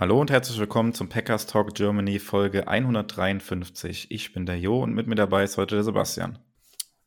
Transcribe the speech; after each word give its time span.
Hallo 0.00 0.18
und 0.18 0.30
herzlich 0.30 0.58
willkommen 0.58 0.94
zum 0.94 1.10
Packers 1.10 1.44
Talk 1.44 1.74
Germany 1.74 2.18
Folge 2.20 2.66
153. 2.66 4.10
Ich 4.10 4.32
bin 4.32 4.46
der 4.46 4.58
Jo 4.58 4.82
und 4.82 4.94
mit 4.94 5.06
mir 5.06 5.14
dabei 5.14 5.44
ist 5.44 5.58
heute 5.58 5.74
der 5.74 5.84
Sebastian. 5.84 6.38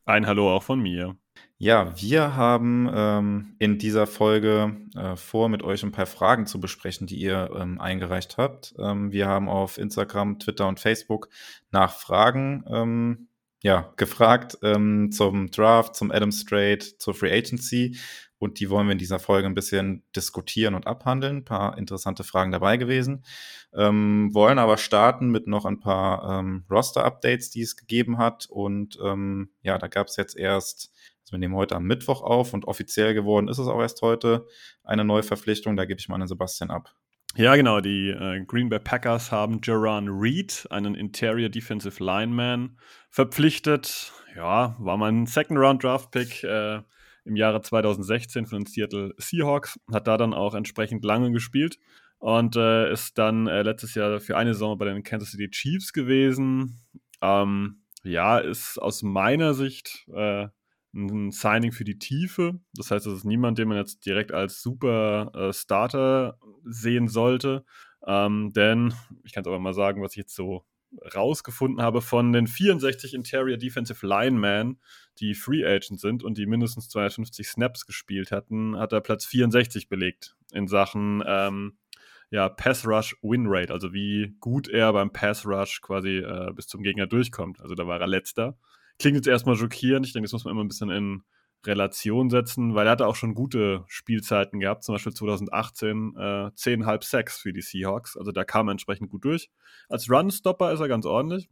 Ein 0.06 0.28
Hallo 0.28 0.54
auch 0.56 0.62
von 0.62 0.80
mir. 0.80 1.16
Ja, 1.58 2.00
wir 2.00 2.36
haben 2.36 2.88
ähm, 2.94 3.56
in 3.58 3.80
dieser 3.80 4.06
Folge 4.06 4.78
äh, 4.96 5.16
vor, 5.16 5.50
mit 5.50 5.64
euch 5.64 5.82
ein 5.82 5.92
paar 5.92 6.06
Fragen 6.06 6.46
zu 6.46 6.60
besprechen, 6.60 7.08
die 7.08 7.16
ihr 7.16 7.50
ähm, 7.58 7.82
eingereicht 7.82 8.38
habt. 8.38 8.76
Ähm, 8.78 9.12
wir 9.12 9.28
haben 9.28 9.50
auf 9.50 9.80
Instagram, 9.80 10.38
Twitter 10.38 10.68
und 10.68 10.80
Facebook 10.80 11.30
nach 11.72 11.94
Fragen 11.94 12.64
ähm, 12.68 13.28
ja, 13.64 13.92
gefragt 13.96 14.60
ähm, 14.62 15.12
zum 15.12 15.50
Draft, 15.50 15.96
zum 15.96 16.12
Adam 16.12 16.32
Strait, 16.32 16.84
zur 16.84 17.16
Free 17.16 17.36
Agency. 17.36 17.98
Und 18.44 18.60
die 18.60 18.70
wollen 18.70 18.88
wir 18.88 18.92
in 18.92 18.98
dieser 18.98 19.20
Folge 19.20 19.48
ein 19.48 19.54
bisschen 19.54 20.04
diskutieren 20.14 20.76
und 20.76 20.86
abhandeln. 20.86 21.38
Ein 21.38 21.46
paar 21.46 21.78
interessante 21.78 22.26
Fragen 22.26 22.52
dabei 22.52 22.76
gewesen. 22.76 23.24
Ähm, 23.74 24.32
wollen 24.34 24.60
aber 24.60 24.76
starten 24.76 25.30
mit 25.30 25.48
noch 25.48 25.64
ein 25.64 25.80
paar 25.80 26.40
ähm, 26.42 26.66
Roster-Updates, 26.70 27.52
die 27.52 27.62
es 27.62 27.78
gegeben 27.78 28.18
hat. 28.18 28.48
Und 28.50 29.00
ähm, 29.02 29.52
ja, 29.62 29.78
da 29.78 29.88
gab 29.88 30.08
es 30.08 30.18
jetzt 30.18 30.36
erst, 30.36 30.92
also 31.22 31.32
wir 31.32 31.40
nehmen 31.40 31.56
heute 31.56 31.78
am 31.78 31.86
Mittwoch 31.86 32.22
auf 32.22 32.54
und 32.54 32.66
offiziell 32.66 33.14
geworden 33.14 33.48
ist 33.48 33.60
es 33.60 33.68
auch 33.68 33.80
erst 33.80 34.02
heute, 34.02 34.46
eine 34.84 35.06
neue 35.06 35.24
Verpflichtung. 35.24 35.78
Da 35.78 35.86
gebe 35.86 36.02
ich 36.02 36.10
mal 36.10 36.22
an 36.22 36.28
Sebastian 36.28 36.70
ab. 36.70 36.94
Ja, 37.38 37.56
genau. 37.56 37.80
Die 37.80 38.10
äh, 38.10 38.44
Green 38.46 38.68
Bay 38.68 38.80
Packers 38.80 39.32
haben 39.32 39.62
Jaron 39.64 40.10
Reed, 40.10 40.68
einen 40.70 40.96
Interior 40.96 41.48
Defensive 41.48 42.04
Lineman, 42.04 42.78
verpflichtet. 43.10 44.12
Ja, 44.36 44.76
war 44.80 44.98
mal 44.98 45.14
ein 45.14 45.28
Second-Round-Draft-Pick 45.28 46.44
äh, 46.44 46.82
im 47.26 47.36
Jahre 47.36 47.62
2016 47.62 48.46
von 48.46 48.60
den 48.60 48.66
Seattle 48.66 49.14
Seahawks. 49.18 49.80
Hat 49.92 50.08
da 50.08 50.18
dann 50.18 50.34
auch 50.34 50.56
entsprechend 50.56 51.04
lange 51.04 51.32
gespielt 51.32 51.78
und 52.20 52.56
äh, 52.56 52.92
ist 52.92 53.18
dann 53.18 53.48
äh, 53.48 53.64
letztes 53.64 53.96
Jahr 53.96 54.20
für 54.20 54.38
eine 54.38 54.54
Saison 54.54 54.78
bei 54.78 54.86
den 54.86 55.04
Kansas 55.04 55.32
City 55.32 55.50
Chiefs 55.50 55.94
gewesen. 55.94 56.82
Ähm, 57.22 57.84
ja, 58.04 58.38
ist 58.38 58.78
aus 58.78 59.04
meiner 59.04 59.54
Sicht 59.54 60.08
äh, 60.14 60.48
ein 60.94 61.32
Signing 61.32 61.72
für 61.72 61.84
die 61.84 61.98
Tiefe. 61.98 62.60
Das 62.76 62.92
heißt, 62.92 63.08
es 63.08 63.14
ist 63.14 63.26
niemand, 63.26 63.58
den 63.58 63.68
man 63.68 63.78
jetzt 63.78 64.06
direkt 64.06 64.32
als 64.32 64.62
super 64.62 65.32
äh, 65.34 65.54
Starter 65.54 66.38
sehen 66.64 67.08
sollte. 67.08 67.66
Ähm, 68.06 68.52
denn 68.54 68.94
ich 69.24 69.34
kann 69.34 69.42
es 69.42 69.48
aber 69.48 69.60
mal 69.60 69.74
sagen, 69.74 70.02
was 70.02 70.12
ich 70.12 70.18
jetzt 70.18 70.36
so 70.36 70.66
rausgefunden 71.16 71.82
habe 71.82 72.02
von 72.02 72.34
den 72.34 72.48
64 72.48 73.14
Interior 73.14 73.58
Defensive 73.58 74.06
Linemen, 74.06 74.80
die 75.20 75.36
Free 75.36 75.66
Agent 75.66 76.00
sind 76.00 76.24
und 76.24 76.38
die 76.38 76.46
mindestens 76.46 76.90
250 76.90 77.48
Snaps 77.48 77.86
gespielt 77.86 78.32
hatten, 78.32 78.78
hat 78.78 78.94
er 78.94 79.02
Platz 79.02 79.26
64 79.26 79.90
belegt 79.90 80.36
in 80.52 80.68
Sachen 80.68 81.24
ähm, 81.26 81.78
ja, 82.34 82.50
Pass 82.50 82.88
Rush 82.88 83.16
Win 83.22 83.46
Rate, 83.48 83.72
also 83.72 83.94
wie 83.94 84.36
gut 84.40 84.68
er 84.68 84.92
beim 84.92 85.14
Pass 85.14 85.46
Rush 85.46 85.82
quasi 85.82 86.18
äh, 86.18 86.52
bis 86.54 86.66
zum 86.66 86.82
Gegner 86.82 87.06
durchkommt. 87.06 87.62
Also 87.62 87.76
da 87.76 87.86
war 87.86 88.02
er 88.02 88.08
letzter. 88.08 88.58
Klingt 88.98 89.18
jetzt 89.18 89.28
erstmal 89.28 89.56
schockierend. 89.56 90.08
Ich 90.08 90.14
denke, 90.14 90.26
das 90.26 90.34
muss 90.34 90.44
man 90.44 90.54
immer 90.54 90.64
ein 90.64 90.68
bisschen 90.68 90.90
in 90.90 91.24
Relation 91.64 92.32
setzen, 92.32 92.74
weil 92.74 92.88
er 92.88 92.92
hatte 92.94 93.06
auch 93.06 93.16
schon 93.16 93.36
gute 93.36 93.86
Spielzeiten 93.88 94.60
gehabt, 94.60 94.84
zum 94.84 94.96
Beispiel 94.96 95.14
2018 95.14 96.14
äh, 96.18 96.20
10,5 96.20 97.04
Sacks 97.04 97.38
für 97.38 97.54
die 97.54 97.62
Seahawks. 97.62 98.18
Also 98.18 98.32
da 98.32 98.44
kam 98.44 98.68
er 98.68 98.72
entsprechend 98.72 99.12
gut 99.12 99.24
durch. 99.26 99.52
Als 99.88 100.10
Runstopper 100.10 100.74
ist 100.74 100.80
er 100.80 100.88
ganz 100.88 101.06
ordentlich. 101.06 101.50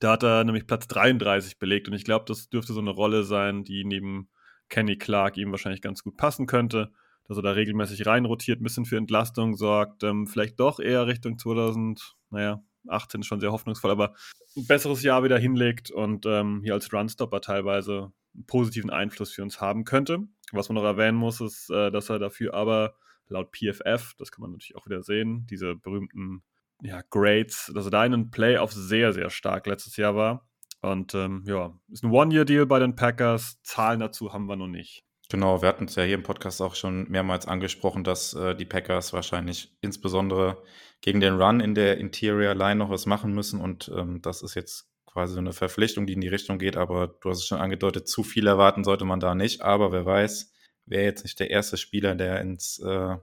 Da 0.00 0.12
hat 0.12 0.22
er 0.22 0.44
nämlich 0.44 0.66
Platz 0.66 0.88
33 0.88 1.58
belegt 1.58 1.88
und 1.88 1.94
ich 1.94 2.04
glaube, 2.04 2.24
das 2.26 2.48
dürfte 2.48 2.72
so 2.72 2.80
eine 2.80 2.90
Rolle 2.90 3.24
sein, 3.24 3.64
die 3.64 3.84
neben 3.84 4.28
Kenny 4.68 4.96
Clark 4.96 5.36
ihm 5.36 5.50
wahrscheinlich 5.50 5.82
ganz 5.82 6.02
gut 6.02 6.16
passen 6.16 6.46
könnte, 6.46 6.92
dass 7.28 7.36
er 7.36 7.42
da 7.42 7.52
regelmäßig 7.52 8.06
reinrotiert, 8.06 8.60
ein 8.60 8.64
bisschen 8.64 8.84
für 8.84 8.96
Entlastung 8.96 9.54
sorgt, 9.54 10.02
ähm, 10.02 10.26
vielleicht 10.26 10.58
doch 10.58 10.80
eher 10.80 11.06
Richtung 11.06 11.38
2000, 11.38 12.16
naja, 12.30 12.62
18 12.88 13.20
ist 13.20 13.26
schon 13.26 13.40
sehr 13.40 13.52
hoffnungsvoll, 13.52 13.90
aber 13.90 14.14
ein 14.56 14.66
besseres 14.66 15.02
Jahr 15.02 15.22
wieder 15.22 15.38
hinlegt 15.38 15.90
und 15.90 16.26
ähm, 16.26 16.62
hier 16.64 16.74
als 16.74 16.92
Runstopper 16.92 17.40
teilweise 17.40 18.12
einen 18.34 18.46
positiven 18.46 18.90
Einfluss 18.90 19.32
für 19.32 19.42
uns 19.42 19.60
haben 19.60 19.84
könnte. 19.84 20.20
Was 20.52 20.68
man 20.68 20.76
noch 20.76 20.84
erwähnen 20.84 21.16
muss, 21.16 21.40
ist, 21.40 21.70
äh, 21.70 21.90
dass 21.90 22.10
er 22.10 22.18
dafür 22.18 22.54
aber 22.54 22.94
laut 23.28 23.50
PFF, 23.56 24.14
das 24.18 24.32
kann 24.32 24.42
man 24.42 24.52
natürlich 24.52 24.76
auch 24.76 24.86
wieder 24.86 25.02
sehen, 25.02 25.46
diese 25.48 25.74
berühmten 25.74 26.42
ja, 26.82 27.02
Grades, 27.10 27.70
dass 27.74 27.86
er 27.86 27.90
da 27.90 28.04
in 28.04 28.12
den 28.12 28.30
Playoffs 28.30 28.74
sehr, 28.74 29.12
sehr 29.12 29.30
stark 29.30 29.66
letztes 29.66 29.96
Jahr 29.96 30.14
war. 30.16 30.48
Und 30.80 31.14
ähm, 31.14 31.44
ja, 31.46 31.72
ist 31.90 32.02
ein 32.02 32.10
One-Year-Deal 32.10 32.66
bei 32.66 32.80
den 32.80 32.96
Packers. 32.96 33.60
Zahlen 33.62 34.00
dazu 34.00 34.32
haben 34.32 34.46
wir 34.46 34.56
noch 34.56 34.66
nicht. 34.66 35.04
Genau, 35.30 35.62
wir 35.62 35.68
hatten 35.68 35.84
es 35.84 35.94
ja 35.94 36.02
hier 36.02 36.16
im 36.16 36.24
Podcast 36.24 36.60
auch 36.60 36.74
schon 36.74 37.08
mehrmals 37.08 37.46
angesprochen, 37.46 38.02
dass 38.04 38.34
äh, 38.34 38.56
die 38.56 38.64
Packers 38.64 39.12
wahrscheinlich 39.12 39.74
insbesondere 39.80 40.62
gegen 41.00 41.20
den 41.20 41.40
Run 41.40 41.60
in 41.60 41.74
der 41.74 41.98
Interior 41.98 42.54
Line 42.54 42.76
noch 42.76 42.90
was 42.90 43.06
machen 43.06 43.32
müssen. 43.32 43.60
Und 43.60 43.90
ähm, 43.96 44.20
das 44.20 44.42
ist 44.42 44.54
jetzt 44.54 44.90
quasi 45.06 45.34
so 45.34 45.38
eine 45.38 45.52
Verpflichtung, 45.52 46.06
die 46.06 46.14
in 46.14 46.20
die 46.20 46.28
Richtung 46.28 46.58
geht. 46.58 46.76
Aber 46.76 47.06
du 47.06 47.30
hast 47.30 47.38
es 47.38 47.46
schon 47.46 47.60
angedeutet, 47.60 48.08
zu 48.08 48.24
viel 48.24 48.46
erwarten 48.46 48.82
sollte 48.82 49.04
man 49.04 49.20
da 49.20 49.36
nicht. 49.36 49.62
Aber 49.62 49.92
wer 49.92 50.04
weiß, 50.04 50.52
wäre 50.86 51.04
jetzt 51.04 51.22
nicht 51.22 51.38
der 51.38 51.50
erste 51.50 51.76
Spieler, 51.76 52.16
der 52.16 52.40
ins 52.40 52.80
äh, 52.80 53.16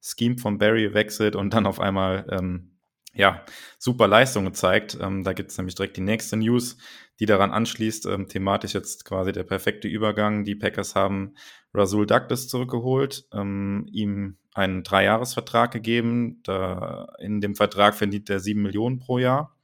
Scheme 0.00 0.38
von 0.38 0.58
Barry 0.58 0.94
wechselt 0.94 1.36
und 1.36 1.52
dann 1.52 1.66
auf 1.66 1.80
einmal 1.80 2.26
ähm, 2.30 2.77
ja, 3.18 3.44
super 3.78 4.06
Leistungen 4.06 4.54
zeigt. 4.54 4.96
Ähm, 5.00 5.24
da 5.24 5.32
gibt 5.32 5.50
es 5.50 5.58
nämlich 5.58 5.74
direkt 5.74 5.96
die 5.96 6.02
nächste 6.02 6.36
News, 6.36 6.78
die 7.18 7.26
daran 7.26 7.50
anschließt. 7.50 8.06
Ähm, 8.06 8.28
thematisch 8.28 8.74
jetzt 8.74 9.04
quasi 9.04 9.32
der 9.32 9.42
perfekte 9.42 9.88
Übergang. 9.88 10.44
Die 10.44 10.54
Packers 10.54 10.94
haben 10.94 11.34
Rasul 11.74 12.06
Douglas 12.06 12.46
zurückgeholt, 12.46 13.26
ähm, 13.32 13.86
ihm 13.90 14.38
einen 14.54 14.84
Dreijahresvertrag 14.84 15.72
gegeben. 15.72 16.40
Da, 16.44 17.08
in 17.18 17.40
dem 17.40 17.56
Vertrag 17.56 17.96
verdient 17.96 18.30
er 18.30 18.38
sieben 18.38 18.62
Millionen 18.62 19.00
pro 19.00 19.18
Jahr. 19.18 19.56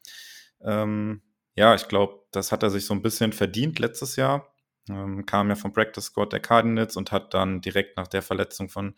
Ähm, 0.60 1.22
ja, 1.54 1.76
ich 1.76 1.87
glaube, 1.87 2.25
das 2.32 2.50
hat 2.50 2.64
er 2.64 2.70
sich 2.70 2.84
so 2.84 2.93
ein 2.93 3.03
bisschen 3.03 3.32
verdient 3.32 3.78
letztes 3.78 4.16
Jahr. 4.16 4.53
Ähm, 4.90 5.24
kam 5.24 5.48
ja 5.48 5.54
vom 5.54 5.72
Practice 5.72 6.04
Squad 6.04 6.32
der 6.32 6.40
Cardinals 6.40 6.96
und 6.96 7.12
hat 7.12 7.32
dann 7.32 7.60
direkt 7.60 7.96
nach 7.96 8.06
der 8.06 8.22
Verletzung 8.22 8.68
von 8.68 8.94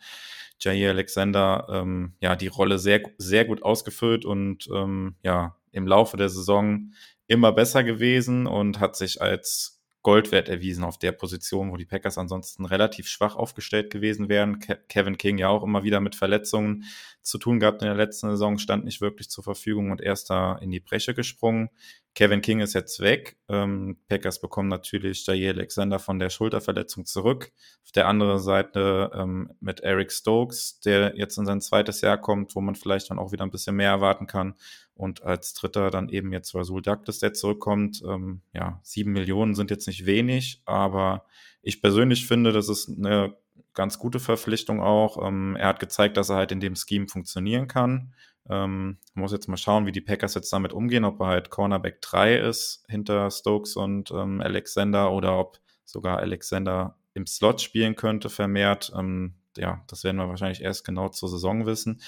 Jair 0.59 0.91
Alexander 0.91 1.67
ähm, 1.69 2.13
ja 2.19 2.35
die 2.35 2.47
Rolle 2.47 2.79
sehr, 2.79 3.03
sehr 3.17 3.45
gut 3.45 3.63
ausgefüllt 3.63 4.25
und 4.25 4.67
ähm, 4.73 5.15
ja 5.23 5.55
im 5.71 5.87
Laufe 5.87 6.17
der 6.17 6.29
Saison 6.29 6.91
immer 7.27 7.51
besser 7.51 7.83
gewesen 7.83 8.47
und 8.47 8.79
hat 8.79 8.95
sich 8.95 9.21
als 9.21 9.77
Gold 10.07 10.31
wert 10.31 10.47
erwiesen 10.47 10.85
auf 10.85 10.97
der 10.97 11.11
Position, 11.11 11.69
wo 11.69 11.75
die 11.75 11.85
Packers 11.85 12.17
ansonsten 12.17 12.63
relativ 12.63 13.09
schwach 13.09 13.35
aufgestellt 13.35 13.91
gewesen 13.91 14.29
wären. 14.29 14.59
Ke 14.59 14.79
Kevin 14.87 15.17
King 15.17 15.37
ja 15.37 15.49
auch 15.49 15.63
immer 15.63 15.83
wieder 15.83 15.99
mit 15.99 16.15
Verletzungen 16.15 16.85
zu 17.21 17.37
tun 17.37 17.59
gehabt 17.59 17.81
in 17.81 17.87
der 17.87 17.97
letzten 17.97 18.29
Saison, 18.29 18.57
stand 18.57 18.85
nicht 18.85 19.01
wirklich 19.01 19.29
zur 19.29 19.43
Verfügung 19.43 19.91
und 19.91 19.99
erst 19.99 20.29
da 20.29 20.55
in 20.59 20.71
die 20.71 20.79
Breche 20.79 21.13
gesprungen. 21.13 21.69
Kevin 22.17 22.41
King 22.41 22.61
ist 22.61 22.73
jetzt 22.73 22.99
weg. 22.99 23.37
Ähm, 23.47 23.95
Packers 24.09 24.41
bekommen 24.41 24.69
natürlich 24.69 25.23
Jair 25.27 25.53
Alexander 25.53 25.99
von 25.99 26.17
der 26.17 26.31
Schulterverletzung 26.31 27.05
zurück. 27.05 27.51
Auf 27.83 27.91
der 27.91 28.07
anderen 28.07 28.39
Seite 28.39 29.11
ähm, 29.13 29.51
mit 29.59 29.81
Eric 29.81 30.11
Stokes, 30.11 30.79
der 30.79 31.15
jetzt 31.15 31.37
in 31.37 31.45
sein 31.45 31.61
zweites 31.61 32.01
Jahr 32.01 32.17
kommt, 32.17 32.55
wo 32.55 32.61
man 32.61 32.73
vielleicht 32.73 33.11
dann 33.11 33.19
auch 33.19 33.33
wieder 33.33 33.43
ein 33.43 33.51
bisschen 33.51 33.75
mehr 33.75 33.91
erwarten 33.91 34.25
kann. 34.25 34.55
Und 34.95 35.21
als 35.21 35.53
dritter 35.53 35.91
dann 35.91 36.09
eben 36.09 36.33
jetzt 36.33 36.55
Rasul 36.55 36.81
Douglas, 36.81 37.19
der 37.19 37.33
zurückkommt. 37.33 38.01
Ähm, 38.03 38.41
ja, 38.51 38.79
sieben 38.81 39.11
Millionen 39.11 39.53
sind 39.53 39.69
jetzt 39.69 39.85
nicht 39.85 40.07
wenig, 40.07 40.63
aber 40.65 41.23
ich 41.61 41.83
persönlich 41.83 42.25
finde, 42.25 42.51
das 42.51 42.67
ist 42.67 42.89
eine 42.89 43.35
ganz 43.75 43.99
gute 43.99 44.19
Verpflichtung 44.19 44.81
auch. 44.81 45.23
Ähm, 45.23 45.55
er 45.55 45.67
hat 45.67 45.79
gezeigt, 45.79 46.17
dass 46.17 46.29
er 46.29 46.37
halt 46.37 46.51
in 46.51 46.61
dem 46.61 46.75
Scheme 46.75 47.07
funktionieren 47.07 47.67
kann. 47.67 48.15
Ähm, 48.49 48.97
muss 49.13 49.31
jetzt 49.31 49.47
mal 49.47 49.57
schauen, 49.57 49.85
wie 49.85 49.91
die 49.91 50.01
Packers 50.01 50.33
jetzt 50.33 50.51
damit 50.53 50.73
umgehen, 50.73 51.03
ob 51.03 51.19
er 51.19 51.27
halt 51.27 51.49
Cornerback 51.49 52.01
3 52.01 52.37
ist 52.37 52.85
hinter 52.87 53.29
Stokes 53.29 53.75
und 53.75 54.11
ähm, 54.11 54.41
Alexander 54.41 55.11
oder 55.11 55.37
ob 55.37 55.59
sogar 55.83 56.19
Alexander 56.19 56.97
im 57.13 57.25
Slot 57.25 57.61
spielen 57.61 57.95
könnte 57.95 58.29
vermehrt. 58.29 58.91
Ähm, 58.95 59.35
ja, 59.57 59.83
das 59.87 60.03
werden 60.03 60.17
wir 60.17 60.29
wahrscheinlich 60.29 60.61
erst 60.61 60.85
genau 60.85 61.09
zur 61.09 61.29
Saison 61.29 61.65
wissen. 61.65 62.01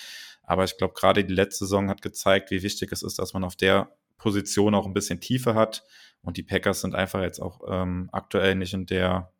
Aber 0.44 0.64
ich 0.64 0.78
glaube, 0.78 0.94
gerade 0.94 1.24
die 1.24 1.34
letzte 1.34 1.66
Saison 1.66 1.90
hat 1.90 2.02
gezeigt, 2.02 2.52
wie 2.52 2.64
wichtig 2.64 2.92
es 2.92 3.04
ist, 3.04 3.20
dass 3.20 3.34
man 3.34 3.44
auf 3.44 3.56
der 3.56 3.92
Position 4.18 4.76
auch 4.76 4.86
ein 4.86 4.94
bisschen 4.94 5.20
Tiefe 5.20 5.56
hat. 5.56 5.84
Und 6.22 6.38
die 6.38 6.44
Packers 6.44 6.82
sind 6.82 6.96
einfach 6.96 7.22
jetzt 7.22 7.40
auch 7.40 7.62
ähm, 7.68 8.10
aktuell 8.12 8.56
nicht 8.56 8.74
in 8.74 8.86
der 8.86 9.32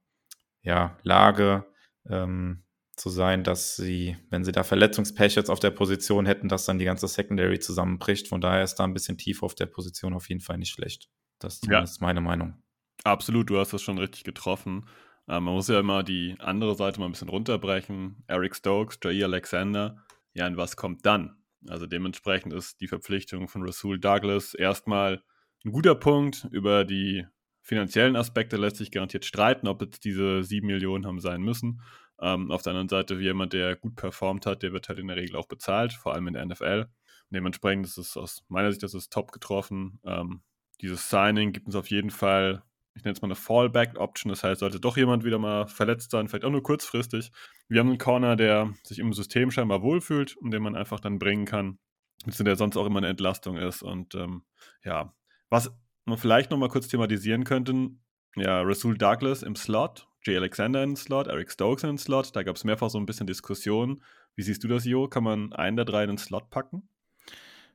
ja, 0.62 0.98
Lage, 1.04 1.66
ähm, 2.10 2.64
zu 3.00 3.10
sein, 3.10 3.44
dass 3.44 3.76
sie, 3.76 4.18
wenn 4.30 4.44
sie 4.44 4.52
da 4.52 4.64
Verletzungspech 4.64 5.36
jetzt 5.36 5.50
auf 5.50 5.60
der 5.60 5.72
Position 5.72 6.26
hätten, 6.26 6.50
dass 6.50 6.66
dann 6.66 6.80
die 6.80 6.86
ganze 6.86 7.08
Secondary 7.08 7.60
zusammenbricht. 7.60 8.28
Von 8.28 8.42
daher 8.42 8.64
ist 8.64 8.76
da 8.76 8.84
ein 8.84 8.94
bisschen 8.94 9.18
tiefer 9.18 9.46
auf 9.46 9.56
der 9.56 9.68
Position 9.68 10.14
auf 10.14 10.28
jeden 10.30 10.42
Fall 10.42 10.58
nicht 10.58 10.72
schlecht. 10.72 11.10
Das 11.40 11.56
ist 11.56 11.64
zumindest 11.64 12.02
ja. 12.02 12.08
meine 12.08 12.22
Meinung. 12.22 12.62
Absolut, 13.04 13.50
du 13.50 13.58
hast 13.58 13.72
das 13.72 13.82
schon 13.82 13.98
richtig 13.98 14.26
getroffen. 14.26 14.86
Äh, 15.28 15.40
man 15.40 15.54
muss 15.54 15.70
ja 15.70 15.80
immer 15.80 16.04
die 16.04 16.36
andere 16.40 16.76
Seite 16.76 17.00
mal 17.00 17.06
ein 17.06 17.14
bisschen 17.14 17.30
runterbrechen. 17.30 18.24
Eric 18.28 18.56
Stokes, 18.56 19.00
Jair 19.02 19.26
Alexander. 19.26 20.04
Ja, 20.34 20.48
und 20.48 20.58
was 20.58 20.76
kommt 20.76 21.06
dann? 21.06 21.38
Also 21.68 21.86
dementsprechend 21.86 22.54
ist 22.54 22.82
die 22.82 22.88
Verpflichtung 22.88 23.48
von 23.48 23.64
Rasul 23.64 24.00
Douglas 24.00 24.54
erstmal 24.54 25.24
ein 25.66 25.72
guter 25.72 25.96
Punkt. 25.96 26.48
Über 26.52 26.84
die 26.84 27.26
finanziellen 27.62 28.16
Aspekte 28.16 28.58
lässt 28.58 28.78
sich 28.78 28.92
garantiert 28.92 29.26
streiten, 29.26 29.68
ob 29.68 29.82
jetzt 29.82 30.04
diese 30.04 30.44
sieben 30.44 30.68
Millionen 30.68 31.06
haben 31.06 31.20
sein 31.20 31.42
müssen. 31.42 31.82
Ähm, 32.22 32.52
auf 32.52 32.62
der 32.62 32.72
anderen 32.72 32.90
Seite, 32.90 33.20
wie 33.20 33.24
jemand, 33.24 33.54
der 33.54 33.76
gut 33.76 33.96
performt 33.96 34.46
hat, 34.46 34.64
der 34.64 34.74
wird 34.74 34.90
halt 34.90 35.00
in 35.00 35.08
der 35.08 35.16
Regel 35.16 35.36
auch 35.36 35.48
bezahlt, 35.48 35.94
vor 35.94 36.14
allem 36.14 36.28
in 36.28 36.34
der 36.34 36.46
NFL. 36.46 36.88
Dementsprechend 37.30 37.86
ist 37.86 37.98
es 37.98 38.18
aus 38.18 38.44
meiner 38.48 38.72
Sicht, 38.72 38.84
das 38.84 38.94
ist 38.94 39.14
top 39.14 39.32
getroffen. 39.32 40.00
Ähm, 40.04 40.42
dieses 40.82 41.10
Signing 41.10 41.52
gibt 41.52 41.68
uns 41.68 41.76
auf 41.76 41.90
jeden 41.90 42.10
Fall, 42.10 42.64
ich 42.96 43.04
nenne 43.04 43.14
es 43.14 43.22
mal 43.22 43.28
eine 43.28 43.36
Fallback-Option. 43.36 44.30
Das 44.30 44.44
heißt, 44.44 44.60
sollte 44.60 44.80
doch 44.80 44.98
jemand 44.98 45.24
wieder 45.24 45.38
mal 45.38 45.68
verletzt 45.68 46.12
sein, 46.12 46.28
vielleicht 46.28 46.46
auch 46.46 46.52
nur 46.52 46.64
kurzfristig. 46.64 47.32
Wir 47.68 47.80
haben 47.80 47.90
einen 47.90 47.98
Corner, 47.98 48.36
der 48.36 48.74
sich 48.84 49.00
im 49.00 49.14
System 49.14 49.52
scheinbar 49.52 49.82
wohlfühlt 49.82 50.36
und 50.38 50.52
den 50.52 50.64
man 50.64 50.76
einfach 50.76 51.00
dann 51.00 51.20
bringen 51.20 51.46
kann. 51.46 51.80
Der 52.26 52.56
sonst 52.56 52.76
auch 52.76 52.86
immer 52.86 52.98
eine 52.98 53.08
Entlastung 53.08 53.58
ist. 53.58 53.82
Und 53.82 54.16
ähm, 54.16 54.44
ja, 54.84 55.14
was 55.50 55.72
man 56.06 56.18
vielleicht 56.18 56.52
nochmal 56.52 56.70
kurz 56.70 56.88
thematisieren 56.88 57.44
könnten, 57.44 58.02
ja, 58.36 58.62
Rasul 58.62 58.98
Douglas 58.98 59.44
im 59.44 59.56
Slot, 59.56 60.08
Jay 60.24 60.38
Alexander 60.38 60.84
in 60.84 60.92
den 60.92 60.96
Slot, 60.96 61.28
Eric 61.28 61.52
Stokes 61.52 61.84
in 61.84 61.90
den 61.90 61.98
Slot. 61.98 62.36
Da 62.36 62.44
gab 62.44 62.56
es 62.56 62.64
mehrfach 62.64 62.90
so 62.90 63.00
ein 63.00 63.06
bisschen 63.06 63.28
Diskussionen. 63.28 64.04
Wie 64.36 64.44
siehst 64.44 64.64
du 64.64 64.68
das, 64.68 64.86
Jo? 64.86 65.08
Kann 65.08 65.24
man 65.24 65.54
einen 65.54 65.78
der 65.78 65.86
drei 65.86 66.04
in 66.04 66.10
den 66.10 66.18
Slot 66.18 66.50
packen? 66.50 66.88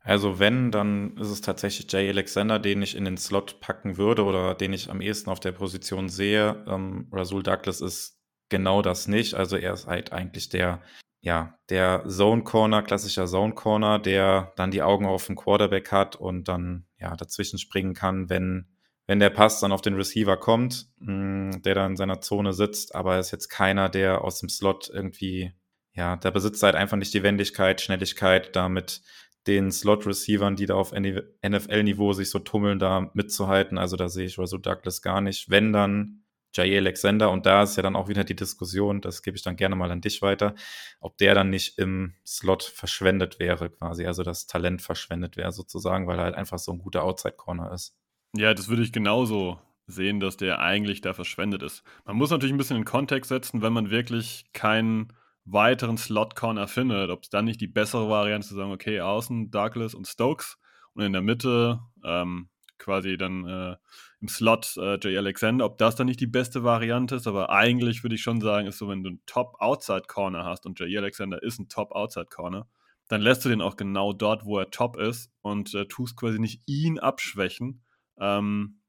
Also 0.01 0.39
wenn, 0.39 0.71
dann 0.71 1.17
ist 1.17 1.31
es 1.31 1.41
tatsächlich 1.41 1.91
Jay 1.91 2.09
Alexander, 2.11 2.59
den 2.59 2.83
ich 2.83 2.95
in 2.95 3.07
den 3.07 3.17
Slot 3.17 3.61
packen 3.61 3.97
würde 3.97 4.25
oder 4.25 4.55
den 4.55 4.75
ich 4.75 4.91
am 4.91 5.01
ehesten 5.01 5.31
auf 5.31 5.41
der 5.41 5.53
Position 5.53 6.11
sehe. 6.11 6.63
Ähm, 6.69 7.09
Rasul 7.11 7.43
Douglas 7.43 7.81
ist 7.81 8.21
genau 8.51 8.83
das 8.83 9.09
nicht. 9.09 9.33
Also 9.35 9.57
er 9.57 9.73
ist 9.73 9.87
halt 9.87 10.13
eigentlich 10.13 10.51
der, 10.51 10.83
ja, 11.23 11.59
der 11.71 12.05
Zone 12.07 12.43
Corner, 12.43 12.83
klassischer 12.83 13.25
Zone 13.25 13.55
Corner, 13.55 13.99
der 13.99 14.53
dann 14.57 14.71
die 14.71 14.83
Augen 14.83 15.07
auf 15.07 15.27
den 15.27 15.37
Quarterback 15.37 15.91
hat 15.91 16.17
und 16.17 16.49
dann 16.49 16.85
ja 16.99 17.17
dazwischen 17.17 17.59
springen 17.59 17.95
kann, 17.95 18.29
wenn 18.29 18.74
wenn 19.07 19.21
der 19.21 19.31
Pass 19.31 19.61
dann 19.61 19.73
auf 19.73 19.83
den 19.83 19.95
Receiver 19.95 20.37
kommt, 20.37 20.89
mh, 20.99 21.59
der 21.59 21.75
dann 21.75 21.93
in 21.93 21.97
seiner 21.97 22.21
Zone 22.21 22.53
sitzt, 22.53 22.95
aber 22.95 23.15
er 23.15 23.21
ist 23.21 23.31
jetzt 23.33 23.49
keiner, 23.49 23.89
der 23.89 24.23
aus 24.23 24.41
dem 24.41 24.49
Slot 24.49 24.91
irgendwie, 24.93 25.53
ja, 25.93 26.17
der 26.17 26.31
besitzt 26.31 26.63
halt 26.63 26.75
einfach 26.75 26.97
nicht 26.97 27.15
die 27.15 27.23
Wendigkeit, 27.23 27.81
Schnelligkeit, 27.81 28.57
damit 28.57 29.03
den 29.47 29.71
Slot-Receivern, 29.71 30.57
die 30.57 30.67
da 30.67 30.75
auf 30.75 30.93
NFL-Niveau 30.93 32.13
sich 32.15 32.31
so 32.31 32.39
tummeln, 32.39 32.79
da 32.79 33.11
mitzuhalten. 33.15 33.77
Also 33.79 33.97
da 33.97 34.09
sehe 34.09 34.27
ich 34.27 34.39
Russell 34.39 34.61
Douglas 34.61 35.03
gar 35.03 35.21
nicht. 35.21 35.51
Wenn 35.51 35.73
dann 35.73 36.25
Jair 36.55 36.79
Alexander, 36.79 37.31
und 37.31 37.47
da 37.47 37.65
ist 37.65 37.77
ja 37.77 37.83
dann 37.83 37.97
auch 37.97 38.09
wieder 38.09 38.25
die 38.25 38.37
Diskussion, 38.37 39.01
das 39.01 39.23
gebe 39.23 39.37
ich 39.37 39.43
dann 39.43 39.57
gerne 39.57 39.77
mal 39.77 39.91
an 39.91 40.01
dich 40.01 40.23
weiter, 40.23 40.55
ob 41.01 41.19
der 41.19 41.35
dann 41.35 41.51
nicht 41.51 41.79
im 41.79 42.15
Slot 42.25 42.63
verschwendet 42.63 43.39
wäre 43.39 43.71
quasi, 43.71 44.07
also 44.07 44.23
das 44.23 44.47
Talent 44.47 44.81
verschwendet 44.81 45.37
wäre 45.37 45.53
sozusagen, 45.53 46.07
weil 46.07 46.19
er 46.19 46.25
halt 46.25 46.37
einfach 46.37 46.59
so 46.59 46.73
ein 46.73 46.79
guter 46.79 47.03
Outside-Corner 47.03 47.73
ist. 47.73 47.97
Ja, 48.37 48.53
das 48.53 48.69
würde 48.69 48.83
ich 48.83 48.93
genauso 48.93 49.61
sehen, 49.87 50.19
dass 50.19 50.37
der 50.37 50.59
eigentlich 50.59 51.01
da 51.01 51.13
verschwendet 51.15 51.63
ist. 51.63 51.85
Man 52.05 52.17
muss 52.17 52.31
natürlich 52.31 52.53
ein 52.53 52.59
bisschen 52.59 52.79
in 52.79 52.85
Kontext 52.85 53.29
setzen, 53.29 53.63
wenn 53.63 53.73
man 53.73 53.91
wirklich 53.91 54.47
keinen 54.53 55.13
weiteren 55.45 55.97
Slot-Corner 55.99 56.67
findet, 56.67 57.11
ob 57.11 57.23
es 57.23 57.31
dann 57.31 57.45
nicht 57.45 57.61
die 57.61 57.69
bessere 57.69 58.09
Variante 58.09 58.47
ist, 58.47 58.49
zu 58.49 58.57
sagen, 58.57 58.73
okay, 58.73 59.01
außen 59.01 59.51
Douglas 59.53 59.95
und 59.95 60.09
Stokes 60.09 60.59
und 60.95 61.05
in 61.05 61.13
der 61.13 61.23
Mitte 61.23 61.81
ähm, 62.03 62.49
quasi 62.79 63.17
dann 63.17 63.47
äh, 63.47 63.77
im 64.21 64.29
Slot 64.29 64.77
äh, 64.79 64.99
Jay 65.01 65.17
Alexander, 65.17 65.65
ob 65.65 65.79
das 65.79 65.95
dann 65.95 66.07
nicht 66.07 66.21
die 66.21 66.27
beste 66.27 66.65
Variante 66.65 67.15
ist, 67.15 67.29
aber 67.29 67.51
eigentlich 67.51 68.03
würde 68.03 68.17
ich 68.17 68.23
schon 68.23 68.41
sagen, 68.41 68.67
ist 68.67 68.79
so, 68.79 68.89
wenn 68.89 69.05
du 69.05 69.11
einen 69.11 69.23
Top-Outside-Corner 69.27 70.45
hast 70.45 70.67
und 70.67 70.81
Jay 70.81 70.97
Alexander 70.97 71.41
ist 71.41 71.61
ein 71.61 71.69
Top-Outside-Corner, 71.69 72.67
dann 73.09 73.21
lässt 73.21 73.45
du 73.45 73.49
den 73.49 73.61
auch 73.61 73.77
genau 73.77 74.13
dort, 74.13 74.45
wo 74.45 74.59
er 74.59 74.71
top 74.71 74.97
ist 74.97 75.31
und 75.43 75.73
äh, 75.75 75.87
tust 75.87 76.17
quasi 76.17 76.41
nicht 76.41 76.63
ihn 76.67 76.99
abschwächen, 76.99 77.84
ähm, 78.19 78.81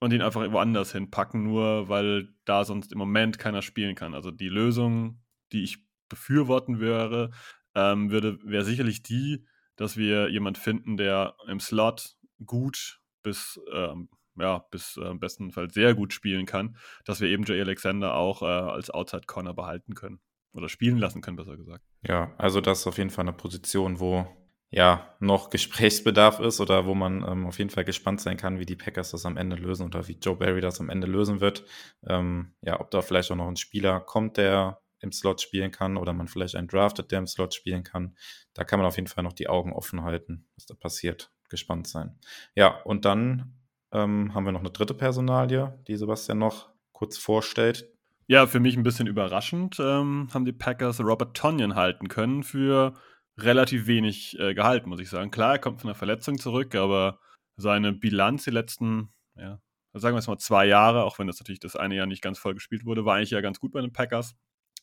und 0.00 0.12
ihn 0.12 0.22
einfach 0.22 0.50
woanders 0.50 0.92
hinpacken, 0.92 1.44
nur 1.44 1.88
weil 1.88 2.28
da 2.44 2.64
sonst 2.64 2.92
im 2.92 2.98
Moment 2.98 3.38
keiner 3.38 3.62
spielen 3.62 3.94
kann. 3.94 4.14
Also 4.14 4.30
die 4.30 4.48
Lösung, 4.48 5.22
die 5.52 5.62
ich 5.62 5.84
befürworten 6.08 6.80
wäre, 6.80 7.30
ähm, 7.74 8.10
würde, 8.10 8.38
wäre 8.42 8.64
sicherlich 8.64 9.02
die, 9.02 9.44
dass 9.76 9.96
wir 9.96 10.28
jemand 10.28 10.58
finden, 10.58 10.96
der 10.96 11.36
im 11.46 11.60
Slot 11.60 12.16
gut 12.44 13.00
bis, 13.22 13.60
ähm, 13.72 14.08
ja, 14.36 14.58
bis 14.70 14.96
äh, 14.96 15.10
im 15.10 15.20
besten 15.20 15.52
Fall 15.52 15.70
sehr 15.70 15.94
gut 15.94 16.12
spielen 16.12 16.46
kann, 16.46 16.76
dass 17.04 17.20
wir 17.20 17.28
eben 17.28 17.44
Jay 17.44 17.60
Alexander 17.60 18.14
auch 18.14 18.42
äh, 18.42 18.46
als 18.46 18.90
Outside 18.90 19.26
Corner 19.26 19.54
behalten 19.54 19.94
können. 19.94 20.20
Oder 20.52 20.68
spielen 20.68 20.98
lassen 20.98 21.20
können, 21.20 21.36
besser 21.36 21.56
gesagt. 21.56 21.84
Ja, 22.02 22.34
also 22.36 22.60
das 22.60 22.80
ist 22.80 22.86
auf 22.88 22.98
jeden 22.98 23.10
Fall 23.10 23.22
eine 23.22 23.32
Position, 23.32 24.00
wo 24.00 24.26
ja, 24.70 25.14
noch 25.18 25.50
Gesprächsbedarf 25.50 26.38
ist 26.38 26.60
oder 26.60 26.86
wo 26.86 26.94
man 26.94 27.24
ähm, 27.26 27.46
auf 27.46 27.58
jeden 27.58 27.70
Fall 27.70 27.84
gespannt 27.84 28.20
sein 28.20 28.36
kann, 28.36 28.60
wie 28.60 28.66
die 28.66 28.76
Packers 28.76 29.10
das 29.10 29.26
am 29.26 29.36
Ende 29.36 29.56
lösen 29.56 29.84
oder 29.84 30.06
wie 30.06 30.18
Joe 30.20 30.36
Barry 30.36 30.60
das 30.60 30.80
am 30.80 30.90
Ende 30.90 31.08
lösen 31.08 31.40
wird. 31.40 31.64
Ähm, 32.06 32.54
ja, 32.62 32.80
ob 32.80 32.90
da 32.92 33.02
vielleicht 33.02 33.32
auch 33.32 33.36
noch 33.36 33.48
ein 33.48 33.56
Spieler 33.56 34.00
kommt, 34.00 34.36
der 34.36 34.80
im 35.00 35.12
Slot 35.12 35.40
spielen 35.40 35.72
kann 35.72 35.96
oder 35.96 36.12
man 36.12 36.28
vielleicht 36.28 36.54
einen 36.54 36.68
draftet, 36.68 37.10
der 37.10 37.18
im 37.18 37.26
Slot 37.26 37.54
spielen 37.54 37.82
kann. 37.82 38.16
Da 38.54 38.64
kann 38.64 38.78
man 38.78 38.86
auf 38.86 38.96
jeden 38.96 39.08
Fall 39.08 39.24
noch 39.24 39.32
die 39.32 39.48
Augen 39.48 39.72
offen 39.72 40.04
halten, 40.04 40.46
was 40.54 40.66
da 40.66 40.74
passiert. 40.74 41.32
Gespannt 41.48 41.88
sein. 41.88 42.16
Ja, 42.54 42.80
und 42.82 43.04
dann 43.04 43.56
ähm, 43.90 44.32
haben 44.34 44.44
wir 44.44 44.52
noch 44.52 44.60
eine 44.60 44.70
dritte 44.70 44.94
Personalie, 44.94 45.76
die 45.88 45.96
Sebastian 45.96 46.38
noch 46.38 46.68
kurz 46.92 47.18
vorstellt. 47.18 47.88
Ja, 48.28 48.46
für 48.46 48.60
mich 48.60 48.76
ein 48.76 48.84
bisschen 48.84 49.08
überraschend 49.08 49.78
ähm, 49.80 50.28
haben 50.32 50.44
die 50.44 50.52
Packers 50.52 51.00
Robert 51.00 51.36
Tonyan 51.36 51.74
halten 51.74 52.06
können 52.06 52.44
für 52.44 52.94
relativ 53.42 53.86
wenig 53.86 54.38
äh, 54.38 54.54
gehalten, 54.54 54.88
muss 54.88 55.00
ich 55.00 55.08
sagen. 55.08 55.30
Klar, 55.30 55.52
er 55.52 55.58
kommt 55.58 55.80
von 55.80 55.90
einer 55.90 55.94
Verletzung 55.94 56.38
zurück, 56.38 56.74
aber 56.74 57.18
seine 57.56 57.92
Bilanz 57.92 58.44
die 58.44 58.50
letzten, 58.50 59.12
ja, 59.36 59.60
sagen 59.92 60.14
wir 60.14 60.20
es 60.20 60.28
mal 60.28 60.38
zwei 60.38 60.66
Jahre, 60.66 61.04
auch 61.04 61.18
wenn 61.18 61.26
das 61.26 61.40
natürlich 61.40 61.60
das 61.60 61.76
eine 61.76 61.96
Jahr 61.96 62.06
nicht 62.06 62.22
ganz 62.22 62.38
voll 62.38 62.54
gespielt 62.54 62.84
wurde, 62.84 63.04
war 63.04 63.16
eigentlich 63.16 63.30
ja 63.30 63.40
ganz 63.40 63.60
gut 63.60 63.72
bei 63.72 63.80
den 63.80 63.92
Packers. 63.92 64.34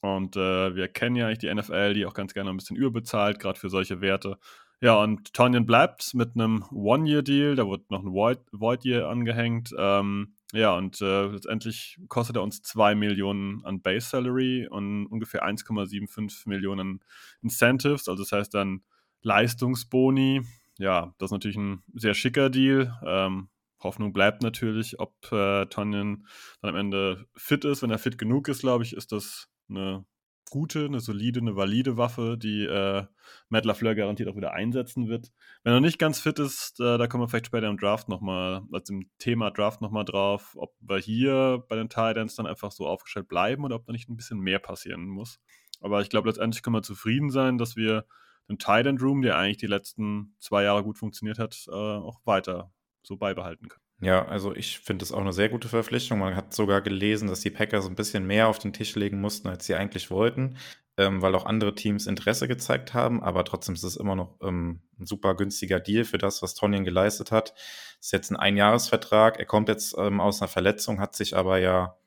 Und 0.01 0.35
äh, 0.35 0.75
wir 0.75 0.87
kennen 0.87 1.15
ja 1.15 1.27
eigentlich 1.27 1.39
die 1.39 1.53
NFL, 1.53 1.93
die 1.93 2.05
auch 2.05 2.13
ganz 2.13 2.33
gerne 2.33 2.51
ein 2.51 2.57
bisschen 2.57 2.75
überbezahlt, 2.75 3.39
gerade 3.39 3.59
für 3.59 3.69
solche 3.69 4.01
Werte. 4.01 4.37
Ja, 4.79 4.95
und 5.01 5.33
Tonyan 5.33 5.65
bleibt 5.65 6.13
mit 6.13 6.35
einem 6.35 6.63
One-Year-Deal, 6.71 7.55
da 7.55 7.67
wird 7.67 7.89
noch 7.89 8.03
ein 8.03 8.13
Void-Year 8.13 9.09
angehängt. 9.09 9.73
Ähm, 9.77 10.35
ja, 10.53 10.75
und 10.75 11.01
äh, 11.01 11.25
letztendlich 11.25 11.97
kostet 12.07 12.35
er 12.35 12.43
uns 12.43 12.61
2 12.61 12.93
Millionen 12.93 13.65
an 13.65 13.81
Base 13.81 14.09
Salary 14.09 14.67
und 14.69 15.07
ungefähr 15.07 15.43
1,75 15.43 16.47
Millionen 16.47 17.03
Incentives. 17.41 18.07
Also 18.07 18.23
das 18.23 18.31
heißt 18.31 18.53
dann 18.53 18.83
Leistungsboni. 19.23 20.43
Ja, 20.77 21.13
das 21.17 21.29
ist 21.29 21.33
natürlich 21.33 21.57
ein 21.57 21.83
sehr 21.95 22.13
schicker 22.13 22.51
Deal. 22.51 22.95
Ähm, 23.03 23.49
Hoffnung 23.79 24.13
bleibt 24.13 24.43
natürlich, 24.43 24.99
ob 24.99 25.13
äh, 25.31 25.65
Tonyan 25.65 26.25
dann 26.61 26.69
am 26.69 26.75
Ende 26.75 27.25
fit 27.35 27.65
ist. 27.65 27.81
Wenn 27.81 27.91
er 27.91 27.99
fit 27.99 28.17
genug 28.17 28.47
ist, 28.47 28.61
glaube 28.61 28.83
ich, 28.83 28.95
ist 28.95 29.11
das 29.11 29.49
eine 29.69 30.05
gute, 30.49 30.85
eine 30.85 30.99
solide, 30.99 31.39
eine 31.39 31.55
valide 31.55 31.97
Waffe, 31.97 32.37
die 32.37 32.63
äh, 32.63 33.05
Matt 33.49 33.65
LaFleur 33.65 33.95
garantiert 33.95 34.29
auch 34.29 34.35
wieder 34.35 34.53
einsetzen 34.53 35.07
wird. 35.07 35.31
Wenn 35.63 35.73
er 35.73 35.81
nicht 35.81 35.99
ganz 35.99 36.19
fit 36.19 36.39
ist, 36.39 36.79
äh, 36.79 36.97
da 36.97 37.07
kommen 37.07 37.23
wir 37.23 37.27
vielleicht 37.27 37.47
später 37.47 37.67
im 37.67 37.77
Draft 37.77 38.09
nochmal, 38.09 38.63
also 38.71 38.93
im 38.93 39.09
Thema 39.19 39.51
Draft 39.51 39.81
nochmal 39.81 40.05
drauf, 40.05 40.55
ob 40.57 40.75
wir 40.79 40.97
hier 40.97 41.63
bei 41.67 41.75
den 41.75 41.89
Titans 41.89 42.35
dann 42.35 42.47
einfach 42.47 42.71
so 42.71 42.87
aufgestellt 42.87 43.27
bleiben 43.27 43.63
oder 43.63 43.75
ob 43.75 43.85
da 43.85 43.91
nicht 43.91 44.09
ein 44.09 44.17
bisschen 44.17 44.39
mehr 44.39 44.59
passieren 44.59 45.05
muss. 45.05 45.39
Aber 45.81 46.01
ich 46.01 46.09
glaube, 46.09 46.29
letztendlich 46.29 46.63
können 46.63 46.75
wir 46.75 46.83
zufrieden 46.83 47.29
sein, 47.29 47.57
dass 47.57 47.75
wir 47.75 48.05
den 48.49 48.57
Titan 48.57 48.97
Room, 48.97 49.21
der 49.21 49.37
eigentlich 49.37 49.57
die 49.57 49.67
letzten 49.67 50.35
zwei 50.39 50.63
Jahre 50.63 50.83
gut 50.83 50.97
funktioniert 50.97 51.39
hat, 51.39 51.65
äh, 51.67 51.71
auch 51.71 52.21
weiter 52.25 52.71
so 53.03 53.17
beibehalten 53.17 53.67
können. 53.67 53.86
Ja, 53.99 54.25
also 54.27 54.55
ich 54.55 54.79
finde 54.79 55.03
es 55.03 55.11
auch 55.11 55.21
eine 55.21 55.33
sehr 55.33 55.49
gute 55.49 55.69
Verpflichtung. 55.69 56.19
Man 56.19 56.35
hat 56.35 56.53
sogar 56.53 56.81
gelesen, 56.81 57.27
dass 57.27 57.41
die 57.41 57.49
Packers 57.49 57.87
ein 57.87 57.95
bisschen 57.95 58.27
mehr 58.27 58.47
auf 58.47 58.59
den 58.59 58.71
Tisch 58.71 58.95
legen 58.95 59.19
mussten, 59.19 59.47
als 59.47 59.65
sie 59.65 59.73
eigentlich 59.73 60.11
wollten, 60.11 60.57
ähm, 60.97 61.23
weil 61.23 61.33
auch 61.33 61.45
andere 61.45 61.73
Teams 61.73 62.05
Interesse 62.05 62.47
gezeigt 62.47 62.93
haben. 62.93 63.23
Aber 63.23 63.43
trotzdem 63.43 63.73
ist 63.73 63.83
es 63.83 63.97
immer 63.97 64.15
noch 64.15 64.37
ähm, 64.43 64.81
ein 64.99 65.07
super 65.07 65.33
günstiger 65.35 65.79
Deal 65.79 66.03
für 66.03 66.19
das, 66.19 66.43
was 66.43 66.53
Tonyan 66.53 66.83
geleistet 66.83 67.31
hat. 67.31 67.55
Ist 67.99 68.13
jetzt 68.13 68.29
ein 68.29 68.35
Einjahresvertrag. 68.35 69.39
Er 69.39 69.45
kommt 69.45 69.67
jetzt 69.67 69.95
ähm, 69.97 70.21
aus 70.21 70.41
einer 70.41 70.49
Verletzung, 70.49 70.99
hat 70.99 71.15
sich 71.15 71.35
aber 71.35 71.57
ja 71.57 71.97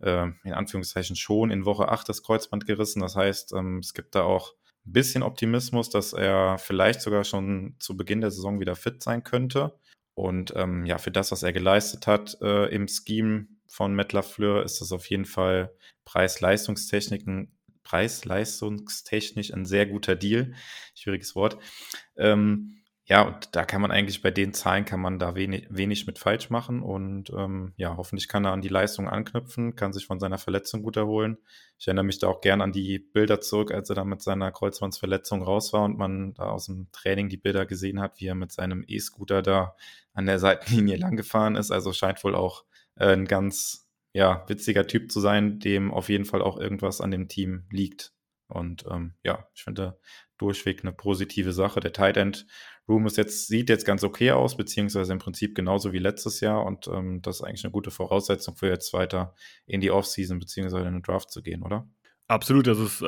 äh, 0.00 0.26
in 0.42 0.52
Anführungszeichen 0.52 1.14
schon 1.14 1.52
in 1.52 1.64
Woche 1.64 1.88
8 1.88 2.08
das 2.08 2.24
Kreuzband 2.24 2.66
gerissen. 2.66 3.00
Das 3.00 3.14
heißt, 3.14 3.52
ähm, 3.52 3.78
es 3.78 3.94
gibt 3.94 4.16
da 4.16 4.22
auch 4.24 4.54
ein 4.86 4.92
bisschen 4.92 5.22
Optimismus, 5.22 5.88
dass 5.88 6.12
er 6.12 6.58
vielleicht 6.58 7.00
sogar 7.00 7.22
schon 7.22 7.76
zu 7.78 7.96
Beginn 7.96 8.20
der 8.20 8.32
Saison 8.32 8.58
wieder 8.58 8.74
fit 8.74 9.04
sein 9.04 9.22
könnte. 9.22 9.78
Und 10.14 10.52
ähm, 10.56 10.84
ja, 10.84 10.98
für 10.98 11.10
das, 11.10 11.32
was 11.32 11.42
er 11.42 11.52
geleistet 11.52 12.06
hat 12.06 12.36
äh, 12.42 12.66
im 12.74 12.86
Scheme 12.88 13.46
von 13.66 13.94
Matt 13.94 14.12
LaFleur, 14.12 14.64
ist 14.64 14.80
das 14.80 14.92
auf 14.92 15.08
jeden 15.08 15.24
Fall 15.24 15.74
Preis-Leistungstechnik 16.04 17.26
ein, 17.26 17.52
preis-leistungstechnisch 17.82 19.52
ein 19.52 19.64
sehr 19.64 19.86
guter 19.86 20.14
Deal. 20.14 20.54
Schwieriges 20.94 21.34
Wort. 21.34 21.58
Ähm, 22.16 22.81
ja, 23.12 23.20
und 23.24 23.54
da 23.54 23.66
kann 23.66 23.82
man 23.82 23.90
eigentlich 23.90 24.22
bei 24.22 24.30
den 24.30 24.54
Zahlen 24.54 24.86
kann 24.86 24.98
man 24.98 25.18
da 25.18 25.34
wenig, 25.34 25.66
wenig 25.68 26.06
mit 26.06 26.18
falsch 26.18 26.48
machen 26.48 26.80
und 26.80 27.28
ähm, 27.36 27.74
ja, 27.76 27.98
hoffentlich 27.98 28.26
kann 28.26 28.46
er 28.46 28.52
an 28.52 28.62
die 28.62 28.70
Leistung 28.70 29.06
anknüpfen, 29.06 29.76
kann 29.76 29.92
sich 29.92 30.06
von 30.06 30.18
seiner 30.18 30.38
Verletzung 30.38 30.82
gut 30.82 30.96
erholen. 30.96 31.36
Ich 31.78 31.86
erinnere 31.86 32.06
mich 32.06 32.20
da 32.20 32.28
auch 32.28 32.40
gern 32.40 32.62
an 32.62 32.72
die 32.72 32.98
Bilder 32.98 33.42
zurück, 33.42 33.70
als 33.70 33.90
er 33.90 33.96
da 33.96 34.04
mit 34.04 34.22
seiner 34.22 34.50
Kreuzbandsverletzung 34.50 35.42
raus 35.42 35.74
war 35.74 35.84
und 35.84 35.98
man 35.98 36.32
da 36.32 36.44
aus 36.44 36.64
dem 36.64 36.90
Training 36.90 37.28
die 37.28 37.36
Bilder 37.36 37.66
gesehen 37.66 38.00
hat, 38.00 38.18
wie 38.18 38.28
er 38.28 38.34
mit 38.34 38.50
seinem 38.50 38.82
E-Scooter 38.88 39.42
da 39.42 39.76
an 40.14 40.24
der 40.24 40.38
Seitenlinie 40.38 40.96
langgefahren 40.96 41.56
ist. 41.56 41.70
Also 41.70 41.92
scheint 41.92 42.24
wohl 42.24 42.34
auch 42.34 42.64
äh, 42.94 43.12
ein 43.12 43.26
ganz 43.26 43.90
ja, 44.14 44.42
witziger 44.48 44.86
Typ 44.86 45.12
zu 45.12 45.20
sein, 45.20 45.58
dem 45.58 45.92
auf 45.92 46.08
jeden 46.08 46.24
Fall 46.24 46.40
auch 46.40 46.56
irgendwas 46.56 47.02
an 47.02 47.10
dem 47.10 47.28
Team 47.28 47.64
liegt. 47.70 48.14
Und 48.52 48.84
ähm, 48.90 49.14
ja, 49.22 49.46
ich 49.54 49.64
finde 49.64 49.98
durchweg 50.38 50.82
eine 50.82 50.92
positive 50.92 51.52
Sache. 51.52 51.80
Der 51.80 51.92
Tight 51.92 52.16
End 52.16 52.46
Room 52.88 53.06
ist 53.06 53.16
jetzt, 53.16 53.46
sieht 53.46 53.68
jetzt 53.68 53.86
ganz 53.86 54.02
okay 54.02 54.32
aus, 54.32 54.56
beziehungsweise 54.56 55.12
im 55.12 55.18
Prinzip 55.18 55.54
genauso 55.54 55.92
wie 55.92 55.98
letztes 55.98 56.40
Jahr. 56.40 56.64
Und 56.64 56.88
ähm, 56.88 57.22
das 57.22 57.36
ist 57.36 57.42
eigentlich 57.42 57.64
eine 57.64 57.72
gute 57.72 57.90
Voraussetzung 57.90 58.56
für 58.56 58.68
jetzt 58.68 58.92
weiter 58.92 59.34
in 59.66 59.80
die 59.80 59.90
Offseason 59.90 60.38
beziehungsweise 60.38 60.86
in 60.86 60.94
den 60.94 61.02
Draft 61.02 61.30
zu 61.30 61.42
gehen, 61.42 61.62
oder? 61.62 61.88
Absolut, 62.26 62.66
das 62.66 62.78
ist 62.78 63.02
äh, 63.02 63.06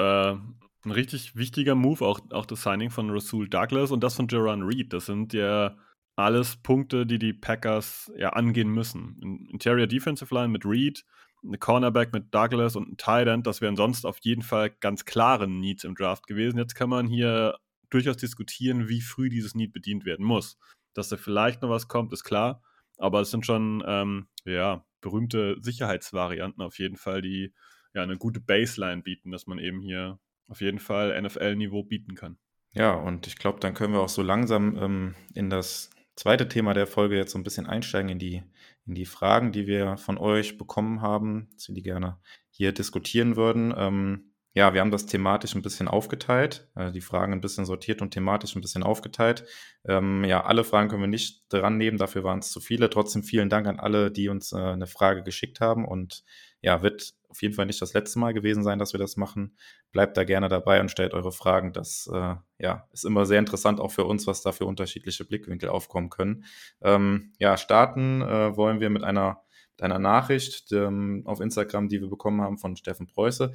ein 0.84 0.90
richtig 0.90 1.36
wichtiger 1.36 1.74
Move, 1.74 2.04
auch, 2.04 2.20
auch 2.30 2.46
das 2.46 2.62
Signing 2.62 2.90
von 2.90 3.10
Rasul 3.10 3.48
Douglas 3.48 3.90
und 3.90 4.04
das 4.04 4.14
von 4.14 4.28
Jaron 4.28 4.62
Reed. 4.62 4.92
Das 4.92 5.06
sind 5.06 5.32
ja 5.32 5.76
alles 6.16 6.56
Punkte, 6.56 7.06
die 7.06 7.18
die 7.18 7.32
Packers 7.32 8.12
ja 8.16 8.30
angehen 8.30 8.68
müssen. 8.68 9.48
Interior 9.50 9.86
Defensive 9.86 10.32
Line 10.32 10.48
mit 10.48 10.64
Reed, 10.64 11.04
eine 11.44 11.58
Cornerback 11.58 12.12
mit 12.12 12.34
Douglas 12.34 12.76
und 12.76 12.92
ein 12.92 12.96
Tight 12.96 13.26
End, 13.28 13.46
das 13.46 13.60
wären 13.60 13.76
sonst 13.76 14.04
auf 14.04 14.18
jeden 14.22 14.42
Fall 14.42 14.70
ganz 14.70 15.04
klare 15.04 15.48
Needs 15.48 15.84
im 15.84 15.94
Draft 15.94 16.26
gewesen. 16.26 16.58
Jetzt 16.58 16.74
kann 16.74 16.88
man 16.88 17.06
hier 17.06 17.56
durchaus 17.90 18.16
diskutieren, 18.16 18.88
wie 18.88 19.00
früh 19.00 19.28
dieses 19.28 19.54
Need 19.54 19.72
bedient 19.72 20.04
werden 20.04 20.24
muss. 20.24 20.58
Dass 20.94 21.08
da 21.08 21.16
vielleicht 21.16 21.62
noch 21.62 21.70
was 21.70 21.88
kommt, 21.88 22.12
ist 22.12 22.24
klar, 22.24 22.62
aber 22.98 23.20
es 23.20 23.30
sind 23.30 23.44
schon 23.44 23.82
ähm, 23.86 24.28
ja, 24.44 24.84
berühmte 25.00 25.56
Sicherheitsvarianten 25.60 26.62
auf 26.62 26.78
jeden 26.78 26.96
Fall, 26.96 27.20
die 27.20 27.52
ja 27.92 28.02
eine 28.02 28.16
gute 28.16 28.40
Baseline 28.40 29.02
bieten, 29.02 29.30
dass 29.30 29.46
man 29.46 29.58
eben 29.58 29.80
hier 29.80 30.18
auf 30.48 30.60
jeden 30.60 30.78
Fall 30.78 31.20
NFL-Niveau 31.20 31.84
bieten 31.84 32.14
kann. 32.14 32.38
Ja, 32.72 32.94
und 32.94 33.26
ich 33.26 33.36
glaube, 33.36 33.60
dann 33.60 33.74
können 33.74 33.92
wir 33.92 34.00
auch 34.00 34.08
so 34.08 34.22
langsam 34.22 34.76
ähm, 34.76 35.14
in 35.34 35.48
das 35.48 35.90
zweite 36.16 36.49
Thema 36.49 36.75
der 36.75 36.87
Folge 36.87 37.16
jetzt 37.16 37.33
so 37.33 37.38
ein 37.38 37.44
bisschen 37.44 37.66
einsteigen 37.66 38.11
in 38.11 38.18
die, 38.18 38.42
in 38.87 38.94
die 38.94 39.06
Fragen, 39.06 39.52
die 39.52 39.66
wir 39.66 39.97
von 39.97 40.18
euch 40.18 40.59
bekommen 40.59 41.00
haben, 41.00 41.49
dass 41.54 41.68
wir 41.68 41.75
die 41.75 41.83
gerne 41.83 42.18
hier 42.50 42.73
diskutieren 42.73 43.37
würden. 43.37 43.75
Ähm, 43.76 44.30
ja, 44.56 44.73
wir 44.73 44.80
haben 44.80 44.92
das 44.92 45.06
thematisch 45.06 45.56
ein 45.56 45.62
bisschen 45.62 45.88
aufgeteilt, 45.88 46.68
äh, 46.76 46.92
die 46.92 47.00
Fragen 47.00 47.33
ein 47.33 47.40
bisschen 47.40 47.64
sortiert 47.64 48.00
und 48.02 48.12
thematisch 48.12 48.54
ein 48.54 48.61
bisschen 48.61 48.85
aufgeteilt. 48.85 49.44
Ähm, 49.85 50.23
ja, 50.23 50.44
alle 50.44 50.62
Fragen 50.62 50.88
können 50.88 51.02
wir 51.02 51.09
nicht 51.09 51.42
dran 51.49 51.76
nehmen, 51.76 51.99
dafür 51.99 52.23
waren 52.23 52.38
es 52.38 52.52
zu 52.52 52.61
viele. 52.61 52.88
Trotzdem 52.88 53.25
vielen 53.25 53.49
Dank 53.49 53.66
an 53.66 53.80
alle, 53.80 54.12
die 54.12 54.28
uns 54.28 54.52
äh, 54.52 54.56
eine 54.56 54.87
Frage 54.87 55.25
geschickt 55.25 55.61
haben 55.61 55.85
und 55.85 56.23
ja, 56.64 56.83
wird 56.83 57.14
auf 57.28 57.42
jeden 57.42 57.54
Fall 57.54 57.66
nicht 57.66 57.83
das 57.83 57.92
letzte 57.92 58.18
Mal 58.18 58.33
gewesen 58.33 58.62
sein, 58.62 58.78
dass 58.78 58.94
wir 58.94 58.99
das 58.99 59.16
machen. 59.16 59.54
Bleibt 59.92 60.16
da 60.16 60.25
gerne 60.25 60.49
dabei 60.49 60.80
und 60.80 60.90
stellt 60.90 61.12
eure 61.12 61.30
Fragen. 61.30 61.73
Das 61.75 62.09
äh, 62.11 62.37
ja, 62.59 62.88
ist 62.92 63.04
immer 63.04 63.26
sehr 63.26 63.38
interessant, 63.38 63.80
auch 63.80 63.92
für 63.92 64.04
uns, 64.04 64.26
was 64.26 64.40
da 64.40 64.52
für 64.52 64.64
unterschiedliche 64.64 65.26
Blickwinkel 65.26 65.68
aufkommen 65.68 66.09
können. 66.09 66.44
Ähm, 66.80 67.33
ja, 67.38 67.59
starten 67.59 68.23
äh, 68.23 68.56
wollen 68.56 68.80
wir 68.80 68.88
mit 68.88 69.04
einer, 69.04 69.42
mit 69.73 69.83
einer 69.83 69.99
Nachricht 69.99 70.73
ähm, 70.73 71.23
auf 71.26 71.40
Instagram, 71.40 71.88
die 71.88 72.00
wir 72.00 72.09
bekommen 72.09 72.40
haben 72.40 72.56
von 72.56 72.76
Steffen 72.76 73.09
Preuße, 73.09 73.52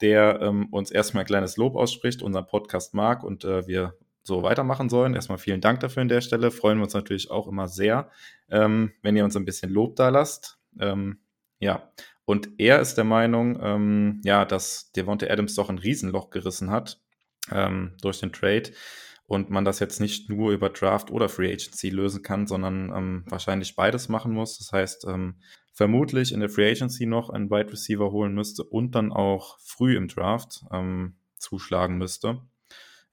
der 0.00 0.40
ähm, 0.42 0.66
uns 0.72 0.90
erstmal 0.90 1.22
ein 1.22 1.28
kleines 1.28 1.56
Lob 1.56 1.76
ausspricht, 1.76 2.22
unseren 2.22 2.46
Podcast 2.46 2.92
mag 2.92 3.22
und 3.22 3.44
äh, 3.44 3.68
wir 3.68 3.94
so 4.24 4.42
weitermachen 4.42 4.88
sollen. 4.88 5.14
Erstmal 5.14 5.38
vielen 5.38 5.60
Dank 5.60 5.78
dafür 5.78 6.02
an 6.02 6.08
der 6.08 6.22
Stelle. 6.22 6.50
Freuen 6.50 6.78
wir 6.78 6.84
uns 6.84 6.94
natürlich 6.94 7.30
auch 7.30 7.46
immer 7.46 7.68
sehr, 7.68 8.10
ähm, 8.50 8.92
wenn 9.02 9.16
ihr 9.16 9.24
uns 9.24 9.36
ein 9.36 9.44
bisschen 9.44 9.70
Lob 9.70 9.94
da 9.94 10.08
lasst. 10.08 10.58
Ähm, 10.80 11.20
ja, 11.60 11.90
und 12.28 12.50
er 12.58 12.78
ist 12.78 12.96
der 12.96 13.04
Meinung, 13.04 13.58
ähm, 13.62 14.20
ja, 14.22 14.44
dass 14.44 14.92
Devonta 14.92 15.28
Adams 15.28 15.54
doch 15.54 15.70
ein 15.70 15.78
Riesenloch 15.78 16.28
gerissen 16.28 16.70
hat 16.70 17.00
ähm, 17.50 17.96
durch 18.02 18.20
den 18.20 18.34
Trade 18.34 18.70
und 19.26 19.48
man 19.48 19.64
das 19.64 19.78
jetzt 19.78 19.98
nicht 19.98 20.28
nur 20.28 20.52
über 20.52 20.68
Draft 20.68 21.10
oder 21.10 21.30
Free 21.30 21.50
Agency 21.50 21.88
lösen 21.88 22.22
kann, 22.22 22.46
sondern 22.46 22.92
ähm, 22.94 23.24
wahrscheinlich 23.30 23.76
beides 23.76 24.10
machen 24.10 24.34
muss. 24.34 24.58
Das 24.58 24.72
heißt, 24.72 25.06
ähm, 25.06 25.36
vermutlich 25.72 26.32
in 26.32 26.40
der 26.40 26.50
Free 26.50 26.70
Agency 26.70 27.06
noch 27.06 27.30
einen 27.30 27.50
Wide 27.50 27.72
Receiver 27.72 28.12
holen 28.12 28.34
müsste 28.34 28.62
und 28.62 28.94
dann 28.94 29.10
auch 29.10 29.58
früh 29.60 29.96
im 29.96 30.08
Draft 30.08 30.66
ähm, 30.70 31.16
zuschlagen 31.38 31.96
müsste. 31.96 32.42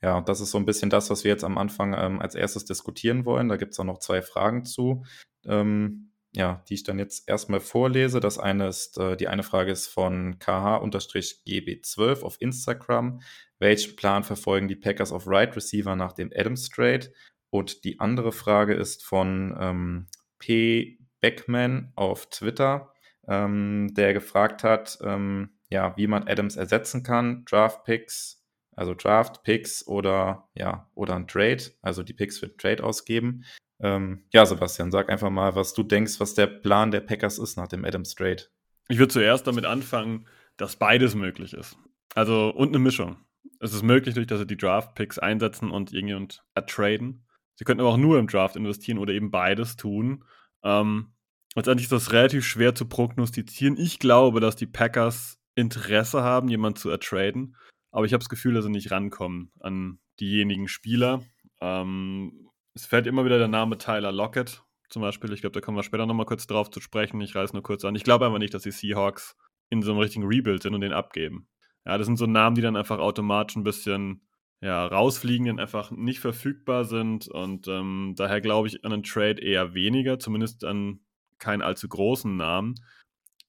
Ja, 0.02 0.20
das 0.20 0.42
ist 0.42 0.52
so 0.52 0.58
ein 0.58 0.66
bisschen 0.66 0.90
das, 0.90 1.10
was 1.10 1.24
wir 1.24 1.32
jetzt 1.32 1.46
am 1.46 1.58
Anfang 1.58 1.96
ähm, 1.98 2.20
als 2.20 2.36
erstes 2.36 2.66
diskutieren 2.66 3.24
wollen. 3.24 3.48
Da 3.48 3.56
gibt 3.56 3.72
es 3.72 3.80
auch 3.80 3.86
noch 3.86 4.00
zwei 4.00 4.22
Fragen 4.22 4.66
zu. 4.66 5.06
Ähm, 5.46 6.12
ja, 6.36 6.62
die 6.68 6.74
ich 6.74 6.84
dann 6.84 7.00
jetzt 7.00 7.30
erstmal 7.30 7.62
vorlese. 7.62 8.20
Das 8.20 8.38
eine 8.38 8.68
ist, 8.68 8.98
äh, 8.98 9.16
die 9.16 9.30
eine 9.30 9.44
Frage 9.44 9.72
ist 9.72 9.88
von 9.88 10.38
kh-gb12 10.40 12.24
auf 12.24 12.42
Instagram. 12.42 13.22
Welchen 13.58 13.96
Plan 13.96 14.24
verfolgen 14.24 14.68
die 14.68 14.76
Packers 14.76 15.14
auf 15.14 15.28
Right 15.28 15.56
Receiver 15.56 15.96
nach 15.96 16.12
dem 16.12 16.32
Adams 16.36 16.70
Trade? 16.70 17.12
Und 17.50 17.86
die 17.86 18.02
andere 18.02 18.34
Frage 18.34 18.74
ist 18.74 19.06
von 19.06 19.56
ähm, 19.58 20.08
P. 20.40 21.00
Beckman 21.22 21.94
auf 21.96 22.30
Twitter, 22.30 22.94
ähm, 23.28 23.94
der 23.96 24.14
gefragt 24.14 24.64
hat, 24.64 25.00
ähm, 25.02 25.52
ja, 25.70 25.96
wie 25.96 26.08
man 26.08 26.28
Adams 26.28 26.58
ersetzen 26.58 27.02
kann. 27.02 27.46
Draft 27.46 27.86
Picks, 27.86 28.44
also 28.76 28.94
Draft 28.94 29.42
Picks 29.44 29.88
oder 29.88 30.50
ja, 30.54 30.90
oder 30.96 31.16
ein 31.16 31.28
Trade, 31.28 31.64
also 31.82 32.04
die 32.04 32.14
Picks 32.14 32.38
für 32.40 32.56
Trade 32.58 32.84
ausgeben. 32.84 33.46
Ähm, 33.80 34.24
ja, 34.32 34.46
Sebastian, 34.46 34.92
sag 34.92 35.10
einfach 35.10 35.30
mal, 35.30 35.56
was 35.56 35.74
du 35.74 35.84
denkst, 35.84 36.20
was 36.20 36.34
der 36.34 36.48
Plan 36.48 36.92
der 36.92 37.02
Packers 37.02 37.38
ist 37.40 37.58
nach 37.58 37.68
dem 37.68 37.84
Adams 37.86 38.16
Trade. 38.16 38.44
Ich 38.88 38.98
würde 38.98 39.14
zuerst 39.14 39.48
damit 39.48 39.66
anfangen, 39.66 40.28
dass 40.58 40.78
beides 40.78 41.16
möglich 41.16 41.54
ist. 41.54 41.78
Also 42.14 42.50
und 42.50 42.70
eine 42.70 42.80
Mischung. 42.80 43.18
Es 43.60 43.74
ist 43.74 43.84
möglich, 43.84 44.16
durch 44.16 44.28
dass 44.28 44.40
sie 44.40 44.48
die 44.48 44.58
Draft-Picks 44.58 45.20
einsetzen 45.20 45.72
und 45.72 45.92
irgendjemand 45.92 46.44
ertraden. 46.54 47.26
Sie 47.56 47.64
könnten 47.64 47.82
aber 47.82 47.90
auch 47.90 47.98
nur 47.98 48.20
im 48.20 48.28
Draft 48.28 48.56
investieren 48.56 48.98
oder 48.98 49.14
eben 49.14 49.32
beides 49.32 49.76
tun. 49.76 50.24
Ähm, 50.64 51.14
letztendlich 51.56 51.86
ist 51.86 51.92
das 51.92 52.12
relativ 52.12 52.46
schwer 52.46 52.76
zu 52.76 52.86
prognostizieren. 52.86 53.78
Ich 53.78 54.00
glaube, 54.00 54.40
dass 54.40 54.56
die 54.56 54.68
Packers 54.68 55.40
Interesse 55.56 56.22
haben, 56.22 56.50
jemanden 56.50 56.78
zu 56.78 56.90
ertraden. 56.90 57.56
Aber 57.92 58.06
ich 58.06 58.14
habe 58.14 58.20
das 58.22 58.30
Gefühl, 58.30 58.54
dass 58.54 58.66
sie 58.66 58.72
nicht 58.72 58.92
rankommen 58.92 59.52
an 59.60 60.00
diejenigen 60.20 60.68
Spieler. 60.68 61.24
Ähm, 61.62 62.50
es 62.76 62.86
fällt 62.86 63.08
immer 63.08 63.26
wieder 63.26 63.40
der 63.40 63.48
Name 63.48 63.78
Tyler 63.78 64.12
Lockett 64.12 64.62
zum 64.90 65.02
Beispiel. 65.02 65.32
Ich 65.34 65.42
glaube, 65.42 65.54
da 65.54 65.62
kommen 65.62 65.78
wir 65.78 65.84
später 65.84 66.06
nochmal 66.06 66.26
kurz 66.26 66.46
drauf 66.46 66.70
zu 66.70 66.82
sprechen. 66.82 67.22
Ich 67.22 67.34
reiße 67.34 67.54
nur 67.54 67.64
kurz 67.64 67.86
an. 67.86 67.96
Ich 67.96 68.04
glaube 68.04 68.26
einfach 68.26 68.38
nicht, 68.38 68.54
dass 68.54 68.64
die 68.64 68.72
Seahawks 68.72 69.36
in 69.70 69.82
so 69.82 69.92
einem 69.92 70.02
richtigen 70.02 70.26
Rebuild 70.26 70.62
sind 70.62 70.76
und 70.76 70.82
den 70.82 70.94
abgeben. 70.94 71.48
Ja, 71.86 71.98
das 71.98 72.06
sind 72.06 72.18
so 72.18 72.26
Namen, 72.26 72.56
die 72.56 72.62
dann 72.62 72.76
einfach 72.76 73.00
automatisch 73.00 73.56
ein 73.56 73.64
bisschen 73.64 74.28
ja, 74.62 74.86
rausfliegen, 74.86 75.46
die 75.46 75.62
einfach 75.62 75.92
nicht 75.92 76.20
verfügbar 76.20 76.84
sind. 76.84 77.28
Und 77.30 77.68
ähm, 77.68 78.14
daher 78.18 78.42
glaube 78.42 78.68
ich 78.68 78.84
an 78.84 78.92
einen 78.92 79.04
Trade 79.04 79.42
eher 79.42 79.74
weniger, 79.74 80.20
zumindest 80.20 80.66
an 80.66 81.00
keinen 81.40 81.62
allzu 81.62 81.88
großen 81.88 82.36
Namen. 82.36 82.76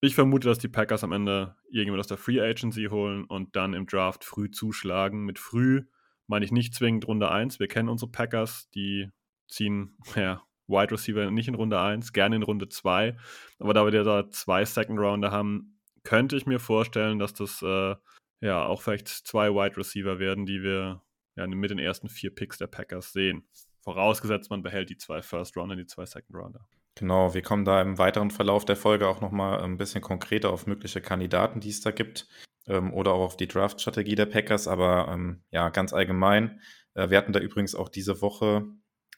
Ich 0.01 0.15
vermute, 0.15 0.49
dass 0.49 0.59
die 0.59 0.69
Packers 0.69 1.03
am 1.03 1.13
Ende 1.13 1.57
irgendjemand 1.71 2.01
aus 2.01 2.07
der 2.07 2.19
Free 2.19 2.41
Agency 2.41 2.89
holen 2.91 3.25
und 3.25 3.57
dann 3.57 3.75
im 3.75 3.87
Draft 3.87 4.25
früh 4.25 4.51
zuschlagen. 4.51 5.25
Mit 5.25 5.39
früh 5.39 5.85
meine 6.27 6.45
ich 6.45 6.53
nicht 6.53 6.75
zwingend 6.75 7.07
Runde 7.07 7.31
1. 7.31 7.61
Wir 7.61 7.69
kennen 7.69 7.89
unsere 7.89 8.11
Packers, 8.11 8.71
die 8.71 9.11
ziehen 9.49 9.97
ja, 10.17 10.43
Wide 10.67 10.93
Receiver 10.93 11.31
nicht 11.31 11.49
in 11.49 11.55
Runde 11.55 11.81
1, 11.81 12.13
gerne 12.13 12.37
in 12.37 12.43
Runde 12.43 12.69
2. 12.69 13.17
Aber 13.59 13.75
da 13.75 13.85
wir 13.85 14.05
da 14.05 14.31
zwei 14.31 14.65
Second 14.65 14.99
Rounder 14.99 15.31
haben, 15.31 15.81
könnte 16.03 16.37
ich 16.37 16.47
mir 16.47 16.61
vorstellen, 16.61 17.19
dass 17.19 17.35
das 17.35 17.63
äh, 17.63 17.95
ja 18.41 18.65
auch 18.65 18.83
vielleicht 18.83 19.09
zwei 19.09 19.51
Wide 19.51 19.77
Receiver 19.77 20.19
werden, 20.19 20.47
die 20.47 20.63
wir 20.63 21.03
ja, 21.37 21.47
mit 21.47 21.71
den 21.71 21.79
ersten 21.79 22.09
vier 22.09 22.35
Picks 22.35 22.59
der 22.59 22.67
Packers 22.67 23.13
sehen. 23.13 23.49
Vorausgesetzt, 23.83 24.51
man 24.51 24.63
behält 24.63 24.91
die 24.91 24.97
zwei 24.97 25.23
First 25.23 25.57
Rounder, 25.57 25.77
die 25.77 25.87
zwei 25.87 26.07
Second 26.07 26.35
Rounder. 26.35 26.67
Genau, 26.97 27.35
wir 27.35 27.43
kommen 27.43 27.65
da 27.65 27.83
im 27.83 27.99
weiteren 27.99 28.31
Verlauf 28.31 28.65
der 28.65 28.77
Folge 28.77 29.07
auch 29.07 29.21
nochmal 29.21 29.61
ein 29.61 29.77
bisschen 29.77 30.01
konkreter 30.01 30.51
auf 30.51 30.67
mögliche 30.67 31.03
Kandidaten, 31.03 31.61
die 31.61 31.69
es 31.69 31.83
da 31.83 31.91
gibt, 31.91 32.27
ähm, 32.67 32.93
oder 32.93 33.13
auch 33.13 33.25
auf 33.25 33.37
die 33.37 33.49
Draft-Strategie 33.49 34.15
der 34.15 34.27
Packers. 34.27 34.69
Aber 34.69 35.09
ähm, 35.13 35.43
ja, 35.51 35.69
ganz 35.71 35.93
allgemein. 35.93 36.61
Äh, 36.95 37.11
wir 37.11 37.19
hatten 37.19 37.33
da 37.33 37.41
übrigens 37.41 37.75
auch 37.75 37.89
diese 37.89 38.21
Woche, 38.21 38.65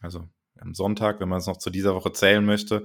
also 0.01 0.29
am 0.61 0.75
Sonntag, 0.75 1.21
wenn 1.21 1.29
man 1.29 1.39
es 1.39 1.47
noch 1.47 1.59
zu 1.59 1.71
dieser 1.71 1.95
Woche 1.95 2.13
zählen 2.13 2.45
möchte, 2.45 2.85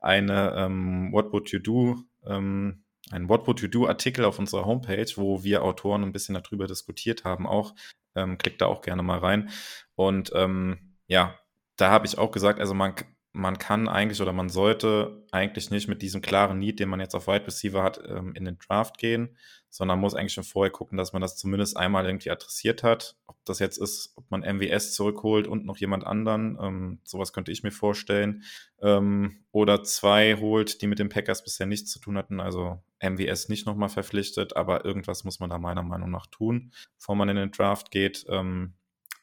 eine 0.00 0.54
ähm, 0.56 1.12
What 1.12 1.32
Would 1.32 1.50
You 1.50 1.60
Do, 1.60 1.96
ähm, 2.26 2.84
ein 3.10 3.28
What 3.28 3.46
Would 3.46 3.60
You 3.60 3.68
Do 3.68 3.86
Artikel 3.86 4.24
auf 4.24 4.38
unserer 4.38 4.64
Homepage, 4.64 5.10
wo 5.16 5.44
wir 5.44 5.62
Autoren 5.62 6.02
ein 6.02 6.12
bisschen 6.12 6.34
darüber 6.34 6.66
diskutiert 6.66 7.24
haben. 7.24 7.46
Auch 7.46 7.74
ähm, 8.14 8.38
klickt 8.38 8.60
da 8.60 8.66
auch 8.66 8.82
gerne 8.82 9.02
mal 9.02 9.18
rein. 9.18 9.50
Und 9.94 10.32
ähm, 10.34 10.96
ja, 11.06 11.38
da 11.76 11.90
habe 11.90 12.06
ich 12.06 12.18
auch 12.18 12.30
gesagt, 12.30 12.60
also 12.60 12.74
man 12.74 12.94
man 13.32 13.58
kann 13.58 13.88
eigentlich 13.88 14.20
oder 14.20 14.32
man 14.32 14.50
sollte 14.50 15.24
eigentlich 15.30 15.70
nicht 15.70 15.88
mit 15.88 16.02
diesem 16.02 16.20
klaren 16.20 16.58
Need, 16.58 16.80
den 16.80 16.88
man 16.90 17.00
jetzt 17.00 17.14
auf 17.14 17.26
Wide 17.26 17.46
Receiver 17.46 17.82
hat, 17.82 18.00
ähm, 18.06 18.34
in 18.34 18.44
den 18.44 18.58
Draft 18.58 18.98
gehen, 18.98 19.36
sondern 19.70 20.00
muss 20.00 20.14
eigentlich 20.14 20.34
schon 20.34 20.44
vorher 20.44 20.70
gucken, 20.70 20.98
dass 20.98 21.14
man 21.14 21.22
das 21.22 21.38
zumindest 21.38 21.78
einmal 21.78 22.04
irgendwie 22.04 22.30
adressiert 22.30 22.82
hat. 22.82 23.16
Ob 23.26 23.36
das 23.46 23.58
jetzt 23.58 23.78
ist, 23.78 24.12
ob 24.16 24.30
man 24.30 24.42
MWS 24.42 24.92
zurückholt 24.92 25.46
und 25.46 25.64
noch 25.64 25.78
jemand 25.78 26.06
anderen, 26.06 26.58
ähm, 26.60 27.00
sowas 27.04 27.32
könnte 27.32 27.52
ich 27.52 27.62
mir 27.62 27.70
vorstellen. 27.70 28.42
Ähm, 28.82 29.44
oder 29.50 29.82
zwei 29.82 30.36
holt, 30.36 30.82
die 30.82 30.86
mit 30.86 30.98
den 30.98 31.08
Packers 31.08 31.42
bisher 31.42 31.66
nichts 31.66 31.90
zu 31.90 32.00
tun 32.00 32.18
hatten, 32.18 32.38
also 32.38 32.82
MWS 33.00 33.48
nicht 33.48 33.66
nochmal 33.66 33.88
verpflichtet, 33.88 34.56
aber 34.56 34.84
irgendwas 34.84 35.24
muss 35.24 35.40
man 35.40 35.48
da 35.48 35.58
meiner 35.58 35.82
Meinung 35.82 36.10
nach 36.10 36.26
tun, 36.26 36.72
bevor 36.98 37.16
man 37.16 37.30
in 37.30 37.36
den 37.36 37.50
Draft 37.50 37.90
geht. 37.90 38.26
Ähm, 38.28 38.74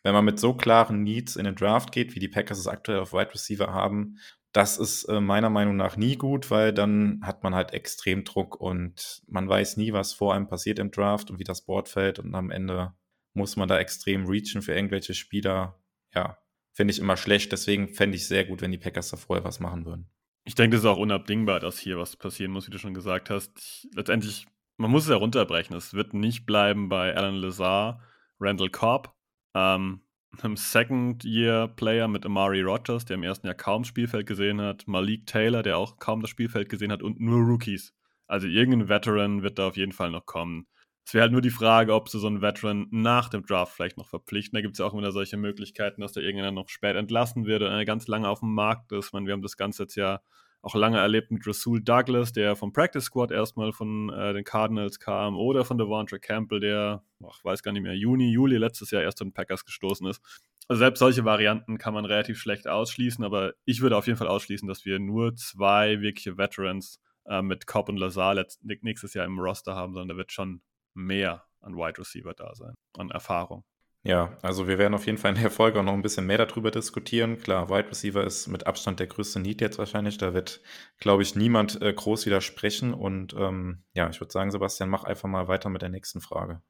wenn 0.04 0.14
man 0.14 0.26
mit 0.26 0.40
so 0.40 0.54
klaren 0.54 1.04
Needs 1.04 1.36
in 1.36 1.46
den 1.46 1.56
Draft 1.56 1.92
geht, 1.92 2.16
wie 2.16 2.20
die 2.20 2.28
Packers 2.28 2.60
es 2.60 2.68
aktuell 2.68 3.00
auf 3.00 3.14
Wide 3.14 3.34
Receiver 3.34 3.74
haben, 3.74 4.18
das 4.52 4.78
ist 4.78 5.04
äh, 5.06 5.22
meiner 5.22 5.50
Meinung 5.50 5.76
nach 5.76 5.96
nie 5.96 6.16
gut, 6.16 6.50
weil 6.50 6.74
dann 6.74 7.22
hat 7.24 7.44
man 7.44 7.54
halt 7.54 7.72
extrem 7.74 8.24
Druck 8.24 8.60
und 8.60 9.22
man 9.28 9.48
weiß 9.48 9.78
nie, 9.78 9.94
was 9.94 10.14
vor 10.14 10.34
einem 10.34 10.48
passiert 10.48 10.80
im 10.80 10.92
Draft 10.92 11.30
und 11.30 11.40
wie 11.40 11.44
das 11.44 11.66
Board 11.66 11.88
fällt 11.88 12.20
und 12.20 12.34
am 12.34 12.50
Ende 12.50 12.94
muss 13.34 13.56
man 13.58 13.68
da 13.68 13.78
extrem 13.78 14.26
reachen 14.26 14.62
für 14.62 14.74
irgendwelche 14.74 15.14
Spieler. 15.14 15.80
Ja, 16.16 16.40
finde 16.74 16.94
ich 16.94 17.00
immer 17.00 17.18
schlecht. 17.18 17.52
Deswegen 17.52 17.90
fände 17.90 18.16
ich 18.18 18.28
sehr 18.28 18.46
gut, 18.46 18.62
wenn 18.62 18.72
die 18.72 18.78
Packers 18.78 19.10
da 19.10 19.18
vorher 19.18 19.44
was 19.44 19.60
machen 19.60 19.86
würden. 19.86 20.10
Ich 20.46 20.56
denke, 20.56 20.78
das 20.78 20.84
ist 20.84 20.90
auch 20.90 20.98
unabdingbar, 20.98 21.60
dass 21.60 21.78
hier 21.78 22.00
was 22.00 22.16
passieren 22.16 22.52
muss, 22.52 22.68
wie 22.68 22.72
du 22.72 22.80
schon 22.80 22.94
gesagt 22.94 23.30
hast. 23.30 23.52
Ich, 23.60 23.88
letztendlich, 23.94 24.48
man 24.78 24.90
muss 24.90 25.04
es 25.04 25.10
ja 25.10 25.16
runterbrechen. 25.16 25.76
Es 25.76 25.94
wird 25.94 26.14
nicht 26.14 26.46
bleiben 26.46 26.90
bei 26.90 27.16
Alan 27.16 27.36
Lazar, 27.36 28.02
Randall 28.40 28.70
Cobb, 28.70 29.14
ähm, 29.54 30.02
einem 30.42 30.58
Second-Year-Player 30.58 32.08
mit 32.08 32.26
Amari 32.26 32.62
Rogers, 32.62 33.06
der 33.06 33.16
im 33.16 33.24
ersten 33.24 33.48
Jahr 33.48 33.56
kaum 33.56 33.84
Spielfeld 33.84 34.28
gesehen 34.28 34.62
hat, 34.62 34.88
Malik 34.88 35.26
Taylor, 35.26 35.64
der 35.64 35.78
auch 35.78 35.98
kaum 35.98 36.22
das 36.22 36.30
Spielfeld 36.30 36.70
gesehen 36.70 36.92
hat 36.92 37.02
und 37.02 37.20
nur 37.20 37.42
Rookies. 37.44 37.94
Also 38.28 38.48
irgendein 38.48 38.90
Veteran 38.90 39.42
wird 39.42 39.58
da 39.58 39.68
auf 39.68 39.78
jeden 39.78 39.92
Fall 39.92 40.12
noch 40.12 40.26
kommen. 40.26 40.68
Es 41.04 41.16
wäre 41.16 41.24
halt 41.24 41.32
nur 41.32 41.42
die 41.42 41.50
Frage, 41.50 41.96
ob 41.96 42.10
sie 42.10 42.20
so 42.20 42.28
einen 42.28 42.44
Veteran 42.44 42.86
nach 42.92 43.30
dem 43.30 43.44
Draft 43.44 43.74
vielleicht 43.74 43.98
noch 43.98 44.08
verpflichten. 44.08 44.56
Da 44.56 44.62
gibt 44.62 44.74
es 44.74 44.80
ja 44.80 44.86
auch 44.86 44.94
immer 44.94 45.12
solche 45.12 45.38
Möglichkeiten, 45.38 46.02
dass 46.02 46.14
da 46.14 46.22
irgendeiner 46.22 46.52
noch 46.52 46.70
spät 46.70 46.96
entlassen 46.96 47.48
wird 47.48 47.64
oder 47.64 47.84
ganz 47.86 48.08
lange 48.08 48.30
auf 48.30 48.42
dem 48.42 48.54
Markt 48.54 48.92
ist. 48.92 49.08
Ich 49.08 49.14
meine, 49.14 49.26
wir 49.26 49.34
haben 49.34 49.42
das 49.42 49.58
Ganze 49.58 49.84
jetzt 49.84 49.96
ja 49.96 50.20
auch 50.62 50.76
lange 50.76 50.98
erlebt 50.98 51.32
mit 51.32 51.46
Rasul 51.48 51.82
Douglas, 51.82 52.34
der 52.34 52.56
vom 52.56 52.74
Practice 52.74 53.06
Squad 53.06 53.32
erstmal 53.32 53.72
von 53.72 54.10
äh, 54.10 54.34
den 54.34 54.44
Cardinals 54.44 55.00
kam, 55.00 55.38
oder 55.38 55.64
von 55.64 55.78
Devontre 55.78 56.20
Campbell, 56.20 56.60
der, 56.60 57.04
ich 57.20 57.44
weiß 57.44 57.64
gar 57.64 57.72
nicht 57.72 57.84
mehr, 57.84 57.96
Juni, 57.96 58.32
Juli 58.32 58.58
letztes 58.58 58.92
Jahr 58.92 59.04
erst 59.04 59.20
zu 59.20 59.24
den 59.24 59.34
Packers 59.34 59.66
gestoßen 59.66 60.06
ist. 60.08 60.22
Also 60.68 60.80
selbst 60.80 61.00
solche 61.00 61.26
Varianten 61.26 61.78
kann 61.78 61.94
man 61.94 62.06
relativ 62.06 62.40
schlecht 62.40 62.68
ausschließen, 62.68 63.24
aber 63.24 63.54
ich 63.66 63.82
würde 63.82 63.98
auf 63.98 64.06
jeden 64.06 64.20
Fall 64.20 64.28
ausschließen, 64.28 64.68
dass 64.68 64.86
wir 64.86 65.00
nur 65.00 65.36
zwei 65.36 66.02
wirkliche 66.02 66.38
Veterans 66.38 67.00
äh, 67.26 67.42
mit 67.42 67.66
Cobb 67.66 67.90
und 67.90 67.98
Lazar 67.98 68.36
nächstes 68.62 69.14
Jahr 69.14 69.26
im 69.26 69.40
Roster 69.40 69.76
haben, 69.76 69.94
sondern 69.94 70.10
da 70.10 70.18
wird 70.18 70.32
schon 70.32 70.62
mehr 70.94 71.46
an 71.62 71.76
Wide 71.76 71.98
Receiver 71.98 72.34
da 72.34 72.54
sein, 72.54 72.76
an 72.98 73.10
Erfahrung. 73.10 73.64
Ja, 74.10 74.36
also 74.42 74.68
wir 74.68 74.80
werden 74.80 74.96
auf 74.96 75.06
jeden 75.06 75.20
Fall 75.20 75.36
in 75.36 75.42
der 75.42 75.52
Folge 75.52 75.80
auch 75.80 75.84
noch 75.84 75.94
ein 75.94 76.02
bisschen 76.02 76.26
mehr 76.26 76.44
darüber 76.44 76.72
diskutieren. 76.72 77.38
Klar, 77.38 77.70
Wide 77.70 77.92
Receiver 77.92 78.24
ist 78.24 78.48
mit 78.48 78.66
Abstand 78.66 79.00
der 79.00 79.06
größte 79.06 79.40
Need 79.40 79.62
jetzt 79.62 79.78
wahrscheinlich. 79.78 80.18
Da 80.18 80.34
wird, 80.34 80.62
glaube 81.00 81.22
ich, 81.22 81.36
niemand 81.36 81.80
äh, 81.80 81.94
groß 81.94 82.26
widersprechen. 82.26 82.96
Und 82.96 83.36
ähm, 83.38 83.84
ja, 83.94 84.10
ich 84.10 84.20
würde 84.20 84.32
sagen, 84.32 84.50
Sebastian, 84.50 84.90
mach 84.90 85.04
einfach 85.04 85.30
mal 85.30 85.48
weiter 85.48 85.70
mit 85.70 85.84
der 85.84 85.90
nächsten 85.90 86.22
Frage. 86.22 86.64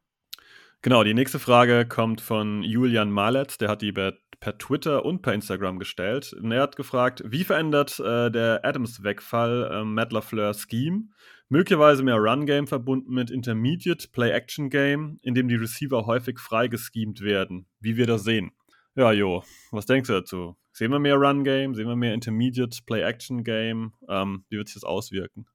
Genau, 0.81 1.05
die 1.05 1.13
nächste 1.13 1.39
Frage 1.39 1.85
kommt 1.87 2.19
von 2.19 2.61
Julian 2.61 3.09
Maletz. 3.09 3.57
Der 3.57 3.69
hat 3.69 3.83
die 3.83 3.93
per, 3.93 4.15
per 4.41 4.57
Twitter 4.57 5.05
und 5.05 5.21
per 5.21 5.33
Instagram 5.33 5.79
gestellt. 5.79 6.33
Und 6.33 6.51
er 6.51 6.63
hat 6.63 6.75
gefragt, 6.75 7.23
wie 7.25 7.45
verändert 7.45 8.01
äh, 8.01 8.29
der 8.29 8.65
Adams-Wegfall 8.65 9.71
äh, 9.71 9.83
Matt 9.85 10.11
LaFleur 10.11 10.53
Scheme? 10.53 11.03
Möglicherweise 11.51 12.03
mehr 12.03 12.17
Run-Game 12.17 12.67
verbunden 12.67 13.11
mit 13.11 13.31
Intermediate 13.31 14.07
Play-Action-Game, 14.09 15.17
in 15.23 15.33
dem 15.33 15.47
die 15.47 15.55
Receiver 15.55 16.05
häufig 16.05 16.37
frei 16.37 16.67
geschemt 16.67 17.21
werden, 17.21 17.65
wie 17.79 17.97
wir 17.97 18.05
das 18.05 18.23
sehen. 18.23 18.51
Ja, 18.95 19.11
Jo, 19.11 19.43
was 19.71 19.87
denkst 19.87 20.07
du 20.07 20.13
dazu? 20.13 20.55
Sehen 20.71 20.91
wir 20.91 20.99
mehr 20.99 21.15
Run-Game? 21.15 21.73
Sehen 21.73 21.87
wir 21.87 21.95
mehr 21.95 22.13
Intermediate 22.13 22.77
Play-Action-Game? 22.85 23.93
Ähm, 24.07 24.45
wie 24.49 24.57
wird 24.57 24.67
sich 24.67 24.75
das 24.75 24.83
auswirken? 24.83 25.47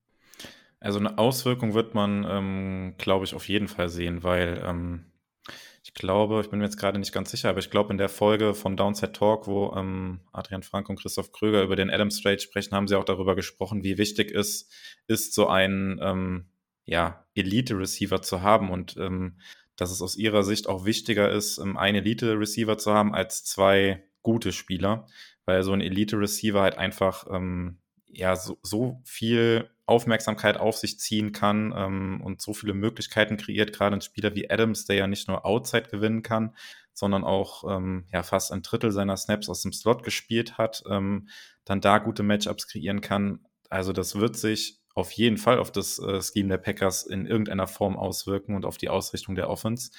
Also 0.80 0.98
eine 0.98 1.16
Auswirkung 1.16 1.74
wird 1.74 1.94
man, 1.94 2.26
ähm, 2.28 2.94
glaube 2.98 3.24
ich, 3.24 3.34
auf 3.34 3.48
jeden 3.48 3.68
Fall 3.68 3.88
sehen, 3.88 4.24
weil 4.24 4.62
ähm, 4.66 5.06
ich 5.86 5.92
glaube, 5.92 6.40
ich 6.40 6.48
bin 6.48 6.60
mir 6.60 6.64
jetzt 6.64 6.78
gerade 6.78 6.98
nicht 6.98 7.12
ganz 7.12 7.30
sicher, 7.30 7.50
aber 7.50 7.58
ich 7.58 7.68
glaube, 7.68 7.92
in 7.92 7.98
der 7.98 8.08
Folge 8.08 8.54
von 8.54 8.74
Downside 8.74 9.12
Talk, 9.12 9.46
wo 9.46 9.74
ähm, 9.76 10.20
Adrian 10.32 10.62
Frank 10.62 10.88
und 10.88 10.98
Christoph 10.98 11.30
Kröger 11.30 11.62
über 11.62 11.76
den 11.76 11.90
Adams 11.90 12.22
Trade 12.22 12.38
sprechen, 12.38 12.74
haben 12.74 12.88
sie 12.88 12.96
auch 12.96 13.04
darüber 13.04 13.36
gesprochen, 13.36 13.84
wie 13.84 13.98
wichtig 13.98 14.30
es 14.34 14.70
ist, 15.08 15.34
so 15.34 15.46
einen 15.46 16.00
ähm, 16.00 16.46
ja, 16.86 17.26
Elite-Receiver 17.34 18.22
zu 18.22 18.40
haben 18.40 18.70
und 18.70 18.96
ähm, 18.96 19.38
dass 19.76 19.90
es 19.90 20.00
aus 20.00 20.16
ihrer 20.16 20.42
Sicht 20.42 20.68
auch 20.68 20.86
wichtiger 20.86 21.30
ist, 21.30 21.58
ähm, 21.58 21.76
einen 21.76 21.98
Elite-Receiver 21.98 22.78
zu 22.78 22.94
haben 22.94 23.14
als 23.14 23.44
zwei 23.44 24.04
gute 24.22 24.52
Spieler, 24.52 25.06
weil 25.44 25.62
so 25.62 25.72
ein 25.72 25.82
Elite-Receiver 25.82 26.62
halt 26.62 26.78
einfach 26.78 27.26
ähm, 27.30 27.78
ja 28.06 28.36
so, 28.36 28.58
so 28.62 29.02
viel 29.04 29.68
Aufmerksamkeit 29.86 30.56
auf 30.58 30.76
sich 30.76 30.98
ziehen 30.98 31.32
kann 31.32 31.74
ähm, 31.76 32.20
und 32.22 32.40
so 32.40 32.54
viele 32.54 32.74
Möglichkeiten 32.74 33.36
kreiert, 33.36 33.72
gerade 33.72 33.96
ein 33.96 34.00
Spieler 34.00 34.34
wie 34.34 34.50
Adams, 34.50 34.86
der 34.86 34.96
ja 34.96 35.06
nicht 35.06 35.28
nur 35.28 35.44
Outside 35.44 35.88
gewinnen 35.90 36.22
kann, 36.22 36.54
sondern 36.94 37.24
auch 37.24 37.64
ähm, 37.68 38.06
ja 38.12 38.22
fast 38.22 38.52
ein 38.52 38.62
Drittel 38.62 38.92
seiner 38.92 39.16
Snaps 39.16 39.48
aus 39.48 39.62
dem 39.62 39.72
Slot 39.72 40.02
gespielt 40.02 40.56
hat, 40.56 40.82
ähm, 40.88 41.28
dann 41.64 41.80
da 41.80 41.98
gute 41.98 42.22
Matchups 42.22 42.66
kreieren 42.68 43.00
kann. 43.00 43.40
Also 43.68 43.92
das 43.92 44.16
wird 44.16 44.36
sich 44.36 44.80
auf 44.94 45.10
jeden 45.10 45.38
Fall 45.38 45.58
auf 45.58 45.72
das 45.72 45.98
äh, 45.98 46.22
Scheme 46.22 46.48
der 46.48 46.58
Packers 46.58 47.02
in 47.04 47.26
irgendeiner 47.26 47.66
Form 47.66 47.96
auswirken 47.96 48.54
und 48.54 48.64
auf 48.64 48.78
die 48.78 48.88
Ausrichtung 48.88 49.34
der 49.34 49.50
Offense. 49.50 49.90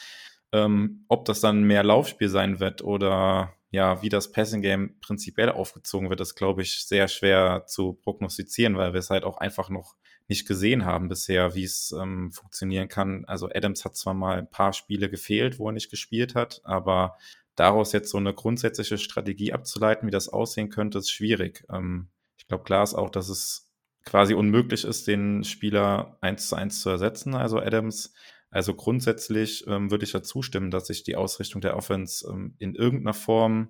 Ähm, 0.51 1.05
ob 1.09 1.25
das 1.25 1.41
dann 1.41 1.63
mehr 1.63 1.83
Laufspiel 1.83 2.29
sein 2.29 2.59
wird 2.59 2.81
oder 2.81 3.53
ja, 3.75 4.01
wie 4.01 4.09
das 4.09 4.31
Passing 4.31 4.61
Game 4.61 4.97
prinzipiell 5.01 5.49
aufgezogen 5.49 6.09
wird, 6.09 6.21
ist, 6.21 6.35
glaube 6.35 6.61
ich, 6.61 6.85
sehr 6.85 7.09
schwer 7.09 7.65
zu 7.67 7.93
prognostizieren, 7.93 8.77
weil 8.77 8.93
wir 8.93 8.99
es 8.99 9.09
halt 9.09 9.25
auch 9.25 9.37
einfach 9.37 9.69
noch 9.69 9.95
nicht 10.27 10.47
gesehen 10.47 10.85
haben 10.85 11.09
bisher, 11.09 11.55
wie 11.55 11.65
es 11.65 11.91
ähm, 11.91 12.31
funktionieren 12.31 12.87
kann. 12.87 13.25
Also 13.25 13.49
Adams 13.53 13.83
hat 13.83 13.97
zwar 13.97 14.13
mal 14.13 14.37
ein 14.37 14.49
paar 14.49 14.71
Spiele 14.71 15.09
gefehlt, 15.09 15.59
wo 15.59 15.67
er 15.67 15.73
nicht 15.73 15.91
gespielt 15.91 16.35
hat, 16.35 16.61
aber 16.63 17.17
daraus 17.55 17.91
jetzt 17.91 18.09
so 18.09 18.17
eine 18.17 18.33
grundsätzliche 18.33 18.97
Strategie 18.97 19.51
abzuleiten, 19.51 20.07
wie 20.07 20.11
das 20.11 20.29
aussehen 20.29 20.69
könnte, 20.69 20.99
ist 20.99 21.11
schwierig. 21.11 21.65
Ähm, 21.69 22.07
ich 22.37 22.47
glaube, 22.47 22.63
klar 22.63 22.83
ist 22.83 22.95
auch, 22.95 23.09
dass 23.09 23.27
es 23.27 23.69
quasi 24.05 24.33
unmöglich 24.35 24.85
ist, 24.85 25.07
den 25.07 25.43
Spieler 25.43 26.17
eins 26.21 26.47
zu 26.47 26.55
eins 26.55 26.81
zu 26.81 26.89
ersetzen. 26.89 27.35
Also 27.35 27.59
Adams 27.59 28.13
also 28.55 28.73
grundsätzlich 28.73 29.67
ähm, 29.67 29.91
würde 29.91 30.05
ich 30.05 30.13
ja 30.13 30.23
zustimmen, 30.23 30.71
dass 30.71 30.87
sich 30.87 31.03
die 31.03 31.17
Ausrichtung 31.17 31.59
der 31.59 31.75
Offense 31.75 32.25
ähm, 32.31 32.55
in 32.57 32.73
irgendeiner 32.73 33.13
Form 33.13 33.69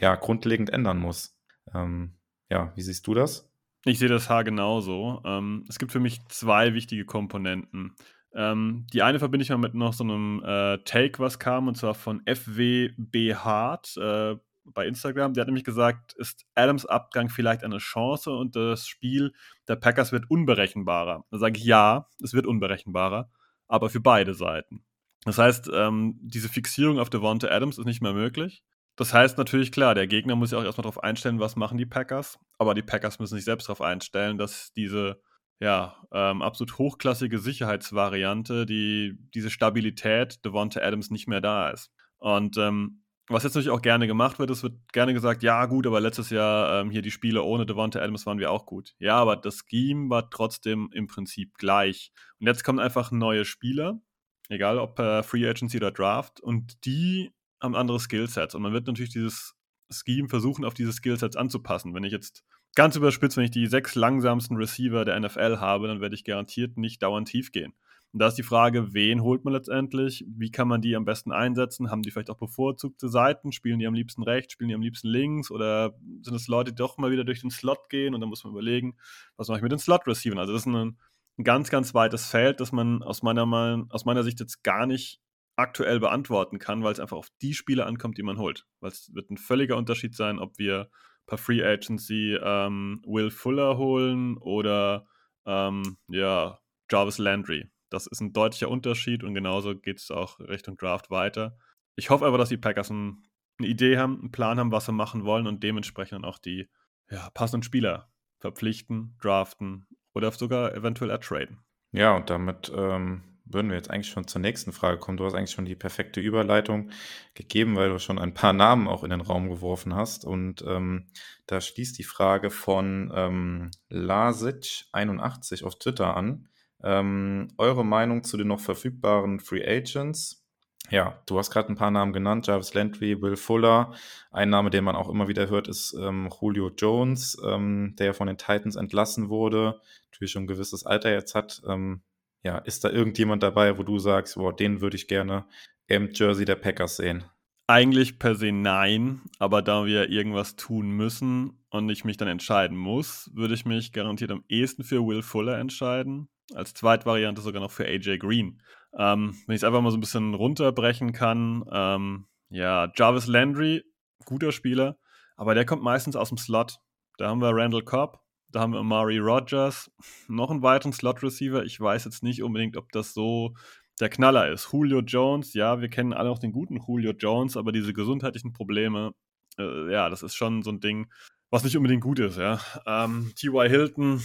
ja 0.00 0.14
grundlegend 0.14 0.70
ändern 0.70 0.98
muss. 0.98 1.36
Ähm, 1.74 2.14
ja, 2.48 2.72
wie 2.74 2.80
siehst 2.80 3.06
du 3.06 3.12
das? 3.12 3.52
Ich 3.84 3.98
sehe 3.98 4.08
das 4.08 4.30
Haar 4.30 4.42
genauso. 4.42 5.20
Ähm, 5.26 5.66
es 5.68 5.78
gibt 5.78 5.92
für 5.92 6.00
mich 6.00 6.26
zwei 6.28 6.72
wichtige 6.72 7.04
Komponenten. 7.04 7.94
Ähm, 8.34 8.86
die 8.94 9.02
eine 9.02 9.18
verbinde 9.18 9.42
ich 9.42 9.50
mal 9.50 9.58
mit 9.58 9.74
noch 9.74 9.92
so 9.92 10.02
einem 10.02 10.42
äh, 10.42 10.78
Take, 10.78 11.18
was 11.18 11.38
kam, 11.38 11.68
und 11.68 11.76
zwar 11.76 11.92
von 11.92 12.22
FWB 12.24 13.34
Hart 13.34 13.94
äh, 13.98 14.36
bei 14.64 14.86
Instagram. 14.86 15.34
Der 15.34 15.42
hat 15.42 15.48
nämlich 15.48 15.64
gesagt, 15.64 16.14
ist 16.14 16.46
Adams 16.54 16.86
Abgang 16.86 17.28
vielleicht 17.28 17.64
eine 17.64 17.76
Chance 17.76 18.30
und 18.30 18.56
das 18.56 18.86
Spiel 18.86 19.34
der 19.68 19.76
Packers 19.76 20.10
wird 20.10 20.30
unberechenbarer. 20.30 21.26
Da 21.30 21.36
sage 21.36 21.58
ich 21.58 21.64
ja, 21.64 22.08
es 22.22 22.32
wird 22.32 22.46
unberechenbarer 22.46 23.28
aber 23.72 23.88
für 23.88 24.00
beide 24.00 24.34
Seiten. 24.34 24.84
Das 25.24 25.38
heißt, 25.38 25.70
ähm, 25.72 26.18
diese 26.20 26.50
Fixierung 26.50 26.98
auf 26.98 27.08
Devonta 27.08 27.48
Adams 27.48 27.78
ist 27.78 27.86
nicht 27.86 28.02
mehr 28.02 28.12
möglich. 28.12 28.62
Das 28.96 29.14
heißt 29.14 29.38
natürlich, 29.38 29.72
klar, 29.72 29.94
der 29.94 30.06
Gegner 30.06 30.36
muss 30.36 30.50
sich 30.50 30.58
auch 30.58 30.64
erstmal 30.64 30.82
darauf 30.82 31.02
einstellen, 31.02 31.40
was 31.40 31.56
machen 31.56 31.78
die 31.78 31.86
Packers. 31.86 32.38
Aber 32.58 32.74
die 32.74 32.82
Packers 32.82 33.18
müssen 33.18 33.36
sich 33.36 33.46
selbst 33.46 33.68
darauf 33.68 33.80
einstellen, 33.80 34.36
dass 34.36 34.74
diese 34.74 35.22
ja, 35.58 35.96
ähm, 36.12 36.42
absolut 36.42 36.76
hochklassige 36.76 37.38
Sicherheitsvariante, 37.38 38.66
die, 38.66 39.16
diese 39.32 39.48
Stabilität 39.48 40.44
Devonta 40.44 40.80
Adams 40.80 41.10
nicht 41.10 41.28
mehr 41.28 41.40
da 41.40 41.70
ist. 41.70 41.90
Und 42.18 42.58
ähm, 42.58 43.01
was 43.28 43.44
jetzt 43.44 43.54
natürlich 43.54 43.70
auch 43.70 43.82
gerne 43.82 44.06
gemacht 44.06 44.38
wird, 44.38 44.50
es 44.50 44.62
wird 44.62 44.74
gerne 44.92 45.14
gesagt, 45.14 45.42
ja 45.42 45.66
gut, 45.66 45.86
aber 45.86 46.00
letztes 46.00 46.30
Jahr 46.30 46.80
ähm, 46.80 46.90
hier 46.90 47.02
die 47.02 47.10
Spiele 47.10 47.42
ohne 47.42 47.66
Devonta 47.66 48.00
Adams 48.00 48.26
waren 48.26 48.38
wir 48.38 48.50
auch 48.50 48.66
gut. 48.66 48.94
Ja, 48.98 49.16
aber 49.16 49.36
das 49.36 49.64
Scheme 49.68 50.10
war 50.10 50.28
trotzdem 50.30 50.90
im 50.92 51.06
Prinzip 51.06 51.56
gleich. 51.56 52.12
Und 52.40 52.46
jetzt 52.46 52.64
kommen 52.64 52.80
einfach 52.80 53.10
neue 53.10 53.44
Spieler, 53.44 54.00
egal 54.48 54.78
ob 54.78 54.98
äh, 54.98 55.22
Free 55.22 55.48
Agency 55.48 55.76
oder 55.76 55.92
Draft, 55.92 56.40
und 56.40 56.84
die 56.84 57.30
haben 57.60 57.76
andere 57.76 58.00
Skillsets. 58.00 58.54
Und 58.54 58.62
man 58.62 58.72
wird 58.72 58.86
natürlich 58.86 59.12
dieses 59.12 59.54
Scheme 59.90 60.28
versuchen, 60.28 60.64
auf 60.64 60.74
diese 60.74 60.92
Skillsets 60.92 61.36
anzupassen. 61.36 61.94
Wenn 61.94 62.04
ich 62.04 62.12
jetzt 62.12 62.44
ganz 62.74 62.96
überspitzt, 62.96 63.36
wenn 63.36 63.44
ich 63.44 63.50
die 63.50 63.66
sechs 63.66 63.94
langsamsten 63.94 64.56
Receiver 64.56 65.04
der 65.04 65.18
NFL 65.20 65.58
habe, 65.58 65.86
dann 65.86 66.00
werde 66.00 66.14
ich 66.14 66.24
garantiert 66.24 66.76
nicht 66.76 67.02
dauernd 67.02 67.28
tief 67.28 67.52
gehen. 67.52 67.74
Und 68.12 68.18
da 68.18 68.28
ist 68.28 68.36
die 68.36 68.42
Frage, 68.42 68.92
wen 68.92 69.22
holt 69.22 69.44
man 69.44 69.54
letztendlich? 69.54 70.24
Wie 70.28 70.50
kann 70.50 70.68
man 70.68 70.82
die 70.82 70.96
am 70.96 71.06
besten 71.06 71.32
einsetzen? 71.32 71.90
Haben 71.90 72.02
die 72.02 72.10
vielleicht 72.10 72.28
auch 72.28 72.36
bevorzugte 72.36 73.08
Seiten? 73.08 73.52
Spielen 73.52 73.78
die 73.78 73.86
am 73.86 73.94
liebsten 73.94 74.22
rechts? 74.22 74.52
Spielen 74.52 74.68
die 74.68 74.74
am 74.74 74.82
liebsten 74.82 75.08
links? 75.08 75.50
Oder 75.50 75.94
sind 76.22 76.34
es 76.34 76.46
Leute, 76.46 76.72
die 76.72 76.76
doch 76.76 76.98
mal 76.98 77.10
wieder 77.10 77.24
durch 77.24 77.40
den 77.40 77.50
Slot 77.50 77.88
gehen? 77.88 78.14
Und 78.14 78.20
dann 78.20 78.28
muss 78.28 78.44
man 78.44 78.52
überlegen, 78.52 78.96
was 79.36 79.48
mache 79.48 79.58
ich 79.58 79.62
mit 79.62 79.72
den 79.72 79.78
Slot-Receivern? 79.78 80.38
Also 80.38 80.52
das 80.52 80.62
ist 80.62 80.66
ein, 80.66 80.98
ein, 81.38 81.44
ganz, 81.44 81.70
ganz 81.70 81.94
weites 81.94 82.26
Feld, 82.26 82.60
das 82.60 82.70
man 82.70 83.02
aus 83.02 83.22
meiner, 83.22 83.86
aus 83.88 84.04
meiner 84.04 84.24
Sicht 84.24 84.40
jetzt 84.40 84.62
gar 84.62 84.86
nicht 84.86 85.20
aktuell 85.56 85.98
beantworten 85.98 86.58
kann, 86.58 86.82
weil 86.84 86.92
es 86.92 87.00
einfach 87.00 87.16
auf 87.16 87.28
die 87.40 87.54
Spiele 87.54 87.86
ankommt, 87.86 88.18
die 88.18 88.22
man 88.22 88.36
holt. 88.36 88.66
Weil 88.80 88.90
es 88.90 89.14
wird 89.14 89.30
ein 89.30 89.38
völliger 89.38 89.78
Unterschied 89.78 90.14
sein, 90.14 90.38
ob 90.38 90.58
wir 90.58 90.90
per 91.26 91.38
Free 91.38 91.62
Agency 91.62 92.36
ähm, 92.42 93.00
Will 93.06 93.30
Fuller 93.30 93.78
holen 93.78 94.36
oder 94.36 95.06
ähm, 95.46 95.96
ja, 96.08 96.58
Jarvis 96.90 97.16
Landry. 97.16 97.71
Das 97.92 98.06
ist 98.06 98.20
ein 98.20 98.32
deutlicher 98.32 98.70
Unterschied 98.70 99.22
und 99.22 99.34
genauso 99.34 99.76
geht 99.76 99.98
es 99.98 100.10
auch 100.10 100.40
Richtung 100.40 100.76
Draft 100.76 101.10
weiter. 101.10 101.58
Ich 101.94 102.10
hoffe 102.10 102.24
aber, 102.24 102.38
dass 102.38 102.48
die 102.48 102.56
Packers 102.56 102.90
ein, 102.90 103.22
eine 103.58 103.68
Idee 103.68 103.98
haben, 103.98 104.18
einen 104.18 104.32
Plan 104.32 104.58
haben, 104.58 104.72
was 104.72 104.86
sie 104.86 104.92
machen 104.92 105.24
wollen 105.24 105.46
und 105.46 105.62
dementsprechend 105.62 106.24
auch 106.24 106.38
die 106.38 106.70
ja, 107.10 107.28
passenden 107.30 107.62
Spieler 107.62 108.10
verpflichten, 108.38 109.16
draften 109.20 109.86
oder 110.14 110.32
sogar 110.32 110.74
eventuell 110.74 111.10
ertraden. 111.10 111.58
Ja, 111.92 112.16
und 112.16 112.30
damit 112.30 112.72
ähm, 112.74 113.22
würden 113.44 113.68
wir 113.68 113.76
jetzt 113.76 113.90
eigentlich 113.90 114.10
schon 114.10 114.26
zur 114.26 114.40
nächsten 114.40 114.72
Frage 114.72 114.98
kommen. 114.98 115.18
Du 115.18 115.24
hast 115.24 115.34
eigentlich 115.34 115.50
schon 115.50 115.66
die 115.66 115.74
perfekte 115.74 116.20
Überleitung 116.20 116.90
gegeben, 117.34 117.76
weil 117.76 117.90
du 117.90 117.98
schon 117.98 118.18
ein 118.18 118.32
paar 118.34 118.54
Namen 118.54 118.88
auch 118.88 119.04
in 119.04 119.10
den 119.10 119.20
Raum 119.20 119.50
geworfen 119.50 119.94
hast. 119.94 120.24
Und 120.24 120.64
ähm, 120.66 121.08
da 121.46 121.60
schließt 121.60 121.98
die 121.98 122.04
Frage 122.04 122.50
von 122.50 123.12
ähm, 123.14 123.70
Lasic81 123.90 125.64
auf 125.64 125.78
Twitter 125.78 126.16
an. 126.16 126.48
Ähm, 126.84 127.48
eure 127.58 127.84
Meinung 127.84 128.24
zu 128.24 128.36
den 128.36 128.48
noch 128.48 128.60
verfügbaren 128.60 129.40
Free 129.40 129.64
Agents? 129.64 130.42
Ja, 130.90 131.22
du 131.26 131.38
hast 131.38 131.50
gerade 131.50 131.68
ein 131.68 131.76
paar 131.76 131.90
Namen 131.90 132.12
genannt, 132.12 132.46
Jarvis 132.46 132.74
Landry, 132.74 133.22
Will 133.22 133.36
Fuller. 133.36 133.94
Ein 134.30 134.50
Name, 134.50 134.70
den 134.70 134.84
man 134.84 134.96
auch 134.96 135.08
immer 135.08 135.28
wieder 135.28 135.48
hört, 135.48 135.68
ist 135.68 135.94
ähm, 135.98 136.28
Julio 136.40 136.70
Jones, 136.76 137.40
ähm, 137.46 137.94
der 137.98 138.14
von 138.14 138.26
den 138.26 138.36
Titans 138.36 138.76
entlassen 138.76 139.28
wurde, 139.28 139.80
natürlich 140.10 140.32
schon 140.32 140.44
ein 140.44 140.48
gewisses 140.48 140.84
Alter 140.84 141.12
jetzt 141.12 141.34
hat. 141.34 141.62
Ähm, 141.66 142.02
ja, 142.42 142.58
ist 142.58 142.84
da 142.84 142.90
irgendjemand 142.90 143.42
dabei, 143.42 143.78
wo 143.78 143.84
du 143.84 143.98
sagst, 143.98 144.34
boah, 144.34 144.54
den 144.54 144.80
würde 144.80 144.96
ich 144.96 145.06
gerne 145.06 145.46
im 145.86 146.10
Jersey 146.12 146.44
der 146.44 146.56
Packers 146.56 146.96
sehen? 146.96 147.24
Eigentlich 147.68 148.18
per 148.18 148.34
se 148.34 148.52
nein, 148.52 149.22
aber 149.38 149.62
da 149.62 149.86
wir 149.86 150.10
irgendwas 150.10 150.56
tun 150.56 150.90
müssen 150.90 151.64
und 151.70 151.88
ich 151.88 152.04
mich 152.04 152.16
dann 152.16 152.28
entscheiden 152.28 152.76
muss, 152.76 153.30
würde 153.34 153.54
ich 153.54 153.64
mich 153.64 153.92
garantiert 153.92 154.32
am 154.32 154.44
ehesten 154.48 154.82
für 154.82 155.06
Will 155.06 155.22
Fuller 155.22 155.58
entscheiden. 155.58 156.28
Als 156.54 156.74
Zweitvariante 156.74 157.40
sogar 157.40 157.60
noch 157.60 157.70
für 157.70 157.86
AJ 157.86 158.18
Green. 158.18 158.60
Ähm, 158.98 159.34
wenn 159.46 159.54
ich 159.54 159.60
es 159.60 159.64
einfach 159.64 159.80
mal 159.80 159.90
so 159.90 159.96
ein 159.96 160.00
bisschen 160.00 160.34
runterbrechen 160.34 161.12
kann, 161.12 161.64
ähm, 161.72 162.26
ja, 162.50 162.90
Jarvis 162.94 163.26
Landry, 163.26 163.82
guter 164.24 164.52
Spieler, 164.52 164.98
aber 165.36 165.54
der 165.54 165.64
kommt 165.64 165.82
meistens 165.82 166.16
aus 166.16 166.28
dem 166.28 166.38
Slot. 166.38 166.78
Da 167.16 167.28
haben 167.28 167.40
wir 167.40 167.54
Randall 167.54 167.82
Cobb, 167.82 168.20
da 168.50 168.60
haben 168.60 168.74
wir 168.74 168.80
Amari 168.80 169.18
Rogers, 169.18 169.90
noch 170.28 170.50
einen 170.50 170.62
weiteren 170.62 170.92
Slot-Receiver. 170.92 171.64
Ich 171.64 171.80
weiß 171.80 172.04
jetzt 172.04 172.22
nicht 172.22 172.42
unbedingt, 172.42 172.76
ob 172.76 172.92
das 172.92 173.14
so 173.14 173.54
der 174.00 174.10
Knaller 174.10 174.50
ist. 174.50 174.70
Julio 174.72 175.00
Jones, 175.00 175.54
ja, 175.54 175.80
wir 175.80 175.88
kennen 175.88 176.12
alle 176.12 176.28
noch 176.28 176.38
den 176.38 176.52
guten 176.52 176.76
Julio 176.76 177.12
Jones, 177.12 177.56
aber 177.56 177.72
diese 177.72 177.92
gesundheitlichen 177.92 178.52
Probleme, 178.52 179.12
äh, 179.58 179.90
ja, 179.90 180.10
das 180.10 180.22
ist 180.22 180.34
schon 180.34 180.62
so 180.62 180.70
ein 180.70 180.80
Ding, 180.80 181.10
was 181.50 181.64
nicht 181.64 181.76
unbedingt 181.76 182.02
gut 182.02 182.18
ist, 182.18 182.36
ja. 182.36 182.60
Ähm, 182.86 183.32
T.Y. 183.36 183.68
Hilton 183.68 184.22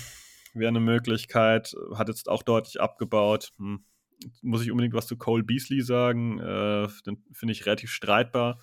wäre 0.53 0.69
eine 0.69 0.79
Möglichkeit, 0.79 1.75
hat 1.95 2.10
jetzt 2.10 2.29
auch 2.29 2.43
deutlich 2.43 2.81
abgebaut. 2.81 3.51
Hm. 3.57 3.86
Muss 4.41 4.63
ich 4.63 4.71
unbedingt 4.71 4.95
was 4.95 5.07
zu 5.07 5.15
Cole 5.17 5.43
Beasley 5.43 5.81
sagen? 5.81 6.39
Äh, 6.39 6.88
den 7.05 7.23
finde 7.31 7.51
ich 7.51 7.65
relativ 7.65 7.91
streitbar 7.91 8.60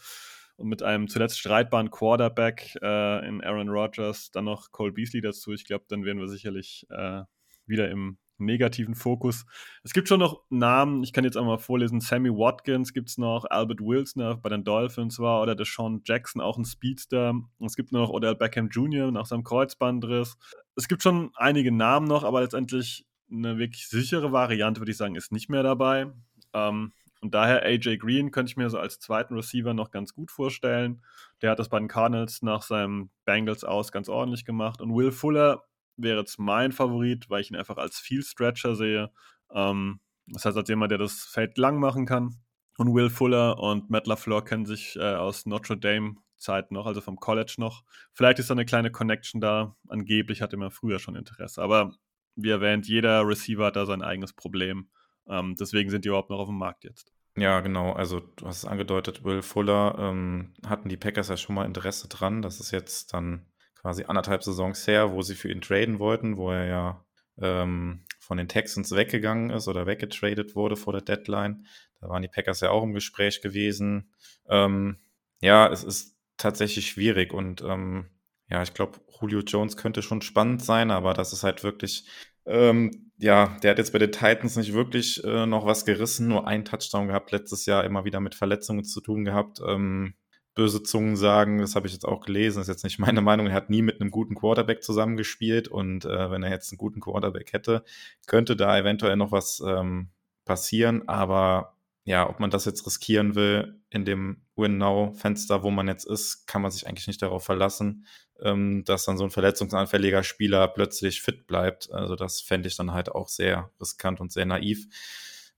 und 0.56 0.68
mit 0.68 0.82
einem 0.82 1.08
zuletzt 1.08 1.38
streitbaren 1.38 1.90
Quarterback 1.90 2.76
äh, 2.80 3.28
in 3.28 3.42
Aaron 3.42 3.68
Rodgers, 3.68 4.30
dann 4.30 4.44
noch 4.44 4.70
Cole 4.70 4.92
Beasley 4.92 5.20
dazu. 5.20 5.52
Ich 5.52 5.64
glaube, 5.64 5.84
dann 5.88 6.04
wären 6.04 6.18
wir 6.18 6.28
sicherlich 6.28 6.86
äh, 6.90 7.22
wieder 7.66 7.90
im 7.90 8.18
negativen 8.38 8.94
Fokus. 8.94 9.46
Es 9.82 9.92
gibt 9.92 10.08
schon 10.08 10.20
noch 10.20 10.42
Namen, 10.50 11.02
ich 11.02 11.12
kann 11.12 11.24
jetzt 11.24 11.36
einmal 11.36 11.58
vorlesen, 11.58 12.00
Sammy 12.00 12.30
Watkins 12.30 12.92
gibt 12.92 13.10
es 13.10 13.18
noch, 13.18 13.44
Albert 13.44 13.80
Wilson, 13.80 14.40
bei 14.42 14.48
den 14.48 14.64
Dolphins 14.64 15.18
war, 15.18 15.42
oder 15.42 15.54
Deshaun 15.54 16.02
Jackson, 16.04 16.40
auch 16.40 16.58
ein 16.58 16.64
Speedster. 16.64 17.34
Es 17.64 17.76
gibt 17.76 17.92
noch 17.92 18.10
Odell 18.10 18.34
Beckham 18.34 18.68
Jr. 18.68 19.10
nach 19.10 19.26
seinem 19.26 19.44
Kreuzbandriss. 19.44 20.36
Es 20.76 20.88
gibt 20.88 21.02
schon 21.02 21.30
einige 21.36 21.72
Namen 21.72 22.06
noch, 22.06 22.24
aber 22.24 22.40
letztendlich 22.40 23.06
eine 23.30 23.58
wirklich 23.58 23.88
sichere 23.88 24.32
Variante, 24.32 24.80
würde 24.80 24.92
ich 24.92 24.98
sagen, 24.98 25.16
ist 25.16 25.32
nicht 25.32 25.48
mehr 25.48 25.62
dabei. 25.62 26.12
Ähm, 26.52 26.92
und 27.24 27.32
daher 27.32 27.62
AJ 27.62 27.96
Green 27.96 28.30
könnte 28.30 28.50
ich 28.50 28.58
mir 28.58 28.68
so 28.68 28.78
als 28.78 29.00
zweiten 29.00 29.34
Receiver 29.34 29.72
noch 29.72 29.90
ganz 29.90 30.12
gut 30.12 30.30
vorstellen. 30.30 31.02
Der 31.40 31.50
hat 31.50 31.58
das 31.58 31.70
bei 31.70 31.78
den 31.78 31.88
Cardinals 31.88 32.42
nach 32.42 32.60
seinem 32.60 33.08
Bengals 33.24 33.64
aus 33.64 33.92
ganz 33.92 34.10
ordentlich 34.10 34.44
gemacht. 34.44 34.82
Und 34.82 34.94
Will 34.94 35.10
Fuller 35.10 35.64
wäre 35.96 36.20
jetzt 36.20 36.38
mein 36.38 36.72
Favorit, 36.72 37.30
weil 37.30 37.40
ich 37.40 37.50
ihn 37.50 37.56
einfach 37.56 37.76
als 37.76 37.98
Field 37.98 38.24
Stretcher 38.24 38.74
sehe. 38.74 39.10
Ähm, 39.52 40.00
das 40.26 40.44
heißt, 40.44 40.56
als 40.56 40.68
jemand, 40.68 40.90
der 40.90 40.98
das 40.98 41.24
Feld 41.24 41.58
lang 41.58 41.78
machen 41.78 42.06
kann. 42.06 42.36
Und 42.76 42.94
Will 42.94 43.10
Fuller 43.10 43.58
und 43.58 43.90
Matt 43.90 44.06
LaFleur 44.06 44.44
kennen 44.44 44.66
sich 44.66 44.96
äh, 44.96 45.14
aus 45.14 45.46
Notre 45.46 45.76
Dame 45.76 46.16
Zeit 46.36 46.72
noch, 46.72 46.86
also 46.86 47.00
vom 47.00 47.16
College 47.16 47.54
noch. 47.58 47.84
Vielleicht 48.12 48.38
ist 48.38 48.50
da 48.50 48.54
eine 48.54 48.64
kleine 48.64 48.90
Connection 48.90 49.40
da. 49.40 49.76
Angeblich 49.88 50.42
hatte 50.42 50.56
man 50.56 50.70
früher 50.70 50.98
schon 50.98 51.14
Interesse. 51.14 51.62
Aber 51.62 51.94
wie 52.36 52.50
erwähnt, 52.50 52.88
jeder 52.88 53.26
Receiver 53.26 53.66
hat 53.66 53.76
da 53.76 53.86
sein 53.86 54.02
eigenes 54.02 54.32
Problem. 54.32 54.88
Ähm, 55.28 55.54
deswegen 55.58 55.90
sind 55.90 56.04
die 56.04 56.08
überhaupt 56.08 56.30
noch 56.30 56.40
auf 56.40 56.48
dem 56.48 56.58
Markt 56.58 56.84
jetzt. 56.84 57.12
Ja, 57.36 57.60
genau. 57.60 57.92
Also 57.92 58.20
du 58.20 58.46
hast 58.46 58.58
es 58.58 58.64
angedeutet, 58.64 59.24
Will 59.24 59.42
Fuller 59.42 59.96
ähm, 59.98 60.54
hatten 60.66 60.88
die 60.88 60.96
Packers 60.96 61.28
ja 61.28 61.36
schon 61.36 61.54
mal 61.54 61.64
Interesse 61.64 62.08
dran. 62.08 62.42
Das 62.42 62.60
ist 62.60 62.70
jetzt 62.70 63.12
dann 63.12 63.46
quasi 63.84 64.04
anderthalb 64.04 64.42
Saisons 64.42 64.86
her, 64.86 65.12
wo 65.12 65.20
sie 65.20 65.34
für 65.34 65.52
ihn 65.52 65.60
traden 65.60 65.98
wollten, 65.98 66.38
wo 66.38 66.50
er 66.50 66.64
ja 66.64 67.04
ähm, 67.38 68.06
von 68.18 68.38
den 68.38 68.48
Texans 68.48 68.92
weggegangen 68.92 69.50
ist 69.50 69.68
oder 69.68 69.86
weggetradet 69.86 70.56
wurde 70.56 70.76
vor 70.76 70.94
der 70.94 71.02
Deadline. 71.02 71.66
Da 72.00 72.08
waren 72.08 72.22
die 72.22 72.28
Packers 72.28 72.60
ja 72.60 72.70
auch 72.70 72.82
im 72.82 72.94
Gespräch 72.94 73.42
gewesen. 73.42 74.10
Ähm, 74.48 75.00
ja, 75.42 75.70
es 75.70 75.84
ist 75.84 76.16
tatsächlich 76.38 76.86
schwierig 76.86 77.34
und 77.34 77.60
ähm, 77.60 78.08
ja, 78.48 78.62
ich 78.62 78.72
glaube, 78.72 79.00
Julio 79.20 79.40
Jones 79.40 79.76
könnte 79.76 80.00
schon 80.00 80.22
spannend 80.22 80.64
sein, 80.64 80.90
aber 80.90 81.12
das 81.12 81.34
ist 81.34 81.42
halt 81.42 81.62
wirklich 81.62 82.08
ähm, 82.46 83.12
ja, 83.18 83.56
der 83.62 83.72
hat 83.72 83.78
jetzt 83.78 83.92
bei 83.92 83.98
den 83.98 84.12
Titans 84.12 84.56
nicht 84.56 84.72
wirklich 84.72 85.22
äh, 85.24 85.44
noch 85.44 85.66
was 85.66 85.84
gerissen, 85.84 86.28
nur 86.28 86.46
ein 86.46 86.64
Touchdown 86.64 87.08
gehabt, 87.08 87.32
letztes 87.32 87.66
Jahr 87.66 87.84
immer 87.84 88.06
wieder 88.06 88.20
mit 88.20 88.34
Verletzungen 88.34 88.84
zu 88.84 89.02
tun 89.02 89.24
gehabt. 89.26 89.60
Ähm, 89.66 90.14
böse 90.54 90.82
Zungen 90.82 91.16
sagen, 91.16 91.58
das 91.58 91.74
habe 91.74 91.86
ich 91.86 91.92
jetzt 91.92 92.06
auch 92.06 92.24
gelesen, 92.24 92.58
das 92.58 92.68
ist 92.68 92.74
jetzt 92.74 92.84
nicht 92.84 92.98
meine 92.98 93.20
Meinung, 93.20 93.46
er 93.46 93.54
hat 93.54 93.70
nie 93.70 93.82
mit 93.82 94.00
einem 94.00 94.10
guten 94.10 94.34
Quarterback 94.34 94.82
zusammengespielt 94.82 95.68
und 95.68 96.04
äh, 96.04 96.30
wenn 96.30 96.42
er 96.42 96.50
jetzt 96.50 96.70
einen 96.72 96.78
guten 96.78 97.00
Quarterback 97.00 97.52
hätte, 97.52 97.84
könnte 98.26 98.56
da 98.56 98.78
eventuell 98.78 99.16
noch 99.16 99.32
was 99.32 99.62
ähm, 99.66 100.10
passieren, 100.44 101.08
aber 101.08 101.76
ja, 102.06 102.28
ob 102.28 102.38
man 102.38 102.50
das 102.50 102.66
jetzt 102.66 102.86
riskieren 102.86 103.34
will 103.34 103.80
in 103.88 104.04
dem 104.04 104.42
Win-Now-Fenster, 104.56 105.62
wo 105.62 105.70
man 105.70 105.88
jetzt 105.88 106.04
ist, 106.04 106.46
kann 106.46 106.60
man 106.60 106.70
sich 106.70 106.86
eigentlich 106.86 107.06
nicht 107.06 107.22
darauf 107.22 107.44
verlassen 107.44 108.04
ähm, 108.40 108.84
dass 108.84 109.04
dann 109.04 109.18
so 109.18 109.24
ein 109.24 109.30
verletzungsanfälliger 109.30 110.22
Spieler 110.22 110.68
plötzlich 110.68 111.22
fit 111.22 111.46
bleibt. 111.46 111.90
Also 111.92 112.16
das 112.16 112.40
fände 112.40 112.68
ich 112.68 112.76
dann 112.76 112.92
halt 112.92 113.10
auch 113.10 113.28
sehr 113.28 113.70
riskant 113.80 114.20
und 114.20 114.32
sehr 114.32 114.46
naiv. 114.46 114.86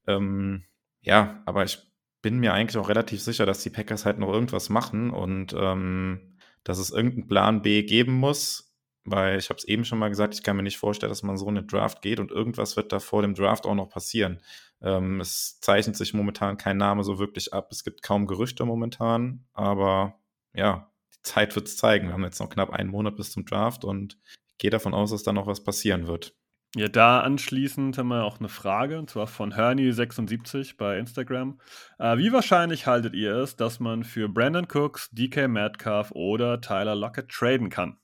Ähm, 0.06 0.64
ja, 1.00 1.42
aber 1.46 1.64
ich 1.64 1.78
bin 2.26 2.40
mir 2.40 2.52
eigentlich 2.52 2.76
auch 2.76 2.88
relativ 2.88 3.22
sicher, 3.22 3.46
dass 3.46 3.62
die 3.62 3.70
Packers 3.70 4.04
halt 4.04 4.18
noch 4.18 4.32
irgendwas 4.32 4.68
machen 4.68 5.10
und 5.10 5.54
ähm, 5.56 6.36
dass 6.64 6.78
es 6.78 6.90
irgendeinen 6.90 7.28
Plan 7.28 7.62
B 7.62 7.84
geben 7.84 8.14
muss, 8.14 8.74
weil 9.04 9.38
ich 9.38 9.48
habe 9.48 9.58
es 9.58 9.64
eben 9.64 9.84
schon 9.84 10.00
mal 10.00 10.08
gesagt, 10.08 10.34
ich 10.34 10.42
kann 10.42 10.56
mir 10.56 10.64
nicht 10.64 10.76
vorstellen, 10.76 11.10
dass 11.10 11.22
man 11.22 11.36
so 11.36 11.46
eine 11.46 11.62
Draft 11.62 12.02
geht 12.02 12.18
und 12.18 12.32
irgendwas 12.32 12.76
wird 12.76 12.90
da 12.90 12.98
vor 12.98 13.22
dem 13.22 13.36
Draft 13.36 13.64
auch 13.64 13.76
noch 13.76 13.90
passieren. 13.90 14.40
Ähm, 14.82 15.20
es 15.20 15.60
zeichnet 15.60 15.94
sich 15.94 16.14
momentan 16.14 16.56
kein 16.56 16.78
Name 16.78 17.04
so 17.04 17.20
wirklich 17.20 17.52
ab. 17.52 17.68
Es 17.70 17.84
gibt 17.84 18.02
kaum 18.02 18.26
Gerüchte 18.26 18.64
momentan, 18.64 19.44
aber 19.52 20.18
ja, 20.52 20.90
Zeit 21.22 21.54
wird 21.54 21.68
es 21.68 21.76
zeigen. 21.76 22.08
Wir 22.08 22.14
haben 22.14 22.24
jetzt 22.24 22.40
noch 22.40 22.50
knapp 22.50 22.70
einen 22.70 22.90
Monat 22.90 23.14
bis 23.14 23.30
zum 23.30 23.44
Draft 23.44 23.84
und 23.84 24.18
ich 24.24 24.58
gehe 24.58 24.70
davon 24.70 24.94
aus, 24.94 25.12
dass 25.12 25.22
da 25.22 25.32
noch 25.32 25.46
was 25.46 25.62
passieren 25.62 26.08
wird. 26.08 26.34
Ja, 26.76 26.88
da 26.88 27.20
anschließend 27.20 27.96
haben 27.96 28.08
wir 28.08 28.24
auch 28.24 28.38
eine 28.38 28.50
Frage, 28.50 28.98
und 28.98 29.08
zwar 29.08 29.26
von 29.26 29.54
Hernie76 29.54 30.76
bei 30.76 30.98
Instagram. 30.98 31.58
Äh, 31.98 32.18
wie 32.18 32.32
wahrscheinlich 32.32 32.86
haltet 32.86 33.14
ihr 33.14 33.34
es, 33.36 33.56
dass 33.56 33.80
man 33.80 34.04
für 34.04 34.28
Brandon 34.28 34.66
Cooks, 34.70 35.08
DK 35.10 35.48
Metcalf 35.48 36.10
oder 36.10 36.60
Tyler 36.60 36.94
Lockett 36.94 37.30
traden 37.30 37.70
kann? 37.70 37.96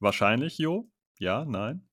Wahrscheinlich, 0.00 0.58
Jo? 0.58 0.90
Ja, 1.20 1.44
nein? 1.44 1.86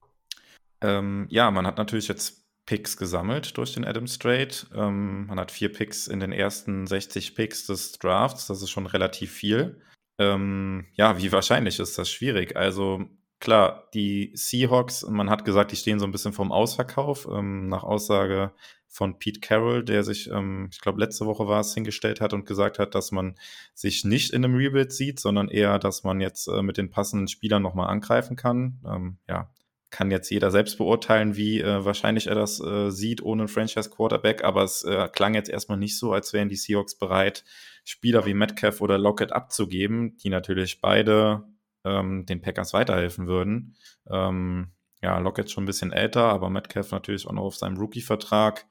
Ähm, 0.82 1.28
ja, 1.30 1.52
man 1.52 1.68
hat 1.68 1.78
natürlich 1.78 2.08
jetzt 2.08 2.48
Picks 2.66 2.98
gesammelt 2.98 3.56
durch 3.56 3.76
den 3.76 3.86
Adams 3.86 4.18
Trade. 4.18 4.56
Ähm, 4.74 5.28
man 5.28 5.40
hat 5.40 5.52
vier 5.52 5.72
Picks 5.72 6.08
in 6.08 6.20
den 6.20 6.32
ersten 6.32 6.88
60 6.88 7.36
Picks 7.36 7.68
des 7.68 7.92
Drafts. 8.00 8.48
Das 8.48 8.64
ist 8.64 8.72
schon 8.72 8.88
relativ 8.88 9.32
viel. 9.32 9.84
Ähm, 10.18 10.88
ja, 10.96 11.20
wie 11.20 11.32
wahrscheinlich 11.32 11.80
ist 11.80 12.00
das 12.00 12.10
schwierig? 12.10 12.56
Also 12.56 13.08
klar, 13.44 13.90
die 13.94 14.32
Seahawks, 14.36 15.06
man 15.06 15.30
hat 15.30 15.44
gesagt, 15.44 15.74
die 15.74 15.76
stehen 15.76 16.00
so 16.00 16.06
ein 16.06 16.14
bisschen 16.14 16.32
vorm 16.32 16.54
Ausverkauf, 16.54 17.28
ähm, 17.30 17.68
nach 17.68 17.84
Aussage 17.84 18.54
von 18.88 19.20
Pete 19.20 19.42
Carroll, 19.42 19.84
der 19.84 20.04
sich, 20.04 20.30
ähm, 20.32 20.70
ich 20.72 20.80
glaube, 20.80 21.02
letzte 21.02 21.26
Woche 21.26 21.46
war 21.46 21.60
es, 21.60 21.74
hingestellt 21.74 22.22
hat 22.22 22.32
und 22.32 22.46
gesagt 22.46 22.80
hat, 22.80 22.96
dass 22.96 23.12
man 23.12 23.36
sich 23.74 24.06
nicht 24.06 24.32
in 24.32 24.46
einem 24.46 24.56
Rebuild 24.56 24.94
sieht, 24.94 25.20
sondern 25.20 25.50
eher, 25.50 25.78
dass 25.78 26.06
man 26.06 26.22
jetzt 26.22 26.48
äh, 26.48 26.62
mit 26.62 26.78
den 26.78 26.90
passenden 26.90 27.28
Spielern 27.28 27.62
nochmal 27.62 27.90
angreifen 27.90 28.38
kann. 28.38 28.80
Ähm, 28.88 29.18
ja, 29.28 29.50
kann 29.90 30.10
jetzt 30.10 30.30
jeder 30.30 30.50
selbst 30.50 30.78
beurteilen, 30.78 31.36
wie 31.36 31.60
äh, 31.60 31.84
wahrscheinlich 31.84 32.28
er 32.28 32.36
das 32.36 32.62
äh, 32.62 32.92
sieht 32.92 33.22
ohne 33.22 33.42
einen 33.42 33.50
Franchise-Quarterback, 33.50 34.46
aber 34.46 34.64
es 34.64 34.84
äh, 34.84 35.10
klang 35.12 35.34
jetzt 35.34 35.50
erstmal 35.50 35.78
nicht 35.78 36.00
so, 36.00 36.14
als 36.14 36.32
wären 36.32 36.48
die 36.48 36.56
Seahawks 36.56 36.96
bereit, 36.96 37.44
Spieler 37.84 38.26
wie 38.26 38.34
Metcalf 38.34 38.80
oder 38.80 38.98
Lockett 38.98 39.34
abzugeben, 39.34 40.16
die 40.16 40.30
natürlich 40.30 40.80
beide 40.80 41.44
ähm, 41.84 42.26
den 42.26 42.42
Packers 42.42 42.74
weiterhelfen 42.74 43.28
würden. 43.28 43.76
Ähm, 44.10 44.72
ja, 45.02 45.18
Lockett 45.20 45.52
schon 45.52 45.64
ein 45.64 45.68
bisschen 45.68 45.92
älter, 45.92 46.26
aber 46.26 46.50
Metcalf 46.50 46.92
natürlich 46.92 47.28
auch 47.28 47.34
noch 47.34 47.44
auf 47.44 47.56
seinem 47.56 47.78
Rookie-Vertrag. 47.78 48.66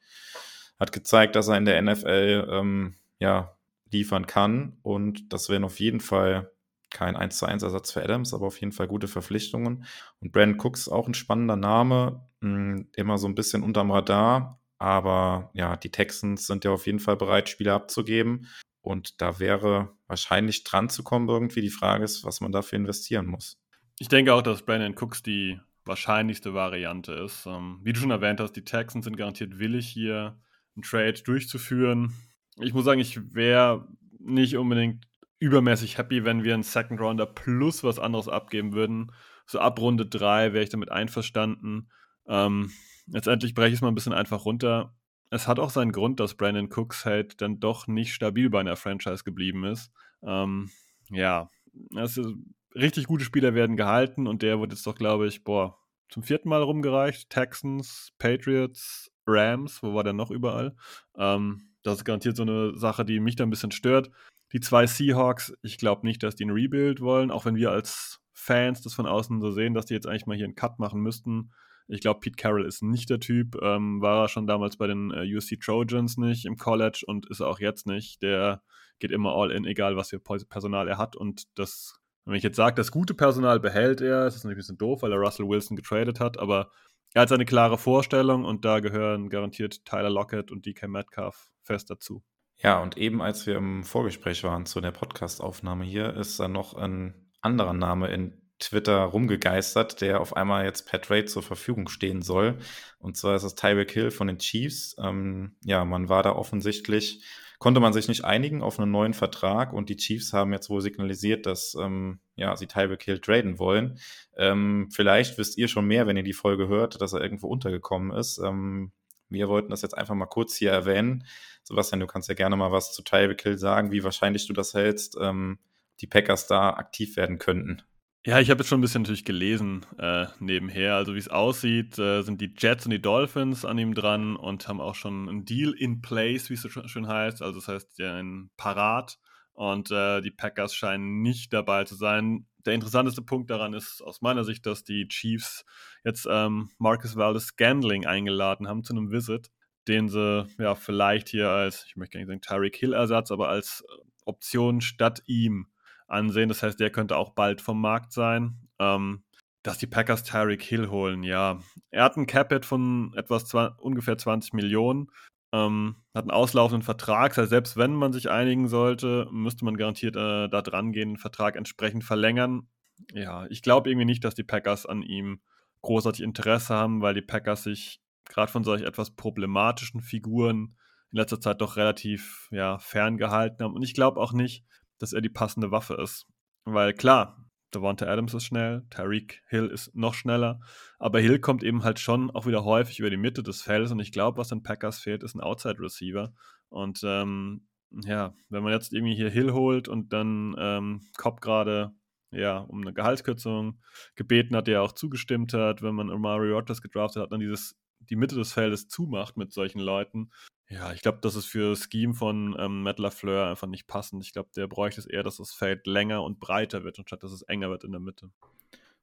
Hat 0.81 0.93
gezeigt, 0.93 1.37
dass 1.37 1.49
er 1.49 1.59
in 1.59 1.67
der 1.67 1.81
NFL 1.81 2.49
ähm, 2.51 2.95
ja, 3.19 3.57
liefern 3.91 4.27
kann 4.27 4.79
und 4.83 5.33
das 5.33 5.49
wären 5.49 5.65
auf 5.65 5.79
jeden 5.79 6.01
Fall 6.01 6.51
kein 6.93 7.17
1 7.17 7.39
zu 7.39 7.47
1 7.47 7.63
Ersatz 7.63 7.93
für 7.93 8.03
Adams, 8.03 8.35
aber 8.35 8.47
auf 8.47 8.61
jeden 8.61 8.73
Fall 8.73 8.87
gute 8.87 9.09
Verpflichtungen. 9.09 9.85
Und 10.21 10.33
Brandon 10.33 10.61
Cooks 10.61 10.89
auch 10.89 11.09
ein 11.09 11.15
spannender 11.15 11.57
Name, 11.57 12.29
mh, 12.41 12.49
hm, 12.49 12.89
immer 12.97 13.19
so 13.19 13.27
ein 13.29 13.35
bisschen 13.35 13.63
unterm 13.63 13.91
Radar, 13.91 14.61
aber 14.79 15.51
ja, 15.55 15.77
die 15.77 15.91
Texans 15.91 16.47
sind 16.47 16.65
ja 16.65 16.73
auf 16.73 16.87
jeden 16.87 16.99
Fall 16.99 17.17
bereit, 17.17 17.49
Spieler 17.49 17.75
abzugeben. 17.75 18.49
Und 18.83 19.21
da 19.23 19.39
wäre 19.39 19.97
wahrscheinlich 20.09 20.65
dran 20.65 20.91
zu 20.91 21.03
kommen 21.03 21.29
irgendwie. 21.29 21.63
Die 21.63 21.71
Frage 21.71 22.05
ist, 22.05 22.25
was 22.25 22.41
man 22.41 22.53
dafür 22.53 22.79
investieren 22.79 23.27
muss. 23.27 23.59
Ich 23.99 24.09
denke 24.09 24.35
auch, 24.35 24.43
dass 24.43 24.63
Brandon 24.63 24.95
Cooks 24.97 25.23
die 25.23 25.59
wahrscheinlichste 25.85 26.53
Variante 26.55 27.13
ist. 27.13 27.47
Ähm, 27.47 27.81
wie 27.83 27.93
du 27.93 28.01
schon 28.01 28.11
erwähnt 28.11 28.41
hast, 28.41 28.53
die 28.53 28.65
Texans 28.65 29.05
sind 29.05 29.17
garantiert 29.17 29.59
willig, 29.59 29.89
hier 29.89 30.39
einen 30.75 30.83
Trade 30.83 31.21
durchzuführen. 31.25 32.13
Ich 32.61 32.75
muss 32.75 32.85
sagen, 32.85 33.01
ich 33.01 33.35
wäre 33.35 33.89
nicht 34.19 34.57
unbedingt 34.57 35.07
übermäßig 35.39 35.99
happy, 35.99 36.25
wenn 36.25 36.45
wir 36.45 36.55
einen 36.55 36.63
Second 36.63 37.01
Rounder 37.01 37.27
plus 37.27 37.83
was 37.83 37.99
anderes 37.99 38.29
abgeben 38.29 38.73
würden. 38.73 39.13
So 39.47 39.59
ab 39.59 39.81
Runde 39.81 40.07
3 40.07 40.53
wäre 40.53 40.63
ich 40.63 40.71
damit 40.71 40.91
einverstanden. 40.91 41.91
Ähm, 42.27 42.71
letztendlich 43.07 43.55
breche 43.55 43.69
ich 43.69 43.75
es 43.75 43.81
mal 43.81 43.89
ein 43.89 43.95
bisschen 43.95 44.13
einfach 44.13 44.45
runter. 44.45 44.95
Es 45.33 45.49
hat 45.49 45.59
auch 45.59 45.71
seinen 45.71 45.93
Grund, 45.93 46.21
dass 46.21 46.35
Brandon 46.35 46.69
Cooks 46.71 47.07
halt 47.07 47.41
dann 47.41 47.59
doch 47.59 47.87
nicht 47.87 48.13
stabil 48.13 48.51
bei 48.51 48.61
einer 48.61 48.77
Franchise 48.77 49.25
geblieben 49.25 49.65
ist. 49.65 49.91
Ähm, 50.23 50.71
ja, 51.09 51.49
also 51.95 52.35
richtig 52.75 53.07
gute 53.07 53.25
Spieler 53.25 53.55
werden 53.55 53.79
gehalten 53.79 54.27
und 54.27 54.43
der 54.43 54.61
wird 54.61 54.73
jetzt 54.73 54.87
doch, 54.87 54.95
glaube 54.95 55.27
ich, 55.27 55.43
boah, 55.43 55.79
zum 56.11 56.23
vierten 56.23 56.51
Mal 56.51 56.63
rumgereicht. 56.63 57.31
Texans, 57.31 58.13
Patriots, 58.19 59.11
Rams, 59.27 59.83
wo 59.83 59.95
war 59.95 60.05
der 60.05 60.13
noch 60.13 60.31
überall? 60.31 60.77
Ähm, 61.17 61.71
das 61.83 61.97
ist 61.97 62.05
garantiert 62.05 62.37
so 62.37 62.43
eine 62.43 62.77
Sache, 62.77 63.07
die 63.07 63.19
mich 63.19 63.37
da 63.37 63.45
ein 63.45 63.51
bisschen 63.51 63.73
stört. 63.73 64.11
Die 64.53 64.61
zwei 64.61 64.87
Seahawks, 64.87 65.55
ich 65.63 65.79
glaube 65.79 66.07
nicht, 66.07 66.23
dass 66.23 66.37
die 66.37 66.45
ein 66.45 66.51
Rebuild 66.51 67.01
wollen, 67.01 67.31
auch 67.31 67.47
wenn 67.47 67.57
wir 67.57 67.71
als 67.71 68.22
Fans 68.43 68.83
das 68.83 68.95
von 68.95 69.07
außen 69.07 69.41
so 69.41 69.51
sehen, 69.51 69.75
dass 69.75 69.87
die 69.87 69.95
jetzt 69.95 70.07
eigentlich 70.07 70.27
mal 70.27 70.37
hier 70.37 70.47
einen 70.47 70.55
Cut 70.55 70.79
machen 70.79 71.01
müssten. 71.01 71.53
Ich 71.89 72.01
glaube, 72.01 72.21
Pete 72.21 72.37
Carroll 72.37 72.67
ist 72.67 72.83
nicht 72.83 73.11
der 73.11 73.21
Typ. 73.21 73.57
Ähm, 73.63 74.01
war 74.01 74.25
er 74.25 74.29
schon 74.29 74.47
damals 74.47 74.77
bei 74.77 74.87
den 74.87 75.11
äh, 75.11 75.25
UC 75.25 75.61
Trojans 75.61 76.17
nicht 76.17 76.45
im 76.45 76.57
College 76.57 77.05
und 77.07 77.29
ist 77.29 77.41
er 77.41 77.49
auch 77.49 77.61
jetzt 77.61 77.87
nicht. 77.87 78.23
Der 78.23 78.63
geht 78.99 79.11
immer 79.11 79.35
all 79.35 79.51
in, 79.51 79.65
egal 79.65 79.97
was 79.97 80.11
für 80.11 80.21
Personal 80.21 80.89
er 80.89 80.99
hat. 80.99 81.17
Und 81.17 81.45
das, 81.59 82.01
wenn 82.25 82.35
ich 82.35 82.43
jetzt 82.43 82.57
sage, 82.57 82.77
das 82.77 82.93
gute 82.93 83.15
Personal 83.15 83.61
behält 83.61 84.01
er, 84.01 84.25
das 84.25 84.37
ist 84.37 84.45
natürlich 84.45 84.57
ein 84.57 84.61
bisschen 84.61 84.79
doof, 84.79 85.03
weil 85.03 85.13
er 85.13 85.19
Russell 85.19 85.49
Wilson 85.49 85.77
getradet 85.77 86.21
hat, 86.21 86.39
aber 86.39 86.71
er 87.15 87.23
hat 87.23 87.29
seine 87.29 87.45
klare 87.45 87.77
Vorstellung 87.77 88.45
und 88.45 88.65
da 88.65 88.81
gehören 88.81 89.29
garantiert 89.29 89.85
Tyler 89.85 90.09
Lockett 90.09 90.51
und 90.51 90.65
DK 90.65 90.89
Metcalf 90.89 91.51
fest 91.63 91.91
dazu. 91.91 92.23
Ja, 92.59 92.81
und 92.81 92.97
eben 92.97 93.21
als 93.21 93.47
wir 93.47 93.57
im 93.57 93.83
Vorgespräch 93.85 94.45
waren 94.45 94.67
zu 94.67 94.81
der 94.81 94.93
Podcast-Aufnahme 94.93 95.85
hier, 95.85 96.15
ist 96.15 96.39
da 96.41 96.49
noch 96.49 96.75
ein 96.75 97.32
anderer 97.43 97.75
Name 97.75 98.09
in 98.09 98.43
Twitter 98.63 99.03
rumgegeistert, 99.03 100.01
der 100.01 100.21
auf 100.21 100.37
einmal 100.37 100.65
jetzt 100.65 100.89
per 100.89 101.01
Trade 101.01 101.25
zur 101.25 101.43
Verfügung 101.43 101.89
stehen 101.89 102.23
soll. 102.23 102.59
Und 102.99 103.17
zwar 103.17 103.35
ist 103.35 103.43
es 103.43 103.57
Tyreek 103.57 103.91
Hill 103.91 104.11
von 104.11 104.29
den 104.29 104.39
Chiefs. 104.39 104.97
Ähm, 105.03 105.57
ja, 105.65 105.85
man 105.85 106.09
war 106.09 106.23
da 106.23 106.33
offensichtlich, 106.33 107.25
konnte 107.59 107.81
man 107.81 107.93
sich 107.93 108.09
nicht 108.09 108.25
einigen 108.25 108.63
auf 108.63 108.79
einen 108.79 108.93
neuen 108.93 109.15
Vertrag 109.15 109.73
und 109.73 109.89
die 109.89 109.97
Chiefs 109.97 110.33
haben 110.33 110.53
jetzt 110.53 110.71
wohl 110.71 110.81
signalisiert, 110.81 111.47
dass 111.47 111.77
ähm, 111.81 112.21
ja, 112.37 112.57
sie 112.57 112.67
Tyreek 112.67 113.03
Hill 113.03 113.21
traden 113.21 113.59
wollen. 113.59 113.99
Ähm, 114.37 114.89
vielleicht 114.93 115.39
wisst 115.39 115.59
ihr 115.59 115.69
schon 115.69 115.87
mehr, 115.87 116.07
wenn 116.07 116.17
ihr 116.17 116.23
die 116.23 116.33
Folge 116.33 116.69
hört, 116.69 117.01
dass 117.03 117.13
er 117.13 117.21
irgendwo 117.21 117.49
untergekommen 117.49 118.17
ist. 118.17 118.39
Ähm, 118.39 118.93
wir 119.29 119.49
wollten 119.49 119.71
das 119.71 119.83
jetzt 119.83 119.97
einfach 119.97 120.15
mal 120.15 120.27
kurz 120.27 120.55
hier 120.55 120.71
erwähnen. 120.71 121.25
Sebastian, 121.65 122.01
du 122.01 122.07
kannst 122.07 122.29
ja 122.29 122.35
gerne 122.35 122.57
mal 122.57 122.71
was 122.71 122.93
zu 122.93 123.03
Tyreek 123.03 123.43
Hill 123.43 123.59
sagen, 123.59 123.91
wie 123.91 124.05
wahrscheinlich 124.05 124.47
du 124.47 124.53
das 124.53 124.75
hältst, 124.75 125.17
ähm, 125.21 125.59
die 126.03 126.07
Packers 126.07 126.47
da 126.47 126.71
aktiv 126.71 127.17
werden 127.17 127.39
könnten. 127.39 127.83
Ja, 128.25 128.39
ich 128.39 128.51
habe 128.51 128.61
jetzt 128.61 128.69
schon 128.69 128.79
ein 128.79 128.83
bisschen 128.83 129.03
natürlich 129.03 129.25
gelesen 129.25 129.85
äh, 129.99 130.27
nebenher. 130.39 130.95
Also 130.95 131.15
wie 131.15 131.19
es 131.19 131.29
aussieht, 131.29 131.99
äh, 131.99 132.23
sind 132.23 132.41
die 132.41 132.55
Jets 132.57 132.85
und 132.85 132.93
die 132.93 133.03
Dolphins 133.03 133.65
an 133.65 133.79
ihm 133.79 133.95
dran 133.95 134.37
und 134.37 134.69
haben 134.69 134.81
auch 134.81 134.95
schon 134.95 135.29
einen 135.29 135.45
Deal 135.45 135.73
in 135.73 136.03
place, 136.03 136.49
wie 136.49 136.55
es 136.55 136.63
so 136.63 136.69
schön 136.69 137.09
heißt. 137.09 137.43
Also 137.43 137.59
das 137.59 137.69
heißt, 137.69 138.01
ein 138.01 138.51
Parat. 138.57 139.19
Und 139.55 139.91
äh, 139.91 140.21
die 140.21 140.31
Packers 140.31 140.75
scheinen 140.75 141.21
nicht 141.21 141.53
dabei 141.53 141.85
zu 141.85 141.95
sein. 141.95 142.47
Der 142.65 142.75
interessanteste 142.75 143.23
Punkt 143.23 143.51
daran 143.51 143.75
ist 143.75 144.01
aus 144.01 144.23
meiner 144.23 144.45
Sicht, 144.45 144.67
dass 144.67 144.85
die 144.85 145.09
Chiefs 145.09 145.65
jetzt 146.05 146.27
ähm, 146.31 146.71
Marcus 146.79 147.17
Valdez 147.17 147.47
Scandling 147.47 148.07
eingeladen 148.07 148.69
haben 148.69 148.85
zu 148.85 148.95
einem 148.95 149.11
Visit 149.11 149.51
den 149.89 150.09
sie 150.09 150.47
ja 150.59 150.75
vielleicht 150.75 151.29
hier 151.29 151.49
als, 151.49 151.85
ich 151.89 151.97
möchte 151.97 152.19
gar 152.19 152.21
nicht 152.21 152.29
sagen 152.29 152.41
Tyreek 152.41 152.77
Hill-Ersatz, 152.77 153.31
aber 153.31 153.49
als 153.49 153.85
äh, 153.89 154.03
Option 154.25 154.81
statt 154.81 155.23
ihm 155.27 155.67
ansehen. 156.13 156.49
Das 156.49 156.63
heißt, 156.63 156.79
der 156.79 156.91
könnte 156.91 157.17
auch 157.17 157.31
bald 157.31 157.61
vom 157.61 157.81
Markt 157.81 158.13
sein. 158.13 158.69
Ähm, 158.79 159.25
dass 159.63 159.79
die 159.79 159.87
Packers 159.87 160.25
Tyreek 160.25 160.63
Hill 160.63 160.91
holen, 160.91 161.23
ja. 161.23 161.61
Er 161.91 162.05
hat 162.05 162.17
ein 162.17 162.27
Capit 162.27 162.67
von 162.67 163.13
etwas 163.17 163.55
ungefähr 163.79 164.19
20 164.19 164.55
Millionen, 164.55 165.09
ähm, 165.53 165.97
hat 166.15 166.25
einen 166.25 166.31
auslaufenden 166.31 166.83
Vertrag. 166.83 167.31
Das 167.31 167.43
heißt, 167.43 167.51
selbst 167.51 167.77
wenn 167.77 167.95
man 167.95 168.13
sich 168.13 168.29
einigen 168.29 168.69
sollte, 168.69 169.29
müsste 169.31 169.65
man 169.65 169.77
garantiert 169.77 170.17
äh, 170.17 170.49
da 170.49 170.63
dran 170.63 170.93
gehen, 170.93 171.11
den 171.11 171.17
Vertrag 171.17 171.57
entsprechend 171.57 172.05
verlängern. 172.05 172.69
Ja, 173.13 173.47
ich 173.51 173.63
glaube 173.63 173.91
irgendwie 173.91 174.07
nicht, 174.07 174.25
dass 174.25 174.35
die 174.35 174.45
Packers 174.45 174.87
an 174.87 175.03
ihm 175.03 175.41
großartig 175.83 176.23
Interesse 176.23 176.75
haben, 176.75 177.03
weil 177.03 177.15
die 177.15 177.23
Packers 177.23 177.65
sich 177.65 178.01
gerade 178.29 178.51
von 178.51 178.65
solch 178.65 178.83
etwas 178.83 179.15
problematischen 179.15 180.01
Figuren 180.01 180.77
in 181.11 181.19
letzter 181.19 181.41
Zeit 181.41 181.61
doch 181.61 181.77
relativ 181.77 182.49
ja, 182.51 182.79
ferngehalten 182.79 183.65
haben. 183.65 183.75
Und 183.75 183.83
ich 183.83 183.95
glaube 183.95 184.21
auch 184.21 184.33
nicht, 184.33 184.65
dass 185.03 185.13
er 185.13 185.21
die 185.21 185.29
passende 185.29 185.73
Waffe 185.73 185.95
ist. 185.95 186.27
Weil 186.65 186.95
klar, 186.95 187.45
Devonta 187.75 188.07
Adams 188.07 188.35
ist 188.35 188.45
schnell, 188.45 188.87
Tariq 188.89 189.41
Hill 189.49 189.67
ist 189.67 189.95
noch 189.97 190.15
schneller, 190.15 190.61
aber 191.01 191.19
Hill 191.19 191.41
kommt 191.41 191.65
eben 191.65 191.83
halt 191.83 191.99
schon 191.99 192.31
auch 192.31 192.47
wieder 192.47 192.65
häufig 192.65 193.01
über 193.01 193.11
die 193.11 193.17
Mitte 193.17 193.43
des 193.43 193.63
Feldes 193.63 193.91
und 193.91 193.99
ich 193.99 194.13
glaube, 194.13 194.39
was 194.39 194.49
den 194.49 194.63
Packers 194.63 195.01
fehlt, 195.01 195.25
ist 195.25 195.35
ein 195.35 195.41
Outside-Receiver. 195.41 196.33
Und 196.69 197.01
ähm, 197.05 197.67
ja, 197.91 198.35
wenn 198.49 198.63
man 198.63 198.73
jetzt 198.73 198.93
irgendwie 198.93 199.17
hier 199.17 199.29
Hill 199.29 199.53
holt 199.53 199.89
und 199.89 200.13
dann 200.13 200.55
ähm, 200.57 201.01
Cobb 201.17 201.41
gerade 201.41 201.93
ja, 202.31 202.59
um 202.59 202.81
eine 202.81 202.95
Gehaltskürzung 202.95 203.81
gebeten 204.15 204.57
hat, 204.57 204.67
der 204.67 204.83
auch 204.83 204.93
zugestimmt 204.93 205.53
hat, 205.53 205.83
wenn 205.83 205.95
man 205.95 206.07
Mario 206.21 206.57
Rogers 206.57 206.81
gedraftet 206.81 207.23
hat, 207.23 207.33
dann 207.33 207.41
dieses 207.41 207.77
die 208.11 208.17
Mitte 208.17 208.35
des 208.35 208.53
Feldes 208.53 208.89
zumacht 208.89 209.37
mit 209.37 209.53
solchen 209.53 209.81
Leuten. 209.81 210.31
Ja, 210.69 210.93
ich 210.93 211.03
glaube, 211.03 211.19
das 211.21 211.37
ist 211.37 211.47
für 211.47 211.77
Scheme 211.77 212.15
von 212.15 212.57
ähm, 212.59 212.83
Matt 212.83 212.99
LaFleur 212.99 213.49
einfach 213.49 213.67
nicht 213.67 213.87
passend. 213.87 214.25
Ich 214.25 214.33
glaube, 214.33 214.49
der 214.57 214.67
bräuchte 214.67 215.01
es 215.01 215.07
eher, 215.07 215.23
dass 215.23 215.37
das 215.37 215.53
Feld 215.53 215.87
länger 215.87 216.23
und 216.23 216.41
breiter 216.41 216.83
wird, 216.83 216.99
anstatt 216.99 217.23
dass 217.23 217.33
es 217.33 217.43
enger 217.43 217.69
wird 217.69 217.85
in 217.85 217.93
der 217.93 218.01
Mitte. 218.01 218.31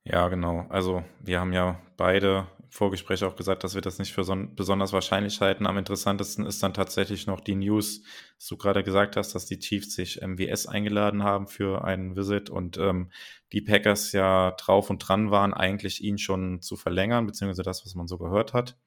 Ja, 0.04 0.28
genau. 0.30 0.66
Also 0.70 1.04
wir 1.20 1.40
haben 1.40 1.54
ja 1.54 1.80
beide 1.96 2.48
im 2.64 2.72
Vorgespräch 2.72 3.24
auch 3.24 3.36
gesagt, 3.36 3.64
dass 3.64 3.76
wir 3.76 3.82
das 3.82 4.00
nicht 4.00 4.14
für 4.14 4.24
so 4.24 4.36
besonders 4.56 4.94
wahrscheinlich 4.94 5.42
halten. 5.42 5.68
Am 5.68 5.78
interessantesten 5.78 6.48
ist 6.48 6.64
dann 6.64 6.74
tatsächlich 6.74 7.28
noch 7.28 7.42
die 7.42 7.54
News, 7.56 8.02
dass 8.38 8.48
du 8.48 8.58
gerade 8.58 8.84
gesagt 8.84 9.18
hast, 9.18 9.36
dass 9.36 9.46
die 9.46 9.60
Chiefs 9.60 9.94
sich 9.94 10.22
MWS 10.22 10.66
eingeladen 10.66 11.24
haben 11.24 11.48
für 11.48 11.84
einen 11.84 12.16
Visit 12.16 12.50
und 12.50 12.78
ähm, 12.78 13.12
die 13.52 13.62
Packers 13.62 14.12
ja 14.14 14.52
drauf 14.52 14.90
und 14.90 15.00
dran 15.00 15.30
waren, 15.30 15.54
eigentlich 15.54 16.04
ihn 16.04 16.18
schon 16.18 16.62
zu 16.62 16.76
verlängern, 16.78 17.28
beziehungsweise 17.28 17.64
das, 17.64 17.86
was 17.86 17.94
man 17.94 18.08
so 18.08 18.18
gehört 18.18 18.54
hat 18.54 18.78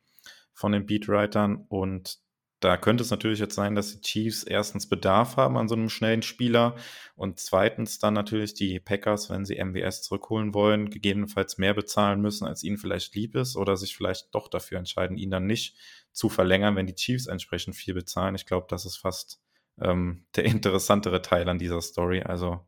von 0.54 0.72
den 0.72 0.86
Beatwritern. 0.86 1.64
Und 1.68 2.18
da 2.62 2.76
könnte 2.76 3.02
es 3.02 3.10
natürlich 3.10 3.40
jetzt 3.40 3.56
sein, 3.56 3.74
dass 3.74 3.92
die 3.92 4.00
Chiefs 4.00 4.44
erstens 4.44 4.88
Bedarf 4.88 5.36
haben 5.36 5.56
an 5.56 5.66
so 5.68 5.74
einem 5.74 5.88
schnellen 5.88 6.22
Spieler 6.22 6.76
und 7.16 7.40
zweitens 7.40 7.98
dann 7.98 8.14
natürlich 8.14 8.54
die 8.54 8.78
Packers, 8.78 9.30
wenn 9.30 9.44
sie 9.44 9.62
MWS 9.62 10.02
zurückholen 10.02 10.54
wollen, 10.54 10.88
gegebenenfalls 10.88 11.58
mehr 11.58 11.74
bezahlen 11.74 12.20
müssen, 12.20 12.46
als 12.46 12.62
ihnen 12.62 12.78
vielleicht 12.78 13.16
lieb 13.16 13.34
ist 13.34 13.56
oder 13.56 13.76
sich 13.76 13.96
vielleicht 13.96 14.32
doch 14.32 14.46
dafür 14.46 14.78
entscheiden, 14.78 15.16
ihn 15.16 15.30
dann 15.30 15.46
nicht 15.46 15.76
zu 16.12 16.28
verlängern, 16.28 16.76
wenn 16.76 16.86
die 16.86 16.94
Chiefs 16.94 17.26
entsprechend 17.26 17.74
viel 17.74 17.94
bezahlen. 17.94 18.36
Ich 18.36 18.46
glaube, 18.46 18.66
das 18.70 18.86
ist 18.86 18.96
fast 18.96 19.42
ähm, 19.80 20.26
der 20.36 20.44
interessantere 20.44 21.20
Teil 21.20 21.48
an 21.48 21.58
dieser 21.58 21.80
Story. 21.80 22.22
Also 22.22 22.60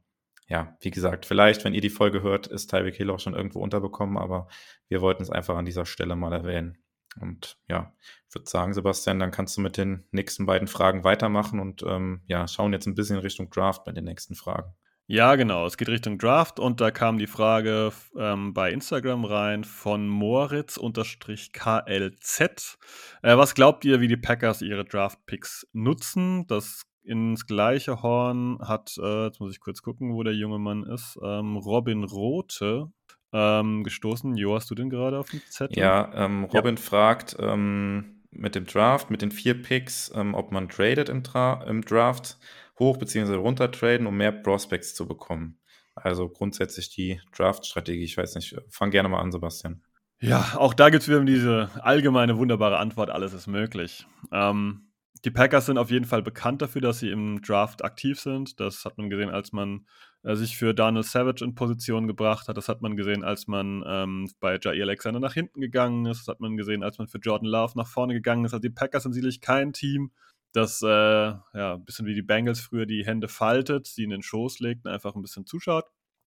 ja, 0.49 0.77
wie 0.81 0.90
gesagt, 0.90 1.25
vielleicht, 1.25 1.64
wenn 1.64 1.73
ihr 1.73 1.81
die 1.81 1.88
Folge 1.88 2.23
hört, 2.23 2.49
ist 2.49 2.68
Tyreek 2.68 2.97
Hill 2.97 3.11
auch 3.11 3.20
schon 3.20 3.35
irgendwo 3.35 3.61
unterbekommen, 3.61 4.18
aber 4.18 4.49
wir 4.88 5.01
wollten 5.01 5.23
es 5.23 5.31
einfach 5.31 5.57
an 5.57 5.64
dieser 5.64 5.87
Stelle 5.87 6.16
mal 6.16 6.33
erwähnen. 6.33 6.84
Und 7.20 7.59
ja, 7.68 7.92
ich 8.29 8.35
würde 8.35 8.48
sagen, 8.48 8.74
Sebastian, 8.74 9.18
dann 9.18 9.31
kannst 9.31 9.57
du 9.57 9.61
mit 9.61 9.77
den 9.77 10.05
nächsten 10.11 10.46
beiden 10.46 10.68
Fragen 10.68 11.05
weitermachen 11.05 11.61
und 11.61 11.83
ähm, 11.87 12.22
ja, 12.27 12.46
schauen 12.48 12.72
jetzt 12.72 12.87
ein 12.87 12.94
bisschen 12.94 13.18
Richtung 13.18 13.50
Draft 13.50 13.85
bei 13.85 13.92
den 13.92 14.05
nächsten 14.05 14.35
Fragen. 14.35 14.74
Ja, 15.07 15.37
genau. 15.37 15.66
Es 15.66 15.77
geht 15.77 15.90
Richtung 15.90 16.16
Draft 16.16 16.59
und 16.59 16.81
da 16.81 16.90
kam 16.90 17.18
die 17.18 17.27
Frage 17.27 17.92
ähm, 18.18 18.55
bei 18.55 18.72
Instagram 18.72 19.27
rein 19.27 19.64
von 19.64 20.09
Moritz-KLZ. 20.09 22.79
Äh, 23.22 23.37
was 23.37 23.55
glaubt 23.55 23.85
ihr, 23.85 24.00
wie 24.00 24.09
die 24.09 24.16
Packers 24.16 24.62
ihre 24.62 24.87
Draft-Picks 24.87 25.68
nutzen? 25.74 26.46
Das 26.46 26.85
ins 27.03 27.46
gleiche 27.46 28.00
Horn 28.00 28.59
hat, 28.62 28.96
äh, 28.98 29.27
jetzt 29.27 29.40
muss 29.40 29.53
ich 29.53 29.61
kurz 29.61 29.83
gucken, 29.83 30.14
wo 30.14 30.22
der 30.22 30.35
junge 30.35 30.59
Mann 30.59 30.85
ist, 30.85 31.18
ähm, 31.22 31.59
Robin 31.59 32.05
Rote 32.05 32.90
ähm, 33.35 33.83
gestoßen. 33.83 34.37
Jo, 34.37 34.55
hast 34.55 34.70
du 34.70 34.75
den 34.75 34.88
gerade 34.88 35.18
auf 35.18 35.29
dem 35.29 35.42
Zettel? 35.51 35.77
Ja, 35.77 36.11
ähm, 36.14 36.44
Robin 36.44 36.77
ja. 36.77 36.81
fragt 36.81 37.37
ähm, 37.38 38.23
mit 38.31 38.55
dem 38.55 38.64
Draft, 38.64 39.11
mit 39.11 39.23
den 39.23 39.33
vier 39.33 39.61
Picks, 39.61 40.12
ähm, 40.14 40.35
ob 40.35 40.53
man 40.53 40.68
tradet 40.68 41.09
im, 41.09 41.23
im 41.66 41.85
Draft 41.85 42.38
hoch 42.79 42.97
bzw. 42.97 43.35
runter 43.35 43.70
traden, 43.70 44.07
um 44.07 44.16
mehr 44.16 44.33
Prospects 44.33 44.94
zu 44.94 45.07
bekommen. 45.07 45.59
Also 45.97 46.29
grundsätzlich 46.29 46.90
die 46.90 47.20
Draft-Strategie. 47.37 48.05
Ich 48.05 48.16
weiß 48.16 48.35
nicht, 48.37 48.57
fang 48.68 48.90
gerne 48.90 49.09
mal 49.09 49.20
an, 49.20 49.33
Sebastian. 49.33 49.83
Ja, 50.20 50.55
auch 50.57 50.75
da 50.75 50.90
gibt 50.90 51.03
es 51.03 51.09
wieder 51.09 51.23
diese 51.25 51.70
allgemeine 51.83 52.38
wunderbare 52.38 52.79
Antwort, 52.79 53.11
alles 53.11 53.33
ist 53.33 53.47
möglich. 53.47 54.07
Ähm, 54.33 54.92
die 55.25 55.31
Packers 55.31 55.66
sind 55.66 55.79
auf 55.79 55.90
jeden 55.90 56.05
Fall 56.05 56.23
bekannt 56.23 56.62
dafür, 56.62 56.83
dass 56.83 56.99
sie 56.99 57.11
im 57.11 57.40
Draft 57.42 57.85
aktiv 57.85 58.20
sind. 58.20 58.61
Das 58.61 58.85
hat 58.85 58.99
man 58.99 59.11
gesehen, 59.11 59.31
als 59.31 59.53
man 59.53 59.87
sich 60.33 60.57
für 60.57 60.75
Daniel 60.75 61.03
Savage 61.03 61.45
in 61.45 61.55
Position 61.55 62.07
gebracht 62.07 62.49
hat. 62.49 62.57
Das 62.57 62.69
hat 62.69 62.81
man 62.81 62.97
gesehen, 62.97 63.23
als 63.23 63.47
man 63.47 63.85
ähm, 63.87 64.31
bei 64.41 64.59
Jair 64.61 64.85
Alexander 64.85 65.21
nach 65.21 65.35
hinten 65.35 65.61
gegangen 65.61 66.07
ist. 66.07 66.21
Das 66.21 66.29
hat 66.29 66.41
man 66.41 66.57
gesehen, 66.57 66.83
als 66.83 66.99
man 66.99 67.07
für 67.07 67.19
Jordan 67.19 67.49
Love 67.49 67.77
nach 67.77 67.87
vorne 67.87 68.15
gegangen 68.15 68.45
ist. 68.45 68.55
Also 68.55 68.63
die 68.63 68.71
Packers 68.71 69.03
sind 69.03 69.13
sicherlich 69.13 69.43
kein 69.43 69.73
Team, 69.75 70.11
das 70.53 70.83
äh, 70.83 70.87
ja, 70.87 71.75
ein 71.75 71.85
bisschen 71.85 72.07
wie 72.07 72.15
die 72.15 72.23
Bengals 72.23 72.61
früher 72.61 72.87
die 72.87 73.05
Hände 73.05 73.29
faltet, 73.29 73.87
sie 73.87 74.05
in 74.05 74.11
den 74.11 74.23
Schoß 74.23 74.61
legt 74.61 74.87
und 74.87 74.93
einfach 74.93 75.15
ein 75.15 75.23
bisschen 75.23 75.47
zuschaut, 75.47 75.85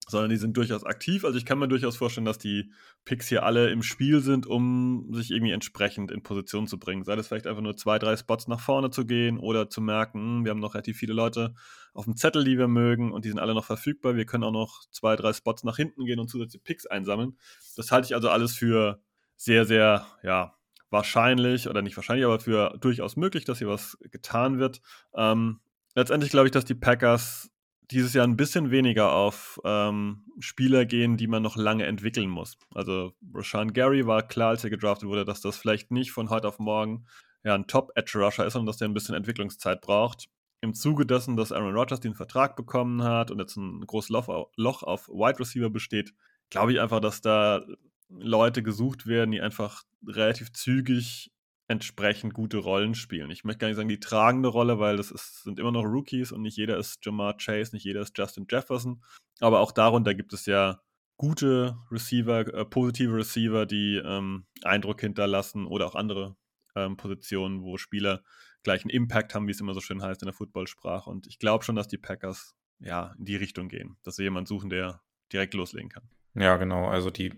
sondern 0.09 0.31
die 0.31 0.37
sind 0.37 0.57
durchaus 0.57 0.85
aktiv. 0.85 1.25
Also 1.25 1.37
ich 1.37 1.45
kann 1.45 1.59
mir 1.59 1.69
durchaus 1.69 1.97
vorstellen, 1.97 2.25
dass 2.25 2.39
die 2.39 2.71
Picks 3.05 3.29
hier 3.29 3.43
alle 3.43 3.71
im 3.71 3.83
Spiel 3.83 4.21
sind, 4.21 4.47
um 4.47 5.13
sich 5.13 5.33
irgendwie 5.33 5.53
entsprechend 5.53 6.11
in 6.11 6.23
Position 6.23 6.67
zu 6.69 6.79
bringen. 6.79 7.05
Sei 7.05 7.17
das 7.17 7.27
vielleicht 7.27 7.47
einfach 7.47 7.63
nur 7.63 7.77
zwei, 7.77 7.99
drei 7.99 8.17
Spots 8.17 8.47
nach 8.47 8.61
vorne 8.61 8.91
zu 8.91 9.05
gehen 9.05 9.39
oder 9.39 9.69
zu 9.69 9.81
merken, 9.81 10.21
hm, 10.21 10.45
wir 10.45 10.51
haben 10.51 10.61
noch 10.61 10.75
relativ 10.75 10.97
viele 10.97 11.13
Leute 11.13 11.55
auf 11.93 12.05
dem 12.05 12.17
Zettel, 12.17 12.45
die 12.45 12.59
wir 12.59 12.69
mögen 12.69 13.13
und 13.13 13.25
die 13.25 13.31
sind 13.31 13.41
alle 13.41 13.55
noch 13.55 13.65
verfügbar. 13.65 14.17
Wir 14.17 14.27
können 14.27 14.45
auch 14.45 14.53
noch 14.53 14.85
zwei, 14.91 15.17
drei 15.17 15.33
Spots 15.33 15.65
nach 15.65 15.77
hinten 15.77 16.05
gehen 16.05 16.21
und 16.21 16.29
zusätzliche 16.29 16.63
Picks 16.63 16.87
einsammeln. 16.87 17.37
Das 17.75 17.91
halte 17.91 18.07
ich 18.07 18.15
also 18.15 18.29
alles 18.29 18.55
für 18.55 19.01
sehr, 19.37 19.65
sehr, 19.65 20.07
ja, 20.23 20.55
wahrscheinlich 20.91 21.69
oder 21.69 21.83
nicht 21.83 21.97
wahrscheinlich, 21.97 22.25
aber 22.25 22.39
für 22.39 22.79
durchaus 22.81 23.17
möglich, 23.17 23.45
dass 23.45 23.59
hier 23.59 23.69
was 23.69 23.99
getan 24.13 24.59
wird. 24.59 24.81
Ähm, 25.15 25.61
letztendlich 25.97 26.31
glaube 26.31 26.47
ich, 26.47 26.53
dass 26.53 26.65
die 26.65 26.77
Packers 26.77 27.51
dieses 27.91 28.15
Jahr 28.15 28.27
ein 28.27 28.37
bisschen 28.37 28.71
weniger 28.71 29.13
auf 29.13 29.61
ähm, 29.65 30.25
Spieler 30.41 30.85
gehen, 30.85 31.17
die 31.17 31.29
man 31.29 31.43
noch 31.43 31.57
lange 31.57 31.87
entwickeln 31.87 32.29
muss. 32.29 32.59
Also 32.75 33.13
Rashawn 33.33 33.73
Gary 33.73 34.07
war 34.07 34.27
klar, 34.27 34.51
als 34.51 34.65
er 34.65 34.71
gedraftet 34.71 35.09
wurde, 35.09 35.25
dass 35.25 35.41
das 35.41 35.57
vielleicht 35.57 35.91
nicht 35.91 36.11
von 36.11 36.31
heute 36.31 36.49
auf 36.49 36.59
morgen 36.59 37.07
ja, 37.45 37.55
ein 37.55 37.67
Top-Edge-Rusher 37.67 38.45
ist, 38.45 38.55
sondern 38.55 38.67
dass 38.67 38.79
der 38.79 38.89
ein 38.89 38.95
bisschen 38.95 39.15
Entwicklungszeit 39.15 39.81
braucht. 39.81 40.29
Im 40.61 40.75
Zuge 40.75 41.07
dessen, 41.07 41.37
dass 41.37 41.53
Aaron 41.53 41.75
Rodgers 41.75 42.01
den 42.01 42.15
Vertrag 42.15 42.57
bekommen 42.57 43.05
hat 43.05 43.31
und 43.31 43.39
jetzt 43.39 43.57
ein 43.57 43.87
großes 43.87 44.11
Loch 44.11 44.83
auf 44.83 45.09
Wide 45.09 45.39
Receiver 45.39 45.71
besteht, 45.71 46.13
glaube 46.51 46.73
ich 46.73 46.81
einfach, 46.81 47.01
dass 47.01 47.21
da 47.21 47.65
Leute 48.09 48.63
gesucht 48.63 49.07
werden, 49.07 49.31
die 49.31 49.41
einfach 49.41 49.85
relativ 50.07 50.53
zügig 50.53 51.31
entsprechend 51.69 52.33
gute 52.33 52.59
Rollen 52.59 52.95
spielen. 52.95 53.31
Ich 53.31 53.45
möchte 53.45 53.61
gar 53.61 53.69
nicht 53.69 53.77
sagen 53.77 53.89
die 53.89 54.01
tragende 54.01 54.49
Rolle, 54.49 54.79
weil 54.79 54.97
das 54.97 55.11
ist, 55.11 55.43
sind 55.43 55.59
immer 55.59 55.73
noch 55.73 55.85
Rookies 55.85 56.33
und 56.33 56.43
nicht 56.43 56.57
jeder 56.57 56.79
ist 56.79 57.05
Jamar 57.05 57.37
Chase, 57.37 57.75
nicht 57.75 57.85
jeder 57.85 58.03
ist 58.03 58.17
Justin 58.17 58.47
Jefferson. 58.49 59.03
Aber 59.41 59.61
auch 59.61 59.73
darunter 59.73 60.15
gibt 60.15 60.33
es 60.33 60.47
ja 60.47 60.81
gute 61.17 61.77
Receiver, 61.91 62.41
äh, 62.55 62.65
positive 62.65 63.17
Receiver, 63.17 63.67
die 63.67 63.97
ähm, 64.05 64.47
Eindruck 64.63 65.01
hinterlassen 65.01 65.67
oder 65.67 65.87
auch 65.87 65.95
andere 65.95 66.37
ähm, 66.77 66.97
Positionen, 66.97 67.63
wo 67.63 67.77
Spieler 67.79 68.23
gleichen 68.63 68.91
Impact 68.91 69.35
haben, 69.35 69.47
wie 69.47 69.53
es 69.53 69.61
immer 69.61 69.75
so 69.75 69.81
schön 69.81 70.03
heißt 70.03 70.23
in 70.23 70.27
der 70.27 70.35
Footballsprache. 70.35 71.09
Und 71.09 71.27
ich 71.27 71.39
glaube 71.39 71.65
schon, 71.65 71.77
dass 71.77 71.89
die 71.89 71.99
Packers 71.99 72.55
ja 72.79 73.15
in 73.19 73.25
die 73.25 73.37
Richtung 73.37 73.69
gehen, 73.69 73.97
dass 74.03 74.17
sie 74.17 74.25
jemanden 74.25 74.47
suchen, 74.47 74.71
der 74.71 75.01
direkt 75.33 75.55
loslegen 75.55 75.89
kann. 75.89 76.09
Ja, 76.35 76.57
genau. 76.57 76.87
Also 76.87 77.11
die 77.11 77.33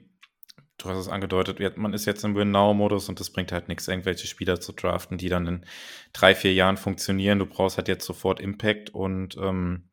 du 0.78 0.88
hast 0.88 0.98
es 0.98 1.08
angedeutet, 1.08 1.76
man 1.76 1.92
ist 1.92 2.06
jetzt 2.06 2.24
im 2.24 2.34
Win-Now-Modus 2.34 3.08
und 3.08 3.20
das 3.20 3.30
bringt 3.30 3.52
halt 3.52 3.68
nichts, 3.68 3.88
irgendwelche 3.88 4.26
Spieler 4.26 4.60
zu 4.60 4.72
draften, 4.72 5.18
die 5.18 5.28
dann 5.28 5.46
in 5.46 5.66
drei, 6.12 6.34
vier 6.34 6.54
Jahren 6.54 6.76
funktionieren. 6.76 7.38
Du 7.38 7.46
brauchst 7.46 7.76
halt 7.76 7.88
jetzt 7.88 8.06
sofort 8.06 8.40
Impact 8.40 8.90
und 8.90 9.36
ähm, 9.36 9.90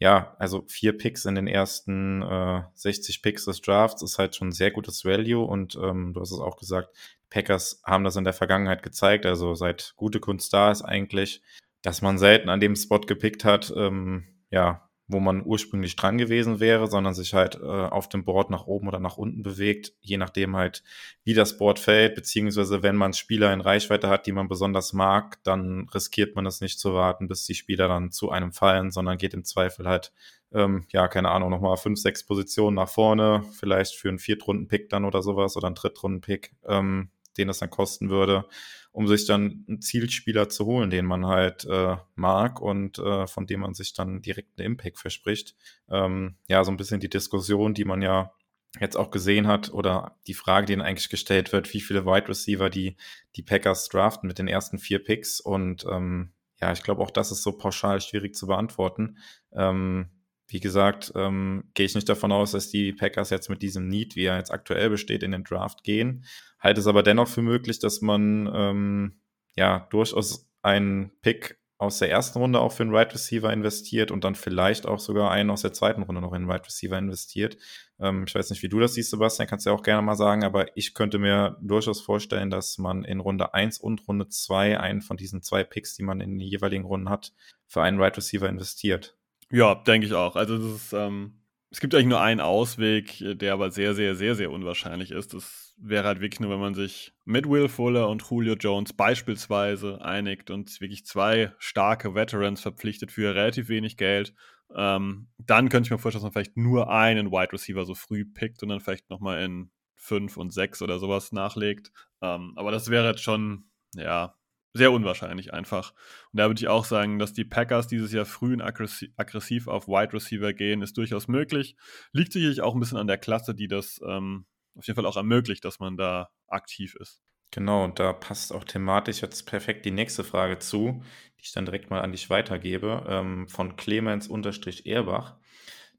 ja, 0.00 0.34
also 0.38 0.64
vier 0.66 0.96
Picks 0.96 1.26
in 1.26 1.34
den 1.34 1.46
ersten 1.46 2.22
äh, 2.22 2.62
60 2.74 3.22
Picks 3.22 3.44
des 3.44 3.60
Drafts 3.60 4.02
ist 4.02 4.18
halt 4.18 4.34
schon 4.34 4.50
sehr 4.50 4.70
gutes 4.70 5.04
Value 5.04 5.44
und 5.44 5.76
ähm, 5.76 6.12
du 6.12 6.20
hast 6.20 6.32
es 6.32 6.40
auch 6.40 6.56
gesagt, 6.56 6.88
Packers 7.28 7.80
haben 7.84 8.04
das 8.04 8.16
in 8.16 8.24
der 8.24 8.32
Vergangenheit 8.32 8.82
gezeigt, 8.82 9.26
also 9.26 9.54
seit 9.54 9.92
gute 9.96 10.18
Kunst 10.18 10.52
da 10.52 10.70
ist 10.70 10.82
eigentlich, 10.82 11.42
dass 11.82 12.02
man 12.02 12.18
selten 12.18 12.48
an 12.48 12.60
dem 12.60 12.74
Spot 12.74 13.00
gepickt 13.00 13.44
hat, 13.44 13.72
ähm, 13.76 14.26
ja, 14.50 14.89
wo 15.12 15.20
man 15.20 15.44
ursprünglich 15.44 15.96
dran 15.96 16.18
gewesen 16.18 16.60
wäre, 16.60 16.86
sondern 16.86 17.14
sich 17.14 17.34
halt 17.34 17.56
äh, 17.56 17.66
auf 17.66 18.08
dem 18.08 18.24
Board 18.24 18.50
nach 18.50 18.66
oben 18.66 18.88
oder 18.88 19.00
nach 19.00 19.16
unten 19.16 19.42
bewegt, 19.42 19.92
je 20.00 20.16
nachdem 20.16 20.56
halt, 20.56 20.82
wie 21.24 21.34
das 21.34 21.58
Board 21.58 21.78
fällt, 21.78 22.14
beziehungsweise 22.14 22.82
wenn 22.82 22.96
man 22.96 23.12
Spieler 23.12 23.52
in 23.52 23.60
Reichweite 23.60 24.08
hat, 24.08 24.26
die 24.26 24.32
man 24.32 24.48
besonders 24.48 24.92
mag, 24.92 25.42
dann 25.42 25.88
riskiert 25.92 26.36
man 26.36 26.46
es 26.46 26.60
nicht 26.60 26.78
zu 26.78 26.94
warten, 26.94 27.28
bis 27.28 27.44
die 27.44 27.54
Spieler 27.54 27.88
dann 27.88 28.12
zu 28.12 28.30
einem 28.30 28.52
fallen, 28.52 28.90
sondern 28.90 29.18
geht 29.18 29.34
im 29.34 29.44
Zweifel 29.44 29.88
halt, 29.88 30.12
ähm, 30.52 30.86
ja, 30.90 31.08
keine 31.08 31.30
Ahnung, 31.30 31.50
nochmal 31.50 31.76
fünf, 31.76 31.98
sechs 31.98 32.24
Positionen 32.24 32.76
nach 32.76 32.88
vorne, 32.88 33.42
vielleicht 33.58 33.94
für 33.96 34.08
einen 34.08 34.18
Viertrunden-Pick 34.18 34.88
dann 34.88 35.04
oder 35.04 35.22
sowas 35.22 35.56
oder 35.56 35.66
einen 35.66 35.76
Drittrunden-Pick, 35.76 36.54
ähm, 36.66 37.10
den 37.40 37.48
es 37.48 37.58
dann 37.58 37.70
kosten 37.70 38.10
würde 38.10 38.46
um 38.92 39.06
sich 39.06 39.26
dann 39.26 39.64
einen 39.68 39.80
Zielspieler 39.80 40.48
zu 40.48 40.66
holen, 40.66 40.90
den 40.90 41.06
man 41.06 41.26
halt 41.26 41.64
äh, 41.64 41.96
mag 42.16 42.60
und 42.60 42.98
äh, 42.98 43.26
von 43.26 43.46
dem 43.46 43.60
man 43.60 43.74
sich 43.74 43.94
dann 43.94 44.20
direkt 44.20 44.58
einen 44.58 44.72
Impact 44.72 44.98
verspricht. 44.98 45.54
Ähm, 45.88 46.36
ja, 46.48 46.64
so 46.64 46.70
ein 46.70 46.76
bisschen 46.76 47.00
die 47.00 47.10
Diskussion, 47.10 47.74
die 47.74 47.84
man 47.84 48.02
ja 48.02 48.32
jetzt 48.80 48.96
auch 48.96 49.10
gesehen 49.10 49.46
hat 49.46 49.72
oder 49.72 50.16
die 50.26 50.34
Frage, 50.34 50.66
die 50.66 50.80
eigentlich 50.80 51.08
gestellt 51.08 51.52
wird, 51.52 51.72
wie 51.72 51.80
viele 51.80 52.04
Wide 52.04 52.28
Receiver 52.28 52.70
die, 52.70 52.96
die 53.36 53.42
Packers 53.42 53.88
draften 53.88 54.26
mit 54.26 54.38
den 54.38 54.48
ersten 54.48 54.78
vier 54.78 55.02
Picks 55.02 55.40
und 55.40 55.84
ähm, 55.90 56.32
ja, 56.60 56.72
ich 56.72 56.82
glaube 56.82 57.02
auch 57.02 57.10
das 57.10 57.32
ist 57.32 57.42
so 57.42 57.52
pauschal 57.52 58.00
schwierig 58.00 58.34
zu 58.34 58.46
beantworten. 58.46 59.18
Ähm, 59.52 60.10
wie 60.50 60.60
gesagt, 60.60 61.12
ähm, 61.14 61.64
gehe 61.74 61.86
ich 61.86 61.94
nicht 61.94 62.08
davon 62.08 62.32
aus, 62.32 62.52
dass 62.52 62.70
die 62.70 62.92
Packers 62.92 63.30
jetzt 63.30 63.48
mit 63.48 63.62
diesem 63.62 63.88
Need, 63.88 64.16
wie 64.16 64.24
er 64.24 64.36
jetzt 64.36 64.50
aktuell 64.50 64.90
besteht, 64.90 65.22
in 65.22 65.32
den 65.32 65.44
Draft 65.44 65.84
gehen. 65.84 66.24
Halte 66.58 66.80
es 66.80 66.86
aber 66.86 67.02
dennoch 67.02 67.28
für 67.28 67.42
möglich, 67.42 67.78
dass 67.78 68.00
man 68.00 68.50
ähm, 68.52 69.20
ja 69.56 69.86
durchaus 69.90 70.50
einen 70.62 71.12
Pick 71.22 71.60
aus 71.78 71.98
der 71.98 72.10
ersten 72.10 72.38
Runde 72.38 72.60
auch 72.60 72.72
für 72.72 72.82
einen 72.82 72.92
Wide 72.92 72.98
right 72.98 73.14
Receiver 73.14 73.50
investiert 73.50 74.10
und 74.10 74.22
dann 74.22 74.34
vielleicht 74.34 74.86
auch 74.86 74.98
sogar 74.98 75.30
einen 75.30 75.48
aus 75.48 75.62
der 75.62 75.72
zweiten 75.72 76.02
Runde 76.02 76.20
noch 76.20 76.32
in 76.32 76.42
einen 76.42 76.46
Wide 76.46 76.54
right 76.56 76.66
Receiver 76.66 76.98
investiert. 76.98 77.56
Ähm, 77.98 78.24
ich 78.26 78.34
weiß 78.34 78.50
nicht, 78.50 78.62
wie 78.62 78.68
du 78.68 78.80
das 78.80 78.94
siehst, 78.94 79.10
Sebastian, 79.10 79.48
kannst 79.48 79.64
du 79.64 79.70
ja 79.70 79.76
auch 79.76 79.82
gerne 79.82 80.02
mal 80.02 80.16
sagen, 80.16 80.44
aber 80.44 80.76
ich 80.76 80.92
könnte 80.92 81.18
mir 81.18 81.56
durchaus 81.62 82.02
vorstellen, 82.02 82.50
dass 82.50 82.76
man 82.76 83.04
in 83.04 83.20
Runde 83.20 83.54
1 83.54 83.78
und 83.78 84.06
Runde 84.06 84.28
2 84.28 84.78
einen 84.78 85.00
von 85.00 85.16
diesen 85.16 85.40
zwei 85.42 85.64
Picks, 85.64 85.94
die 85.94 86.02
man 86.02 86.20
in 86.20 86.38
den 86.38 86.40
jeweiligen 86.40 86.84
Runden 86.84 87.08
hat, 87.08 87.32
für 87.66 87.80
einen 87.80 87.96
Wide 87.96 88.04
right 88.04 88.16
Receiver 88.18 88.48
investiert. 88.48 89.16
Ja, 89.50 89.74
denke 89.74 90.06
ich 90.06 90.14
auch. 90.14 90.36
Also 90.36 90.58
das 90.58 90.66
ist, 90.76 90.92
ähm, 90.92 91.34
es 91.70 91.80
gibt 91.80 91.94
eigentlich 91.94 92.06
nur 92.06 92.20
einen 92.20 92.40
Ausweg, 92.40 93.16
der 93.20 93.52
aber 93.52 93.70
sehr, 93.70 93.94
sehr, 93.94 94.14
sehr, 94.14 94.34
sehr 94.34 94.50
unwahrscheinlich 94.50 95.10
ist. 95.10 95.34
Das 95.34 95.74
wäre 95.78 96.06
halt 96.06 96.20
wirklich 96.20 96.40
nur, 96.40 96.50
wenn 96.50 96.60
man 96.60 96.74
sich 96.74 97.12
mit 97.24 97.48
Will 97.48 97.68
Fuller 97.68 98.08
und 98.08 98.22
Julio 98.28 98.54
Jones 98.54 98.92
beispielsweise 98.92 100.00
einigt 100.02 100.50
und 100.50 100.80
wirklich 100.80 101.04
zwei 101.04 101.52
starke 101.58 102.14
Veterans 102.14 102.60
verpflichtet 102.60 103.10
für 103.12 103.34
relativ 103.34 103.68
wenig 103.68 103.96
Geld. 103.96 104.34
Ähm, 104.74 105.28
dann 105.38 105.68
könnte 105.68 105.88
ich 105.88 105.90
mir 105.90 105.98
vorstellen, 105.98 106.20
dass 106.20 106.32
man 106.32 106.32
vielleicht 106.32 106.56
nur 106.56 106.90
einen 106.90 107.32
Wide 107.32 107.52
Receiver 107.52 107.84
so 107.84 107.94
früh 107.94 108.24
pickt 108.24 108.62
und 108.62 108.68
dann 108.68 108.80
vielleicht 108.80 109.10
nochmal 109.10 109.42
in 109.42 109.70
fünf 109.96 110.36
und 110.36 110.52
sechs 110.52 110.80
oder 110.82 110.98
sowas 110.98 111.32
nachlegt. 111.32 111.90
Ähm, 112.22 112.52
aber 112.56 112.70
das 112.70 112.88
wäre 112.88 113.08
jetzt 113.08 113.22
schon, 113.22 113.64
ja, 113.94 114.34
sehr 114.72 114.92
unwahrscheinlich 114.92 115.52
einfach. 115.52 115.92
Und 116.32 116.38
da 116.38 116.46
würde 116.46 116.60
ich 116.60 116.68
auch 116.68 116.84
sagen, 116.84 117.18
dass 117.18 117.32
die 117.32 117.44
Packers 117.44 117.88
dieses 117.88 118.12
Jahr 118.12 118.24
früh 118.24 118.52
und 118.52 118.62
aggressiv 118.62 119.68
auf 119.68 119.88
Wide 119.88 120.12
Receiver 120.12 120.52
gehen, 120.52 120.82
ist 120.82 120.96
durchaus 120.96 121.28
möglich. 121.28 121.76
Liegt 122.12 122.32
sicherlich 122.32 122.60
auch 122.60 122.74
ein 122.74 122.80
bisschen 122.80 122.98
an 122.98 123.08
der 123.08 123.18
Klasse, 123.18 123.54
die 123.54 123.68
das 123.68 124.00
ähm, 124.06 124.46
auf 124.76 124.86
jeden 124.86 124.96
Fall 124.96 125.06
auch 125.06 125.16
ermöglicht, 125.16 125.64
dass 125.64 125.80
man 125.80 125.96
da 125.96 126.30
aktiv 126.46 126.94
ist. 126.94 127.22
Genau, 127.52 127.82
und 127.84 127.98
da 127.98 128.12
passt 128.12 128.52
auch 128.52 128.62
thematisch 128.62 129.22
jetzt 129.22 129.42
perfekt 129.44 129.84
die 129.84 129.90
nächste 129.90 130.22
Frage 130.22 130.60
zu, 130.60 131.02
die 131.38 131.42
ich 131.42 131.52
dann 131.52 131.64
direkt 131.64 131.90
mal 131.90 132.00
an 132.00 132.12
dich 132.12 132.30
weitergebe, 132.30 133.04
ähm, 133.08 133.48
von 133.48 133.74
Clemens-Ehrbach. 133.74 135.36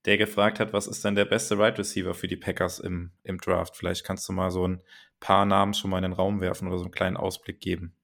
der 0.05 0.17
gefragt 0.17 0.59
hat, 0.59 0.73
was 0.73 0.87
ist 0.87 1.03
denn 1.05 1.15
der 1.15 1.25
beste 1.25 1.57
Right 1.59 1.77
Receiver 1.77 2.13
für 2.13 2.27
die 2.27 2.37
Packers 2.37 2.79
im, 2.79 3.11
im 3.23 3.37
Draft? 3.39 3.75
Vielleicht 3.75 4.05
kannst 4.05 4.27
du 4.29 4.33
mal 4.33 4.49
so 4.49 4.67
ein 4.67 4.81
paar 5.19 5.45
Namen 5.45 5.73
schon 5.73 5.91
mal 5.91 5.97
in 5.97 6.03
den 6.03 6.13
Raum 6.13 6.41
werfen 6.41 6.67
oder 6.69 6.77
so 6.77 6.85
einen 6.85 6.93
kleinen 6.93 7.17
Ausblick 7.17 7.59
geben. 7.59 7.95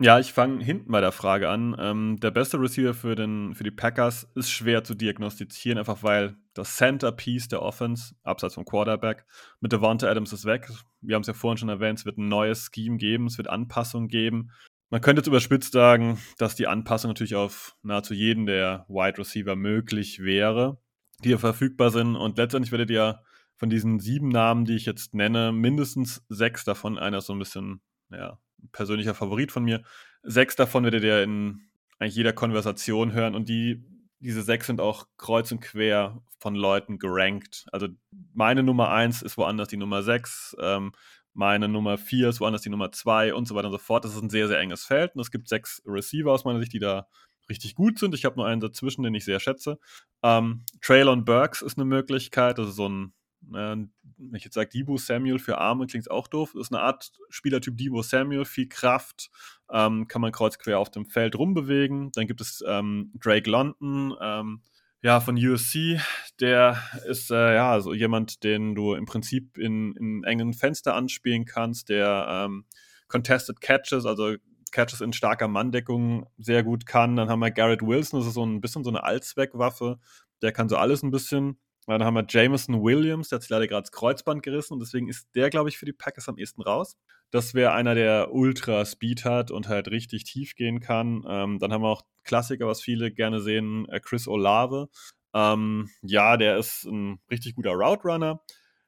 Ja, 0.00 0.20
ich 0.20 0.32
fange 0.32 0.64
hinten 0.64 0.92
bei 0.92 1.00
der 1.00 1.10
Frage 1.10 1.48
an. 1.48 1.74
Ähm, 1.76 2.20
der 2.20 2.30
beste 2.30 2.60
Receiver 2.60 2.94
für, 2.94 3.16
den, 3.16 3.56
für 3.56 3.64
die 3.64 3.72
Packers 3.72 4.30
ist 4.36 4.48
schwer 4.48 4.84
zu 4.84 4.94
diagnostizieren, 4.94 5.76
einfach 5.76 6.04
weil 6.04 6.36
das 6.54 6.76
Centerpiece 6.76 7.48
der 7.48 7.62
Offense, 7.62 8.14
abseits 8.22 8.54
vom 8.54 8.64
Quarterback, 8.64 9.26
mit 9.60 9.72
Devonta 9.72 10.08
Adams 10.08 10.32
ist 10.32 10.44
weg. 10.44 10.68
Wir 11.00 11.16
haben 11.16 11.22
es 11.22 11.26
ja 11.26 11.34
vorhin 11.34 11.58
schon 11.58 11.68
erwähnt, 11.68 11.98
es 11.98 12.04
wird 12.04 12.16
ein 12.16 12.28
neues 12.28 12.70
Scheme 12.72 12.96
geben, 12.96 13.26
es 13.26 13.38
wird 13.38 13.48
Anpassungen 13.48 14.06
geben. 14.06 14.52
Man 14.88 15.00
könnte 15.00 15.18
jetzt 15.18 15.26
überspitzt 15.26 15.72
sagen, 15.72 16.18
dass 16.38 16.54
die 16.54 16.68
Anpassung 16.68 17.10
natürlich 17.10 17.34
auf 17.34 17.74
nahezu 17.82 18.14
jeden 18.14 18.46
der 18.46 18.86
Wide 18.88 19.18
Receiver 19.18 19.56
möglich 19.56 20.20
wäre, 20.20 20.80
die 21.24 21.30
ja 21.30 21.38
verfügbar 21.38 21.90
sind. 21.90 22.14
Und 22.14 22.38
letztendlich 22.38 22.70
werdet 22.70 22.90
ihr 22.90 23.20
von 23.56 23.68
diesen 23.68 23.98
sieben 23.98 24.28
Namen, 24.28 24.64
die 24.64 24.76
ich 24.76 24.86
jetzt 24.86 25.12
nenne, 25.12 25.50
mindestens 25.50 26.24
sechs 26.28 26.62
davon, 26.62 26.98
einer 26.98 27.20
so 27.20 27.32
ein 27.32 27.40
bisschen, 27.40 27.80
ja, 28.10 28.38
persönlicher 28.72 29.14
Favorit 29.14 29.52
von 29.52 29.64
mir. 29.64 29.82
Sechs 30.22 30.56
davon 30.56 30.84
werdet 30.84 31.04
ihr 31.04 31.22
in 31.22 31.68
eigentlich 31.98 32.16
jeder 32.16 32.32
Konversation 32.32 33.12
hören 33.12 33.34
und 33.34 33.48
die, 33.48 33.84
diese 34.20 34.42
sechs 34.42 34.66
sind 34.66 34.80
auch 34.80 35.06
kreuz 35.16 35.50
und 35.52 35.60
quer 35.60 36.22
von 36.38 36.54
Leuten 36.54 36.98
gerankt. 36.98 37.66
Also 37.72 37.88
meine 38.32 38.62
Nummer 38.62 38.90
eins 38.90 39.22
ist 39.22 39.36
woanders 39.36 39.68
die 39.68 39.76
Nummer 39.76 40.02
sechs, 40.02 40.56
ähm, 40.60 40.92
meine 41.34 41.68
Nummer 41.68 41.98
vier 41.98 42.28
ist 42.28 42.40
woanders 42.40 42.62
die 42.62 42.70
Nummer 42.70 42.92
zwei 42.92 43.34
und 43.34 43.46
so 43.46 43.54
weiter 43.54 43.68
und 43.68 43.72
so 43.72 43.78
fort. 43.78 44.04
Das 44.04 44.14
ist 44.14 44.22
ein 44.22 44.30
sehr, 44.30 44.48
sehr 44.48 44.60
enges 44.60 44.84
Feld 44.84 45.14
und 45.14 45.20
es 45.20 45.30
gibt 45.30 45.48
sechs 45.48 45.82
Receiver 45.86 46.32
aus 46.32 46.44
meiner 46.44 46.60
Sicht, 46.60 46.72
die 46.72 46.78
da 46.78 47.06
richtig 47.48 47.74
gut 47.74 47.98
sind. 47.98 48.14
Ich 48.14 48.24
habe 48.24 48.36
nur 48.36 48.46
einen 48.46 48.60
dazwischen, 48.60 49.02
den 49.02 49.14
ich 49.14 49.24
sehr 49.24 49.40
schätze. 49.40 49.78
Ähm, 50.22 50.64
Traylon 50.82 51.24
Burks 51.24 51.62
ist 51.62 51.78
eine 51.78 51.84
Möglichkeit, 51.84 52.58
das 52.58 52.68
ist 52.68 52.76
so 52.76 52.88
ein 52.88 53.12
wenn 53.40 53.90
ich 54.34 54.44
jetzt 54.44 54.54
sage 54.54 54.70
Debo 54.70 54.96
Samuel 54.96 55.38
für 55.38 55.58
Arme, 55.58 55.86
klingt 55.86 56.10
auch 56.10 56.28
doof. 56.28 56.52
Das 56.54 56.68
ist 56.68 56.72
eine 56.72 56.82
Art 56.82 57.12
Spielertyp 57.30 57.76
Debo 57.76 58.02
Samuel, 58.02 58.44
viel 58.44 58.68
Kraft, 58.68 59.30
ähm, 59.70 60.08
kann 60.08 60.22
man 60.22 60.32
kreuzquer 60.32 60.78
auf 60.78 60.90
dem 60.90 61.06
Feld 61.06 61.36
rumbewegen. 61.36 62.10
Dann 62.12 62.26
gibt 62.26 62.40
es 62.40 62.62
ähm, 62.66 63.12
Drake 63.14 63.48
London, 63.48 64.14
ähm, 64.20 64.62
ja, 65.02 65.20
von 65.20 65.36
USC. 65.36 66.00
Der 66.40 66.82
ist 67.06 67.30
äh, 67.30 67.54
ja 67.54 67.80
so 67.80 67.94
jemand, 67.94 68.42
den 68.42 68.74
du 68.74 68.94
im 68.94 69.06
Prinzip 69.06 69.56
in, 69.58 69.94
in 69.96 70.24
engen 70.24 70.52
Fenster 70.52 70.94
anspielen 70.94 71.44
kannst, 71.44 71.88
der 71.88 72.26
ähm, 72.28 72.64
Contested 73.06 73.60
Catches, 73.60 74.06
also 74.06 74.34
Catches 74.70 75.00
in 75.00 75.12
starker 75.12 75.48
Manndeckung 75.48 76.26
sehr 76.36 76.62
gut 76.62 76.86
kann. 76.86 77.16
Dann 77.16 77.28
haben 77.28 77.40
wir 77.40 77.50
Garrett 77.50 77.82
Wilson, 77.82 78.20
das 78.20 78.28
ist 78.28 78.34
so 78.34 78.44
ein 78.44 78.60
bisschen 78.60 78.84
so 78.84 78.90
eine 78.90 79.04
Allzweckwaffe. 79.04 79.98
Der 80.42 80.52
kann 80.52 80.68
so 80.68 80.76
alles 80.76 81.02
ein 81.02 81.10
bisschen. 81.10 81.58
Dann 81.88 82.04
haben 82.04 82.14
wir 82.14 82.26
Jameson 82.28 82.82
Williams, 82.82 83.30
der 83.30 83.36
hat 83.36 83.42
sich 83.42 83.50
leider 83.50 83.66
gerade 83.66 83.82
das 83.82 83.92
Kreuzband 83.92 84.42
gerissen 84.42 84.74
und 84.74 84.80
deswegen 84.80 85.08
ist 85.08 85.26
der, 85.34 85.48
glaube 85.48 85.70
ich, 85.70 85.78
für 85.78 85.86
die 85.86 85.94
Packers 85.94 86.28
am 86.28 86.36
ehesten 86.36 86.60
raus. 86.60 86.96
Das 87.30 87.54
wäre 87.54 87.72
einer, 87.72 87.94
der 87.94 88.32
Ultra 88.32 88.84
Speed 88.84 89.24
hat 89.24 89.50
und 89.50 89.68
halt 89.68 89.88
richtig 89.88 90.24
tief 90.24 90.54
gehen 90.54 90.80
kann. 90.80 91.24
Ähm, 91.26 91.58
dann 91.58 91.72
haben 91.72 91.82
wir 91.82 91.88
auch 91.88 92.02
Klassiker, 92.24 92.66
was 92.66 92.82
viele 92.82 93.10
gerne 93.10 93.40
sehen, 93.40 93.88
äh, 93.88 94.00
Chris 94.00 94.28
Olave. 94.28 94.88
Ähm, 95.34 95.88
ja, 96.02 96.36
der 96.36 96.58
ist 96.58 96.84
ein 96.84 97.20
richtig 97.30 97.54
guter 97.54 97.72
Route 97.72 98.02
Runner, 98.04 98.42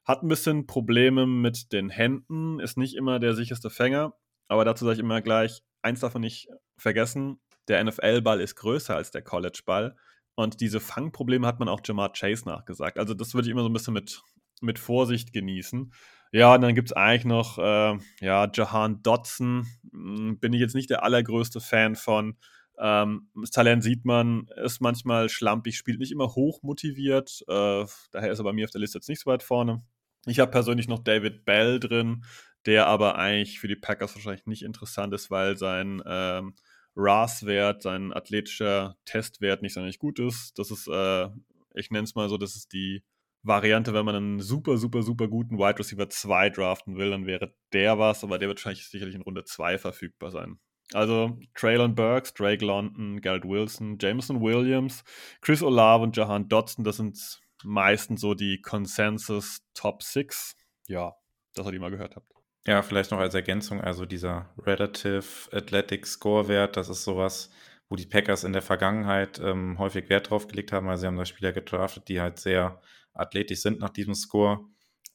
hat 0.04 0.22
ein 0.22 0.28
bisschen 0.28 0.66
Probleme 0.66 1.26
mit 1.26 1.72
den 1.72 1.88
Händen, 1.88 2.60
ist 2.60 2.76
nicht 2.76 2.96
immer 2.96 3.18
der 3.18 3.34
sicherste 3.34 3.70
Fänger, 3.70 4.14
aber 4.48 4.64
dazu 4.64 4.84
sage 4.84 4.94
ich 4.94 5.00
immer 5.00 5.22
gleich, 5.22 5.62
eins 5.82 6.00
davon 6.00 6.20
nicht 6.20 6.48
vergessen, 6.76 7.40
der 7.68 7.82
NFL-Ball 7.84 8.40
ist 8.40 8.56
größer 8.56 8.96
als 8.96 9.10
der 9.10 9.22
College-Ball. 9.22 9.96
Und 10.42 10.60
diese 10.60 10.80
Fangprobleme 10.80 11.46
hat 11.46 11.58
man 11.58 11.68
auch 11.68 11.80
Jamar 11.84 12.12
Chase 12.12 12.46
nachgesagt. 12.46 12.98
Also 12.98 13.14
das 13.14 13.34
würde 13.34 13.48
ich 13.48 13.52
immer 13.52 13.62
so 13.62 13.68
ein 13.68 13.72
bisschen 13.72 13.94
mit, 13.94 14.22
mit 14.60 14.78
Vorsicht 14.78 15.32
genießen. 15.32 15.92
Ja, 16.32 16.54
und 16.54 16.62
dann 16.62 16.74
gibt 16.74 16.90
es 16.90 16.96
eigentlich 16.96 17.24
noch 17.24 17.58
äh, 17.58 17.98
ja, 18.20 18.50
Jahan 18.52 19.02
Dotson. 19.02 19.66
Hm, 19.92 20.38
bin 20.38 20.52
ich 20.52 20.60
jetzt 20.60 20.74
nicht 20.74 20.90
der 20.90 21.02
allergrößte 21.04 21.60
Fan 21.60 21.96
von. 21.96 22.36
Ähm, 22.78 23.28
das 23.34 23.50
Talent 23.50 23.82
sieht 23.82 24.04
man, 24.04 24.46
ist 24.64 24.80
manchmal 24.80 25.28
schlampig, 25.28 25.76
spielt 25.76 25.98
nicht 25.98 26.12
immer 26.12 26.28
hoch 26.28 26.62
motiviert. 26.62 27.44
Äh, 27.46 27.84
daher 28.10 28.32
ist 28.32 28.38
er 28.38 28.44
bei 28.44 28.52
mir 28.52 28.64
auf 28.64 28.70
der 28.70 28.80
Liste 28.80 28.98
jetzt 28.98 29.08
nicht 29.08 29.20
so 29.20 29.30
weit 29.30 29.42
vorne. 29.42 29.82
Ich 30.26 30.40
habe 30.40 30.50
persönlich 30.50 30.88
noch 30.88 31.00
David 31.00 31.44
Bell 31.44 31.80
drin, 31.80 32.24
der 32.64 32.86
aber 32.86 33.16
eigentlich 33.16 33.58
für 33.58 33.68
die 33.68 33.76
Packers 33.76 34.14
wahrscheinlich 34.14 34.46
nicht 34.46 34.62
interessant 34.62 35.12
ist, 35.12 35.30
weil 35.30 35.56
sein 35.56 36.02
ähm, 36.06 36.54
RAS-Wert, 36.96 37.82
sein 37.82 38.12
athletischer 38.12 38.96
Testwert 39.04 39.62
nicht 39.62 39.74
sonderlich 39.74 39.98
gut 39.98 40.18
ist. 40.18 40.58
Das 40.58 40.70
ist, 40.70 40.88
äh, 40.88 41.28
ich 41.74 41.90
nenne 41.90 42.04
es 42.04 42.14
mal 42.14 42.28
so, 42.28 42.36
das 42.36 42.56
ist 42.56 42.72
die 42.72 43.02
Variante, 43.42 43.94
wenn 43.94 44.04
man 44.04 44.16
einen 44.16 44.40
super, 44.40 44.76
super, 44.76 45.02
super 45.02 45.28
guten 45.28 45.58
Wide 45.58 45.78
Receiver 45.78 46.08
2 46.08 46.50
draften 46.50 46.96
will, 46.96 47.10
dann 47.10 47.26
wäre 47.26 47.54
der 47.72 47.98
was, 47.98 48.22
aber 48.22 48.38
der 48.38 48.48
wird 48.48 48.58
wahrscheinlich 48.58 48.86
sicherlich 48.86 49.14
in 49.14 49.22
Runde 49.22 49.44
2 49.44 49.78
verfügbar 49.78 50.30
sein. 50.30 50.58
Also 50.92 51.38
Traylon 51.54 51.94
Burks, 51.94 52.34
Drake 52.34 52.64
London, 52.64 53.20
Garrett 53.20 53.44
Wilson, 53.44 53.96
Jameson 53.98 54.40
Williams, 54.42 55.04
Chris 55.40 55.62
Olave 55.62 56.02
und 56.02 56.16
Jahan 56.16 56.48
Dodson, 56.48 56.84
das 56.84 56.96
sind 56.96 57.40
meistens 57.62 58.20
so 58.20 58.34
die 58.34 58.60
Consensus 58.60 59.62
Top 59.72 60.02
6. 60.02 60.56
Ja, 60.88 61.14
dass 61.54 61.70
ihr 61.70 61.80
mal 61.80 61.90
gehört 61.90 62.16
habt. 62.16 62.30
Ja, 62.66 62.82
vielleicht 62.82 63.10
noch 63.10 63.18
als 63.18 63.34
Ergänzung, 63.34 63.80
also 63.80 64.04
dieser 64.04 64.50
Relative 64.58 65.24
Athletic 65.52 66.06
Score 66.06 66.46
Wert, 66.48 66.76
das 66.76 66.90
ist 66.90 67.04
sowas, 67.04 67.50
wo 67.88 67.96
die 67.96 68.06
Packers 68.06 68.44
in 68.44 68.52
der 68.52 68.62
Vergangenheit 68.62 69.40
ähm, 69.42 69.78
häufig 69.78 70.08
Wert 70.10 70.30
drauf 70.30 70.46
gelegt 70.46 70.70
haben. 70.72 70.88
Also 70.88 71.02
sie 71.02 71.06
haben 71.06 71.16
da 71.16 71.24
Spieler 71.24 71.52
gedraftet, 71.52 72.08
die 72.08 72.20
halt 72.20 72.38
sehr 72.38 72.80
athletisch 73.14 73.60
sind 73.60 73.80
nach 73.80 73.90
diesem 73.90 74.14
Score. 74.14 74.60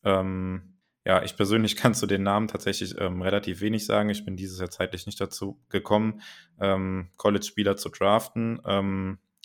Ähm, 0.04 0.76
ja, 1.06 1.24
ich 1.24 1.38
persönlich 1.38 1.76
kann 1.78 1.94
zu 1.94 2.08
den 2.08 2.24
Namen 2.24 2.48
tatsächlich 2.48 3.00
ähm, 3.00 3.22
relativ 3.22 3.62
wenig 3.62 3.86
sagen. 3.86 4.10
Ich 4.10 4.26
bin 4.26 4.36
dieses 4.36 4.60
Jahr 4.60 4.72
zeitlich 4.72 5.06
nicht 5.06 5.22
dazu 5.22 5.62
gekommen, 5.70 6.22
ähm, 6.60 7.12
College-Spieler 7.18 7.78
zu 7.78 7.90
draften. 7.90 8.60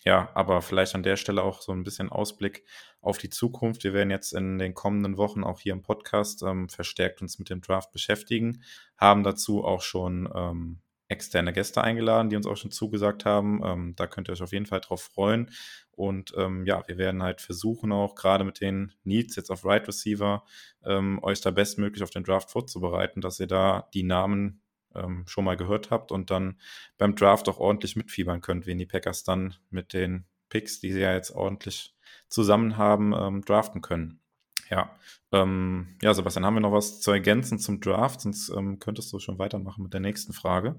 Ja, 0.04 0.30
aber 0.34 0.62
vielleicht 0.62 0.94
an 0.94 1.02
der 1.02 1.16
Stelle 1.16 1.42
auch 1.42 1.60
so 1.60 1.72
ein 1.72 1.84
bisschen 1.84 2.08
Ausblick 2.08 2.64
auf 3.00 3.18
die 3.18 3.28
Zukunft. 3.28 3.84
Wir 3.84 3.92
werden 3.92 4.10
jetzt 4.10 4.32
in 4.32 4.58
den 4.58 4.74
kommenden 4.74 5.18
Wochen 5.18 5.44
auch 5.44 5.60
hier 5.60 5.74
im 5.74 5.82
Podcast 5.82 6.42
ähm, 6.42 6.68
verstärkt 6.68 7.20
uns 7.20 7.38
mit 7.38 7.50
dem 7.50 7.60
Draft 7.60 7.92
beschäftigen, 7.92 8.62
haben 8.96 9.22
dazu 9.22 9.62
auch 9.62 9.82
schon 9.82 10.28
ähm, 10.34 10.80
externe 11.08 11.52
Gäste 11.52 11.82
eingeladen, 11.82 12.30
die 12.30 12.36
uns 12.36 12.46
auch 12.46 12.56
schon 12.56 12.70
zugesagt 12.70 13.24
haben. 13.24 13.60
Ähm, 13.64 13.94
da 13.96 14.06
könnt 14.06 14.28
ihr 14.28 14.32
euch 14.32 14.42
auf 14.42 14.52
jeden 14.52 14.66
Fall 14.66 14.80
drauf 14.80 15.02
freuen. 15.02 15.50
Und 15.90 16.32
ähm, 16.36 16.64
ja, 16.64 16.86
wir 16.86 16.96
werden 16.96 17.22
halt 17.22 17.40
versuchen, 17.40 17.92
auch 17.92 18.14
gerade 18.14 18.44
mit 18.44 18.60
den 18.60 18.92
Needs 19.04 19.36
jetzt 19.36 19.50
auf 19.50 19.64
Right 19.64 19.86
Receiver, 19.86 20.44
ähm, 20.84 21.18
euch 21.22 21.40
da 21.40 21.50
bestmöglich 21.50 22.02
auf 22.02 22.10
den 22.10 22.24
Draft 22.24 22.50
vorzubereiten, 22.50 23.20
dass 23.20 23.40
ihr 23.40 23.48
da 23.48 23.88
die 23.92 24.04
Namen 24.04 24.62
ähm, 24.94 25.24
schon 25.26 25.44
mal 25.44 25.56
gehört 25.56 25.90
habt 25.90 26.12
und 26.12 26.30
dann 26.30 26.58
beim 26.98 27.14
Draft 27.14 27.48
auch 27.48 27.58
ordentlich 27.58 27.96
mitfiebern 27.96 28.40
könnt, 28.40 28.66
wen 28.66 28.78
die 28.78 28.86
Packers 28.86 29.24
dann 29.24 29.54
mit 29.70 29.92
den 29.92 30.24
Picks, 30.48 30.80
die 30.80 30.92
sie 30.92 31.00
ja 31.00 31.14
jetzt 31.14 31.30
ordentlich 31.30 31.94
zusammen 32.28 32.76
haben, 32.76 33.14
ähm, 33.14 33.44
draften 33.44 33.80
können. 33.80 34.20
Ja, 34.68 34.96
ähm, 35.32 35.96
ja, 36.00 36.14
Sebastian, 36.14 36.46
haben 36.46 36.54
wir 36.54 36.60
noch 36.60 36.72
was 36.72 37.00
zu 37.00 37.10
ergänzen 37.10 37.58
zum 37.58 37.80
Draft? 37.80 38.20
Sonst 38.20 38.50
ähm, 38.50 38.78
könntest 38.78 39.12
du 39.12 39.18
schon 39.18 39.38
weitermachen 39.38 39.82
mit 39.82 39.92
der 39.92 40.00
nächsten 40.00 40.32
Frage. 40.32 40.76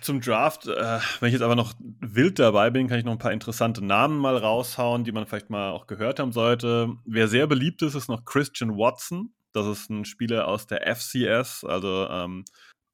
Zum 0.00 0.20
Draft, 0.20 0.66
äh, 0.66 0.98
wenn 1.20 1.28
ich 1.28 1.34
jetzt 1.34 1.42
aber 1.42 1.54
noch 1.54 1.74
wild 2.00 2.38
dabei 2.38 2.70
bin, 2.70 2.88
kann 2.88 2.98
ich 2.98 3.04
noch 3.04 3.12
ein 3.12 3.18
paar 3.18 3.32
interessante 3.32 3.84
Namen 3.84 4.18
mal 4.18 4.36
raushauen, 4.36 5.04
die 5.04 5.12
man 5.12 5.26
vielleicht 5.26 5.50
mal 5.50 5.70
auch 5.70 5.86
gehört 5.86 6.18
haben 6.18 6.32
sollte. 6.32 6.96
Wer 7.04 7.28
sehr 7.28 7.46
beliebt 7.46 7.82
ist, 7.82 7.94
ist 7.94 8.08
noch 8.08 8.24
Christian 8.24 8.76
Watson. 8.76 9.32
Das 9.52 9.66
ist 9.66 9.90
ein 9.90 10.04
Spieler 10.04 10.48
aus 10.48 10.66
der 10.66 10.92
FCS, 10.94 11.64
also 11.64 12.08
ähm, 12.08 12.44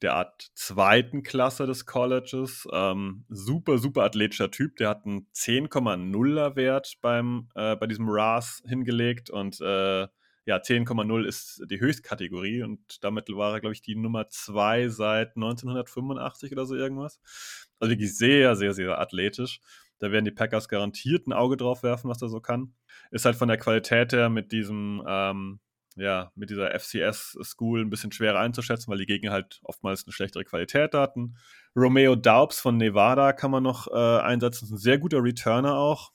der 0.02 0.14
Art 0.14 0.50
zweiten 0.54 1.22
Klasse 1.22 1.66
des 1.66 1.86
Colleges. 1.86 2.68
Ähm, 2.72 3.24
super, 3.28 3.78
super 3.78 4.02
athletischer 4.04 4.50
Typ. 4.50 4.76
Der 4.76 4.90
hat 4.90 5.06
einen 5.06 5.26
10,0er 5.34 6.56
Wert 6.56 6.98
beim, 7.00 7.48
äh, 7.54 7.76
bei 7.76 7.86
diesem 7.86 8.08
RAS 8.08 8.62
hingelegt 8.66 9.30
und 9.30 9.60
äh, 9.60 10.06
ja, 10.48 10.58
10,0 10.58 11.24
ist 11.24 11.62
die 11.68 11.80
Höchstkategorie 11.80 12.62
und 12.62 13.02
damit 13.02 13.28
war 13.30 13.54
er, 13.54 13.60
glaube 13.60 13.72
ich, 13.72 13.82
die 13.82 13.96
Nummer 13.96 14.28
2 14.28 14.88
seit 14.88 15.34
1985 15.34 16.52
oder 16.52 16.66
so 16.66 16.76
irgendwas. 16.76 17.20
Also 17.80 17.90
wirklich 17.90 18.16
sehr, 18.16 18.54
sehr, 18.54 18.72
sehr 18.72 19.00
athletisch. 19.00 19.60
Da 19.98 20.12
werden 20.12 20.24
die 20.24 20.30
Packers 20.30 20.68
garantiert 20.68 21.26
ein 21.26 21.32
Auge 21.32 21.56
drauf 21.56 21.82
werfen, 21.82 22.08
was 22.08 22.22
er 22.22 22.28
so 22.28 22.40
kann. 22.40 22.74
Ist 23.10 23.24
halt 23.24 23.34
von 23.34 23.48
der 23.48 23.56
Qualität 23.56 24.12
her 24.12 24.28
mit 24.28 24.52
diesem 24.52 25.02
ähm, 25.06 25.58
ja, 25.96 26.30
mit 26.34 26.50
dieser 26.50 26.78
FCS-School 26.78 27.80
ein 27.80 27.90
bisschen 27.90 28.12
schwerer 28.12 28.38
einzuschätzen, 28.38 28.90
weil 28.90 28.98
die 28.98 29.06
Gegner 29.06 29.32
halt 29.32 29.60
oftmals 29.62 30.04
eine 30.06 30.12
schlechtere 30.12 30.44
Qualität 30.44 30.94
hatten. 30.94 31.36
Romeo 31.74 32.14
Daubs 32.14 32.60
von 32.60 32.76
Nevada 32.76 33.32
kann 33.32 33.50
man 33.50 33.62
noch 33.62 33.88
äh, 33.88 34.20
einsetzen. 34.20 34.66
ist 34.66 34.70
ein 34.70 34.78
sehr 34.78 34.98
guter 34.98 35.22
Returner 35.22 35.76
auch. 35.76 36.12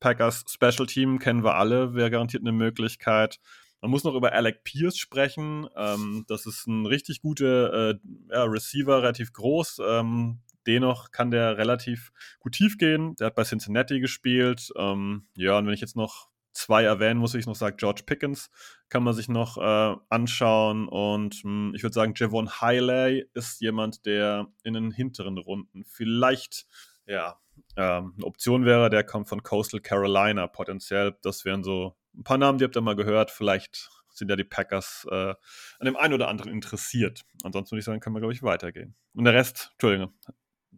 Packers 0.00 0.44
Special 0.48 0.86
Team 0.86 1.18
kennen 1.18 1.44
wir 1.44 1.54
alle, 1.54 1.94
wäre 1.94 2.10
garantiert 2.10 2.42
eine 2.42 2.52
Möglichkeit. 2.52 3.38
Man 3.80 3.90
muss 3.90 4.04
noch 4.04 4.14
über 4.14 4.32
Alec 4.32 4.64
Pierce 4.64 4.98
sprechen. 4.98 5.68
Ähm, 5.76 6.24
das 6.26 6.46
ist 6.46 6.66
ein 6.66 6.86
richtig 6.86 7.20
guter 7.20 7.90
äh, 7.90 7.94
ja, 8.30 8.44
Receiver, 8.44 8.98
relativ 8.98 9.32
groß. 9.32 9.80
Ähm, 9.86 10.40
dennoch 10.66 11.10
kann 11.10 11.30
der 11.30 11.58
relativ 11.58 12.12
gut 12.38 12.52
tief 12.52 12.78
gehen. 12.78 13.14
Der 13.16 13.28
hat 13.28 13.34
bei 13.34 13.44
Cincinnati 13.44 14.00
gespielt. 14.00 14.72
Ähm, 14.76 15.26
ja, 15.36 15.58
und 15.58 15.66
wenn 15.66 15.74
ich 15.74 15.80
jetzt 15.80 15.96
noch 15.96 16.30
zwei 16.54 16.84
erwähnen 16.84 17.20
muss, 17.20 17.34
ich 17.34 17.46
noch 17.46 17.54
sagen, 17.54 17.76
George 17.76 18.02
Pickens 18.06 18.50
kann 18.88 19.02
man 19.02 19.14
sich 19.14 19.28
noch 19.28 19.58
äh, 19.58 19.96
anschauen 20.08 20.88
und 20.88 21.44
mh, 21.44 21.50
hm, 21.50 21.72
ich 21.74 21.82
würde 21.82 21.94
sagen, 21.94 22.14
Javon 22.16 22.50
Hiley 22.60 23.28
ist 23.34 23.60
jemand, 23.60 24.06
der 24.06 24.46
in 24.62 24.74
den 24.74 24.90
hinteren 24.90 25.38
Runden 25.38 25.84
vielleicht 25.84 26.66
ja, 27.06 27.38
ähm, 27.76 28.14
eine 28.16 28.26
Option 28.26 28.64
wäre, 28.64 28.90
der 28.90 29.04
kommt 29.04 29.28
von 29.28 29.42
Coastal 29.42 29.80
Carolina 29.80 30.46
potenziell. 30.46 31.16
Das 31.22 31.44
wären 31.44 31.62
so 31.62 31.96
ein 32.14 32.24
paar 32.24 32.38
Namen, 32.38 32.58
die 32.58 32.64
habt 32.64 32.76
ihr 32.76 32.80
mal 32.80 32.96
gehört. 32.96 33.30
Vielleicht 33.30 33.90
sind 34.10 34.30
ja 34.30 34.36
die 34.36 34.44
Packers 34.44 35.06
äh, 35.10 35.34
an 35.78 35.84
dem 35.84 35.96
einen 35.96 36.14
oder 36.14 36.28
anderen 36.28 36.52
interessiert. 36.52 37.22
Ansonsten 37.42 37.72
würde 37.72 37.80
ich 37.80 37.84
sagen, 37.84 38.00
können 38.00 38.14
wir, 38.14 38.20
glaube 38.20 38.34
ich, 38.34 38.42
weitergehen. 38.42 38.94
Und 39.14 39.24
der 39.24 39.34
Rest, 39.34 39.70
Entschuldigung, 39.72 40.14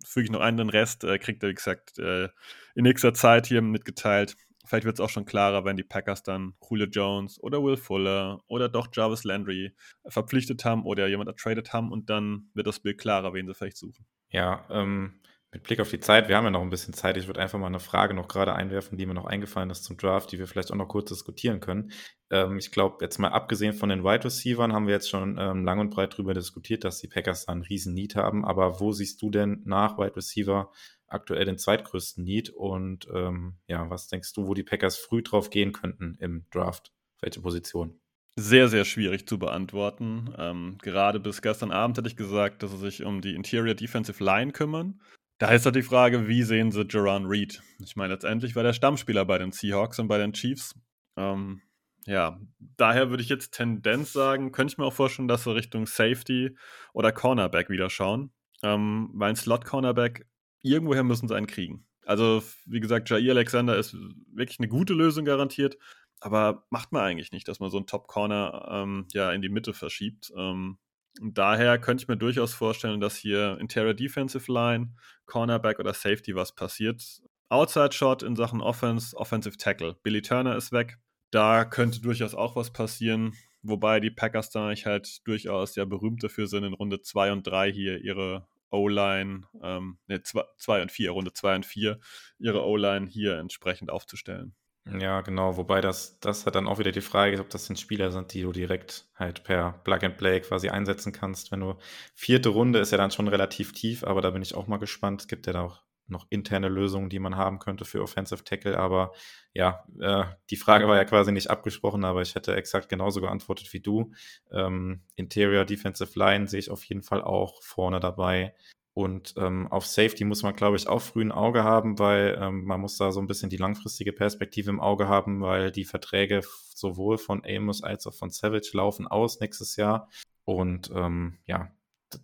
füge 0.04 0.24
ich 0.24 0.30
noch 0.30 0.40
einen, 0.40 0.56
den 0.56 0.70
Rest 0.70 1.04
äh, 1.04 1.18
kriegt 1.18 1.42
er, 1.42 1.50
wie 1.50 1.54
gesagt, 1.54 1.98
äh, 1.98 2.28
in 2.74 2.84
nächster 2.84 3.14
Zeit 3.14 3.46
hier 3.46 3.62
mitgeteilt. 3.62 4.36
Vielleicht 4.66 4.84
wird 4.84 4.98
es 4.98 5.00
auch 5.00 5.10
schon 5.10 5.24
klarer, 5.24 5.64
wenn 5.64 5.76
die 5.76 5.84
Packers 5.84 6.22
dann 6.22 6.54
Julio 6.68 6.86
Jones 6.86 7.42
oder 7.42 7.62
Will 7.62 7.76
Fuller 7.76 8.40
oder 8.46 8.68
doch 8.68 8.88
Jarvis 8.92 9.24
Landry 9.24 9.74
verpflichtet 10.06 10.64
haben 10.64 10.84
oder 10.84 11.06
jemand 11.06 11.28
ertradet 11.28 11.72
haben 11.72 11.92
und 11.92 12.10
dann 12.10 12.50
wird 12.54 12.66
das 12.66 12.80
Bild 12.80 12.98
klarer, 12.98 13.32
wen 13.34 13.46
sie 13.46 13.54
vielleicht 13.54 13.76
suchen. 13.76 14.06
Ja, 14.30 14.66
ähm, 14.70 15.20
mit 15.52 15.62
Blick 15.62 15.80
auf 15.80 15.90
die 15.90 16.00
Zeit, 16.00 16.28
wir 16.28 16.36
haben 16.36 16.44
ja 16.44 16.50
noch 16.50 16.60
ein 16.60 16.70
bisschen 16.70 16.92
Zeit. 16.92 17.16
Ich 17.16 17.28
würde 17.28 17.40
einfach 17.40 17.58
mal 17.58 17.68
eine 17.68 17.80
Frage 17.80 18.12
noch 18.12 18.28
gerade 18.28 18.54
einwerfen, 18.54 18.98
die 18.98 19.06
mir 19.06 19.14
noch 19.14 19.24
eingefallen 19.24 19.70
ist 19.70 19.84
zum 19.84 19.96
Draft, 19.96 20.30
die 20.30 20.38
wir 20.38 20.46
vielleicht 20.46 20.70
auch 20.70 20.76
noch 20.76 20.88
kurz 20.88 21.08
diskutieren 21.08 21.60
können. 21.60 21.92
Ähm, 22.30 22.58
ich 22.58 22.70
glaube, 22.72 22.98
jetzt 23.00 23.18
mal 23.18 23.28
abgesehen 23.28 23.72
von 23.72 23.88
den 23.88 24.04
Wide 24.04 24.24
Receivers 24.24 24.72
haben 24.72 24.86
wir 24.86 24.94
jetzt 24.94 25.08
schon 25.08 25.38
ähm, 25.38 25.64
lang 25.64 25.78
und 25.78 25.90
breit 25.90 26.12
darüber 26.12 26.34
diskutiert, 26.34 26.84
dass 26.84 27.00
die 27.00 27.08
Packers 27.08 27.46
da 27.46 27.52
einen 27.52 27.62
riesen 27.62 27.94
Need 27.94 28.16
haben. 28.16 28.44
Aber 28.44 28.80
wo 28.80 28.92
siehst 28.92 29.22
du 29.22 29.30
denn 29.30 29.62
nach 29.64 29.96
Wide 29.96 30.16
Receiver 30.16 30.70
aktuell 31.08 31.44
den 31.44 31.58
zweitgrößten 31.58 32.24
Need? 32.24 32.50
Und 32.50 33.08
ähm, 33.14 33.56
ja, 33.66 33.88
was 33.90 34.08
denkst 34.08 34.32
du, 34.34 34.46
wo 34.46 34.54
die 34.54 34.62
Packers 34.62 34.96
früh 34.96 35.22
drauf 35.22 35.50
gehen 35.50 35.72
könnten 35.72 36.16
im 36.20 36.46
Draft? 36.50 36.92
Welche 37.20 37.40
Position? 37.40 37.98
Sehr, 38.38 38.68
sehr 38.68 38.84
schwierig 38.84 39.26
zu 39.26 39.38
beantworten. 39.38 40.34
Ähm, 40.36 40.76
gerade 40.82 41.20
bis 41.20 41.40
gestern 41.40 41.70
Abend 41.70 41.96
hätte 41.96 42.08
ich 42.08 42.16
gesagt, 42.16 42.62
dass 42.62 42.70
sie 42.70 42.78
sich 42.78 43.02
um 43.02 43.22
die 43.22 43.34
Interior 43.34 43.74
Defensive 43.74 44.22
Line 44.22 44.52
kümmern. 44.52 45.00
Da 45.38 45.50
ist 45.50 45.64
halt 45.64 45.76
die 45.76 45.82
Frage, 45.82 46.28
wie 46.28 46.42
sehen 46.42 46.70
sie 46.70 46.86
Jerron 46.88 47.26
Reed? 47.26 47.62
Ich 47.78 47.96
meine, 47.96 48.14
letztendlich 48.14 48.54
war 48.54 48.62
der 48.62 48.72
Stammspieler 48.72 49.24
bei 49.24 49.38
den 49.38 49.52
Seahawks 49.52 49.98
und 49.98 50.08
bei 50.08 50.18
den 50.18 50.32
Chiefs. 50.32 50.74
Ähm, 51.16 51.62
ja, 52.06 52.38
daher 52.76 53.10
würde 53.10 53.22
ich 53.22 53.28
jetzt 53.28 53.52
Tendenz 53.52 54.12
sagen, 54.12 54.52
könnte 54.52 54.72
ich 54.72 54.78
mir 54.78 54.84
auch 54.84 54.92
vorstellen, 54.92 55.28
dass 55.28 55.44
sie 55.44 55.54
Richtung 55.54 55.86
Safety 55.86 56.56
oder 56.92 57.12
Cornerback 57.12 57.68
wieder 57.68 57.90
schauen. 57.90 58.32
Ähm, 58.62 59.10
weil 59.12 59.30
ein 59.30 59.36
Slot-Cornerback, 59.36 60.26
irgendwoher 60.66 61.04
müssen 61.04 61.28
sie 61.28 61.34
einen 61.34 61.46
kriegen. 61.46 61.86
Also, 62.04 62.42
wie 62.66 62.80
gesagt, 62.80 63.10
Jair 63.10 63.32
Alexander 63.32 63.76
ist 63.76 63.96
wirklich 64.32 64.60
eine 64.60 64.68
gute 64.68 64.94
Lösung 64.94 65.24
garantiert, 65.24 65.76
aber 66.20 66.64
macht 66.70 66.92
man 66.92 67.02
eigentlich 67.02 67.32
nicht, 67.32 67.48
dass 67.48 67.58
man 67.60 67.70
so 67.70 67.76
einen 67.78 67.86
Top-Corner 67.86 68.68
ähm, 68.70 69.06
ja 69.12 69.32
in 69.32 69.42
die 69.42 69.48
Mitte 69.48 69.74
verschiebt. 69.74 70.32
Ähm, 70.36 70.78
daher 71.20 71.78
könnte 71.78 72.02
ich 72.02 72.08
mir 72.08 72.16
durchaus 72.16 72.54
vorstellen, 72.54 73.00
dass 73.00 73.16
hier 73.16 73.58
Interior 73.60 73.94
Defensive 73.94 74.50
Line, 74.50 74.94
Cornerback 75.26 75.80
oder 75.80 75.94
Safety 75.94 76.34
was 76.36 76.54
passiert. 76.54 77.02
Outside 77.48 77.92
Shot 77.92 78.22
in 78.22 78.36
Sachen 78.36 78.60
Offense, 78.60 79.16
Offensive 79.16 79.56
Tackle. 79.56 79.96
Billy 80.02 80.22
Turner 80.22 80.56
ist 80.56 80.72
weg. 80.72 80.98
Da 81.30 81.64
könnte 81.64 82.00
durchaus 82.00 82.34
auch 82.34 82.56
was 82.56 82.72
passieren. 82.72 83.34
Wobei 83.62 83.98
die 83.98 84.10
Packers 84.10 84.50
da 84.50 84.70
ich 84.70 84.86
halt 84.86 85.26
durchaus 85.26 85.74
ja 85.74 85.84
berühmt 85.84 86.22
dafür 86.22 86.46
sind, 86.46 86.62
in 86.62 86.72
Runde 86.72 87.02
2 87.02 87.32
und 87.32 87.46
3 87.46 87.72
hier 87.72 88.00
ihre 88.00 88.46
O-Line, 88.70 89.42
ähm, 89.62 89.98
ne, 90.06 90.22
2 90.22 90.82
und 90.82 90.92
4, 90.92 91.10
Runde 91.10 91.32
2 91.32 91.56
und 91.56 91.66
4, 91.66 91.98
ihre 92.38 92.64
O-Line 92.64 93.06
hier 93.06 93.38
entsprechend 93.38 93.90
aufzustellen. 93.90 94.54
Ja, 95.00 95.20
genau. 95.20 95.56
Wobei 95.56 95.80
das, 95.80 96.20
das 96.20 96.46
hat 96.46 96.54
dann 96.54 96.68
auch 96.68 96.78
wieder 96.78 96.92
die 96.92 97.00
Frage 97.00 97.40
ob 97.40 97.50
das 97.50 97.66
sind 97.66 97.78
Spieler 97.78 98.12
sind, 98.12 98.32
die 98.32 98.42
du 98.42 98.52
direkt 98.52 99.06
halt 99.16 99.42
per 99.42 99.80
Plug 99.82 99.98
and 100.02 100.16
Play 100.16 100.40
quasi 100.40 100.68
einsetzen 100.68 101.12
kannst. 101.12 101.50
Wenn 101.50 101.60
du 101.60 101.74
vierte 102.14 102.50
Runde 102.50 102.78
ist 102.78 102.92
ja 102.92 102.98
dann 102.98 103.10
schon 103.10 103.26
relativ 103.26 103.72
tief, 103.72 104.04
aber 104.04 104.20
da 104.20 104.30
bin 104.30 104.42
ich 104.42 104.54
auch 104.54 104.68
mal 104.68 104.76
gespannt. 104.76 105.22
Es 105.22 105.28
gibt 105.28 105.46
ja 105.48 105.52
da 105.52 105.62
auch 105.62 105.82
noch 106.08 106.26
interne 106.30 106.68
Lösungen, 106.68 107.10
die 107.10 107.18
man 107.18 107.36
haben 107.36 107.58
könnte 107.58 107.84
für 107.84 108.02
Offensive 108.02 108.44
Tackle. 108.44 108.78
Aber 108.78 109.12
ja, 109.52 109.84
äh, 110.00 110.24
die 110.50 110.56
Frage 110.56 110.88
war 110.88 110.96
ja 110.96 111.04
quasi 111.04 111.32
nicht 111.32 111.50
abgesprochen, 111.50 112.04
aber 112.04 112.22
ich 112.22 112.34
hätte 112.34 112.54
exakt 112.54 112.88
genauso 112.88 113.20
geantwortet 113.20 113.72
wie 113.72 113.80
du. 113.80 114.12
Ähm, 114.50 115.02
Interior 115.16 115.64
Defensive 115.64 116.18
Line 116.18 116.48
sehe 116.48 116.60
ich 116.60 116.70
auf 116.70 116.84
jeden 116.84 117.02
Fall 117.02 117.22
auch 117.22 117.62
vorne 117.62 118.00
dabei. 118.00 118.54
Und 118.96 119.34
ähm, 119.36 119.70
auf 119.70 119.84
Safety 119.84 120.24
muss 120.24 120.42
man, 120.42 120.56
glaube 120.56 120.76
ich, 120.76 120.88
auch 120.88 121.02
früh 121.02 121.20
ein 121.20 121.30
Auge 121.30 121.64
haben, 121.64 121.98
weil 121.98 122.38
ähm, 122.40 122.64
man 122.64 122.80
muss 122.80 122.96
da 122.96 123.12
so 123.12 123.20
ein 123.20 123.26
bisschen 123.26 123.50
die 123.50 123.58
langfristige 123.58 124.14
Perspektive 124.14 124.70
im 124.70 124.80
Auge 124.80 125.06
haben, 125.06 125.42
weil 125.42 125.70
die 125.70 125.84
Verträge 125.84 126.40
sowohl 126.74 127.18
von 127.18 127.42
Amos 127.44 127.82
als 127.82 128.06
auch 128.06 128.14
von 128.14 128.30
Savage 128.30 128.70
laufen 128.72 129.06
aus 129.06 129.38
nächstes 129.38 129.76
Jahr. 129.76 130.08
Und 130.46 130.90
ähm, 130.94 131.36
ja, 131.44 131.70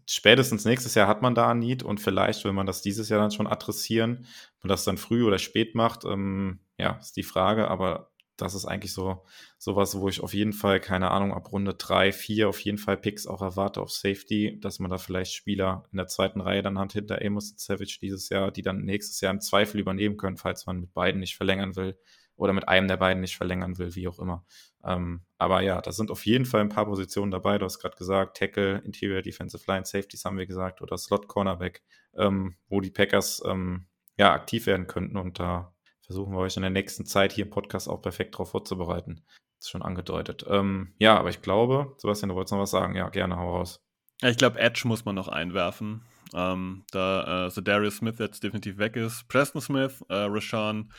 spätestens 0.08 0.64
nächstes 0.64 0.94
Jahr 0.94 1.08
hat 1.08 1.22
man 1.22 1.34
da 1.34 1.50
ein 1.50 1.58
Need 1.58 1.82
und 1.82 2.00
vielleicht 2.00 2.44
will 2.44 2.52
man 2.52 2.66
das 2.66 2.82
dieses 2.82 3.08
Jahr 3.08 3.20
dann 3.20 3.30
schon 3.30 3.46
adressieren. 3.46 4.26
Man 4.62 4.68
das 4.68 4.84
dann 4.84 4.98
früh 4.98 5.24
oder 5.24 5.38
spät 5.38 5.74
macht, 5.74 6.04
ähm, 6.04 6.60
ja, 6.78 6.98
ist 7.00 7.16
die 7.16 7.22
Frage, 7.22 7.68
aber 7.68 8.12
das 8.36 8.54
ist 8.54 8.64
eigentlich 8.64 8.92
so 8.92 9.24
sowas, 9.58 9.98
wo 9.98 10.08
ich 10.08 10.20
auf 10.20 10.34
jeden 10.34 10.52
Fall, 10.52 10.80
keine 10.80 11.10
Ahnung, 11.10 11.32
ab 11.32 11.52
Runde 11.52 11.74
3, 11.74 12.12
4 12.12 12.48
auf 12.48 12.60
jeden 12.60 12.78
Fall 12.78 12.96
Picks 12.96 13.26
auch 13.26 13.42
erwarte 13.42 13.80
auf 13.80 13.90
Safety, 13.90 14.58
dass 14.60 14.78
man 14.78 14.90
da 14.90 14.98
vielleicht 14.98 15.34
Spieler 15.34 15.84
in 15.92 15.98
der 15.98 16.08
zweiten 16.08 16.40
Reihe 16.40 16.62
dann 16.62 16.78
hat 16.78 16.92
hinter 16.92 17.20
Amos 17.24 17.52
und 17.52 17.60
Savage 17.60 17.98
dieses 18.00 18.28
Jahr, 18.28 18.50
die 18.50 18.62
dann 18.62 18.82
nächstes 18.82 19.20
Jahr 19.20 19.32
im 19.32 19.40
Zweifel 19.40 19.80
übernehmen 19.80 20.16
können, 20.16 20.36
falls 20.36 20.66
man 20.66 20.80
mit 20.80 20.94
beiden 20.94 21.20
nicht 21.20 21.36
verlängern 21.36 21.76
will 21.76 21.96
oder 22.42 22.52
mit 22.52 22.66
einem 22.66 22.88
der 22.88 22.96
beiden 22.96 23.20
nicht 23.20 23.36
verlängern 23.36 23.78
will, 23.78 23.94
wie 23.94 24.08
auch 24.08 24.18
immer. 24.18 24.44
Ähm, 24.84 25.22
aber 25.38 25.60
ja, 25.60 25.80
da 25.80 25.92
sind 25.92 26.10
auf 26.10 26.26
jeden 26.26 26.44
Fall 26.44 26.60
ein 26.60 26.68
paar 26.68 26.86
Positionen 26.86 27.30
dabei. 27.30 27.56
Du 27.56 27.64
hast 27.64 27.78
gerade 27.78 27.96
gesagt, 27.96 28.36
Tackle, 28.36 28.78
Interior 28.84 29.22
Defensive 29.22 29.62
Line, 29.68 29.84
Safeties 29.84 30.24
haben 30.24 30.38
wir 30.38 30.46
gesagt 30.46 30.82
oder 30.82 30.98
Slot 30.98 31.28
Cornerback, 31.28 31.82
ähm, 32.16 32.56
wo 32.68 32.80
die 32.80 32.90
Packers 32.90 33.42
ähm, 33.46 33.86
ja 34.18 34.32
aktiv 34.32 34.66
werden 34.66 34.88
könnten 34.88 35.16
und 35.16 35.38
da 35.38 35.72
versuchen 36.04 36.32
wir 36.32 36.40
euch 36.40 36.56
in 36.56 36.62
der 36.62 36.70
nächsten 36.70 37.06
Zeit 37.06 37.32
hier 37.32 37.44
im 37.44 37.50
Podcast 37.50 37.88
auch 37.88 38.02
perfekt 38.02 38.34
darauf 38.34 38.50
vorzubereiten. 38.50 39.22
Das 39.58 39.66
ist 39.66 39.70
schon 39.70 39.82
angedeutet. 39.82 40.44
Ähm, 40.48 40.94
ja, 40.98 41.16
aber 41.16 41.30
ich 41.30 41.42
glaube, 41.42 41.94
Sebastian, 41.98 42.30
du 42.30 42.34
wolltest 42.34 42.52
noch 42.52 42.58
was 42.58 42.72
sagen. 42.72 42.96
Ja, 42.96 43.08
gerne, 43.08 43.36
hau 43.36 43.56
raus. 43.56 43.80
Ich 44.20 44.36
glaube, 44.36 44.58
Edge 44.58 44.82
muss 44.86 45.04
man 45.04 45.14
noch 45.14 45.28
einwerfen. 45.28 46.02
Ähm, 46.34 46.84
da 46.90 47.48
äh, 47.48 47.62
Darius 47.62 47.96
Smith 47.96 48.18
jetzt 48.18 48.42
definitiv 48.42 48.78
weg 48.78 48.96
ist. 48.96 49.28
Preston 49.28 49.60
Smith, 49.60 50.02
äh, 50.08 50.14
Rashawn 50.14 50.92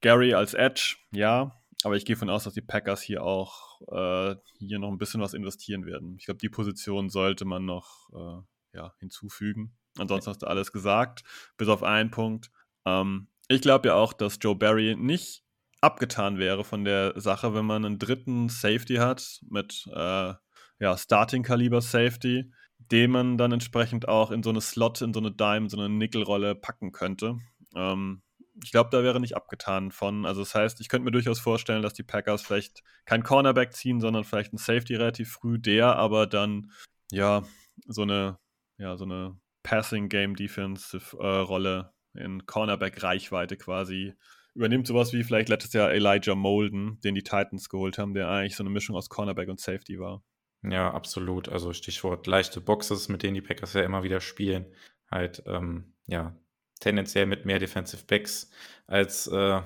Gary 0.00 0.34
als 0.34 0.54
Edge, 0.54 0.96
ja. 1.12 1.52
Aber 1.84 1.96
ich 1.96 2.04
gehe 2.04 2.16
von 2.16 2.30
aus, 2.30 2.44
dass 2.44 2.54
die 2.54 2.60
Packers 2.60 3.02
hier 3.02 3.22
auch 3.22 3.80
äh, 3.90 4.36
hier 4.58 4.78
noch 4.78 4.88
ein 4.88 4.98
bisschen 4.98 5.20
was 5.20 5.34
investieren 5.34 5.84
werden. 5.84 6.16
Ich 6.18 6.26
glaube, 6.26 6.38
die 6.38 6.48
Position 6.48 7.10
sollte 7.10 7.44
man 7.44 7.64
noch 7.64 8.08
äh, 8.14 8.78
ja, 8.78 8.94
hinzufügen. 8.98 9.76
Ansonsten 9.98 10.30
hast 10.30 10.42
du 10.42 10.46
alles 10.46 10.72
gesagt, 10.72 11.22
bis 11.56 11.68
auf 11.68 11.82
einen 11.82 12.10
Punkt. 12.10 12.50
Ähm, 12.84 13.28
ich 13.48 13.60
glaube 13.60 13.88
ja 13.88 13.94
auch, 13.94 14.12
dass 14.12 14.38
Joe 14.40 14.54
Barry 14.54 14.96
nicht 14.96 15.44
abgetan 15.80 16.38
wäre 16.38 16.64
von 16.64 16.84
der 16.84 17.20
Sache, 17.20 17.54
wenn 17.54 17.66
man 17.66 17.84
einen 17.84 17.98
dritten 17.98 18.48
Safety 18.48 18.96
hat 18.96 19.40
mit 19.48 19.88
äh, 19.92 20.34
ja, 20.78 20.96
Starting-Kaliber-Safety, 20.96 22.52
den 22.92 23.10
man 23.10 23.38
dann 23.38 23.52
entsprechend 23.52 24.06
auch 24.06 24.30
in 24.30 24.42
so 24.42 24.50
eine 24.50 24.60
Slot, 24.60 25.00
in 25.00 25.14
so 25.14 25.20
eine 25.20 25.32
Dime, 25.32 25.68
so 25.70 25.78
eine 25.78 25.88
Nickel-Rolle 25.88 26.54
packen 26.54 26.92
könnte. 26.92 27.38
Ähm, 27.74 28.22
ich 28.62 28.70
glaube, 28.70 28.90
da 28.92 29.02
wäre 29.02 29.18
nicht 29.18 29.34
abgetan 29.34 29.90
von. 29.90 30.26
Also 30.26 30.42
das 30.42 30.54
heißt, 30.54 30.80
ich 30.80 30.88
könnte 30.88 31.06
mir 31.06 31.10
durchaus 31.10 31.40
vorstellen, 31.40 31.82
dass 31.82 31.94
die 31.94 32.02
Packers 32.02 32.42
vielleicht 32.42 32.82
kein 33.06 33.22
Cornerback 33.22 33.72
ziehen, 33.72 34.00
sondern 34.00 34.24
vielleicht 34.24 34.52
einen 34.52 34.58
Safety 34.58 34.94
relativ 34.94 35.32
früh, 35.32 35.58
der 35.58 35.96
aber 35.96 36.26
dann 36.26 36.70
ja 37.10 37.42
so 37.86 38.02
eine 38.02 38.38
ja 38.78 38.96
so 38.96 39.04
eine 39.04 39.38
Passing 39.62 40.08
Game 40.10 40.36
Defensive 40.36 41.16
äh, 41.18 41.26
Rolle 41.26 41.92
in 42.14 42.44
Cornerback-Reichweite 42.44 43.56
quasi. 43.56 44.14
Übernimmt 44.54 44.86
sowas 44.86 45.14
wie 45.14 45.24
vielleicht 45.24 45.48
letztes 45.48 45.72
Jahr 45.72 45.92
Elijah 45.92 46.34
Molden, 46.34 47.00
den 47.00 47.14
die 47.14 47.22
Titans 47.22 47.70
geholt 47.70 47.96
haben, 47.96 48.12
der 48.12 48.28
eigentlich 48.28 48.56
so 48.56 48.62
eine 48.62 48.70
Mischung 48.70 48.96
aus 48.96 49.08
Cornerback 49.08 49.48
und 49.48 49.60
Safety 49.60 49.98
war. 49.98 50.22
Ja, 50.62 50.92
absolut. 50.92 51.48
Also 51.48 51.72
Stichwort 51.72 52.26
leichte 52.26 52.60
Boxes, 52.60 53.08
mit 53.08 53.22
denen 53.22 53.34
die 53.34 53.40
Packers 53.42 53.72
ja 53.74 53.82
immer 53.82 54.02
wieder 54.04 54.20
spielen. 54.20 54.66
Halt, 55.10 55.42
ähm, 55.46 55.94
ja, 56.06 56.36
tendenziell 56.80 57.26
mit 57.26 57.44
mehr 57.44 57.58
Defensive 57.58 58.04
Backs 58.06 58.50
als, 58.86 59.26
äh, 59.26 59.60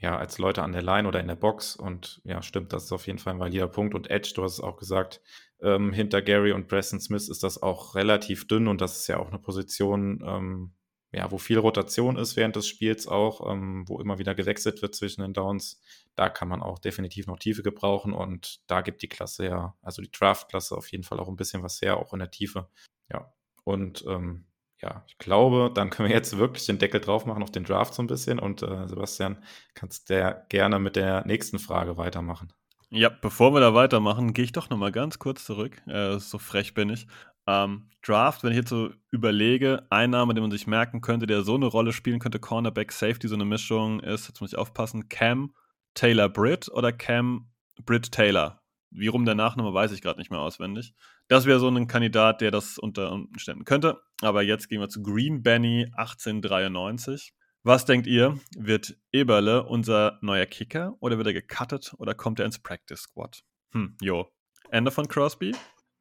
ja, 0.00 0.16
als 0.16 0.38
Leute 0.38 0.62
an 0.62 0.72
der 0.72 0.82
Line 0.82 1.08
oder 1.08 1.20
in 1.20 1.28
der 1.28 1.36
Box. 1.36 1.76
Und 1.76 2.20
ja, 2.24 2.42
stimmt, 2.42 2.72
das 2.72 2.84
ist 2.84 2.92
auf 2.92 3.06
jeden 3.06 3.18
Fall 3.18 3.34
ein 3.34 3.40
valider 3.40 3.68
Punkt. 3.68 3.94
Und 3.94 4.10
Edge, 4.10 4.32
du 4.34 4.42
hast 4.44 4.54
es 4.54 4.60
auch 4.60 4.76
gesagt, 4.76 5.20
ähm, 5.60 5.92
hinter 5.92 6.22
Gary 6.22 6.52
und 6.52 6.68
Preston 6.68 7.00
Smith 7.00 7.28
ist 7.28 7.42
das 7.42 7.62
auch 7.62 7.94
relativ 7.94 8.46
dünn 8.46 8.68
und 8.68 8.80
das 8.80 9.00
ist 9.00 9.06
ja 9.08 9.18
auch 9.18 9.28
eine 9.28 9.38
Position, 9.38 10.22
ähm, 10.24 10.72
ja, 11.12 11.30
wo 11.30 11.38
viel 11.38 11.58
Rotation 11.58 12.16
ist 12.16 12.36
während 12.36 12.56
des 12.56 12.68
Spiels 12.68 13.06
auch, 13.08 13.50
ähm, 13.50 13.84
wo 13.88 14.00
immer 14.00 14.18
wieder 14.18 14.34
gewechselt 14.34 14.82
wird 14.82 14.94
zwischen 14.94 15.22
den 15.22 15.32
Downs, 15.32 15.80
da 16.14 16.28
kann 16.28 16.48
man 16.48 16.62
auch 16.62 16.78
definitiv 16.78 17.26
noch 17.26 17.38
Tiefe 17.38 17.62
gebrauchen 17.62 18.12
und 18.12 18.60
da 18.66 18.82
gibt 18.82 19.02
die 19.02 19.08
Klasse 19.08 19.46
ja, 19.46 19.76
also 19.82 20.02
die 20.02 20.10
Draft-Klasse 20.10 20.76
auf 20.76 20.90
jeden 20.90 21.04
Fall 21.04 21.20
auch 21.20 21.28
ein 21.28 21.36
bisschen 21.36 21.62
was 21.62 21.80
her, 21.80 21.96
auch 21.96 22.12
in 22.12 22.18
der 22.18 22.30
Tiefe. 22.30 22.68
Ja, 23.10 23.32
und 23.64 24.04
ähm, 24.06 24.48
ja, 24.80 25.04
ich 25.08 25.18
glaube, 25.18 25.72
dann 25.74 25.90
können 25.90 26.08
wir 26.08 26.14
jetzt 26.14 26.38
wirklich 26.38 26.66
den 26.66 26.78
Deckel 26.78 27.00
drauf 27.00 27.26
machen 27.26 27.42
auf 27.42 27.50
den 27.50 27.64
Draft 27.64 27.94
so 27.94 28.02
ein 28.02 28.06
bisschen. 28.06 28.38
Und 28.38 28.62
äh, 28.62 28.86
Sebastian, 28.86 29.42
kannst 29.74 30.08
der 30.08 30.46
gerne 30.48 30.78
mit 30.78 30.96
der 30.96 31.26
nächsten 31.26 31.58
Frage 31.58 31.96
weitermachen. 31.96 32.52
Ja, 32.90 33.10
bevor 33.10 33.52
wir 33.52 33.60
da 33.60 33.74
weitermachen, 33.74 34.32
gehe 34.32 34.44
ich 34.44 34.52
doch 34.52 34.70
nochmal 34.70 34.92
ganz 34.92 35.18
kurz 35.18 35.44
zurück. 35.44 35.82
Äh, 35.86 36.18
so 36.18 36.38
frech 36.38 36.74
bin 36.74 36.90
ich. 36.90 37.06
Ähm, 37.48 37.88
Draft, 38.02 38.44
wenn 38.44 38.52
ich 38.52 38.58
jetzt 38.58 38.68
so 38.68 38.90
überlege, 39.10 39.86
ein 39.90 40.10
Name, 40.10 40.34
den 40.34 40.42
man 40.42 40.50
sich 40.50 40.66
merken 40.66 41.00
könnte, 41.00 41.26
der 41.26 41.42
so 41.42 41.54
eine 41.54 41.66
Rolle 41.66 41.92
spielen 41.94 42.20
könnte, 42.20 42.38
Cornerback, 42.38 42.92
Safety, 42.92 43.26
so 43.26 43.34
eine 43.34 43.46
Mischung 43.46 44.00
ist, 44.00 44.28
jetzt 44.28 44.40
muss 44.40 44.52
ich 44.52 44.58
aufpassen, 44.58 45.08
Cam 45.08 45.54
Taylor 45.94 46.28
Britt 46.28 46.68
oder 46.68 46.92
Cam 46.92 47.50
Britt 47.84 48.12
Taylor. 48.12 48.60
Wie 48.90 49.08
rum 49.08 49.24
der 49.24 49.34
Nachname 49.34 49.72
weiß 49.72 49.92
ich 49.92 50.02
gerade 50.02 50.18
nicht 50.18 50.30
mehr 50.30 50.40
auswendig. 50.40 50.94
Das 51.28 51.46
wäre 51.46 51.58
so 51.58 51.68
ein 51.68 51.86
Kandidat, 51.86 52.40
der 52.42 52.50
das 52.50 52.78
unter 52.78 53.12
Umständen 53.12 53.64
könnte. 53.64 54.00
Aber 54.20 54.42
jetzt 54.42 54.68
gehen 54.68 54.80
wir 54.80 54.88
zu 54.88 55.02
Green 55.02 55.42
Benny 55.42 55.90
1893. 55.94 57.32
Was 57.62 57.84
denkt 57.86 58.06
ihr? 58.06 58.38
Wird 58.56 58.96
Eberle 59.10 59.64
unser 59.64 60.18
neuer 60.22 60.46
Kicker 60.46 60.96
oder 61.00 61.16
wird 61.16 61.26
er 61.26 61.34
gecuttet 61.34 61.94
oder 61.98 62.14
kommt 62.14 62.40
er 62.40 62.46
ins 62.46 62.58
Practice 62.58 63.00
Squad? 63.00 63.42
Hm, 63.72 63.96
jo. 64.00 64.28
Ende 64.70 64.90
von 64.90 65.08
Crosby? 65.08 65.54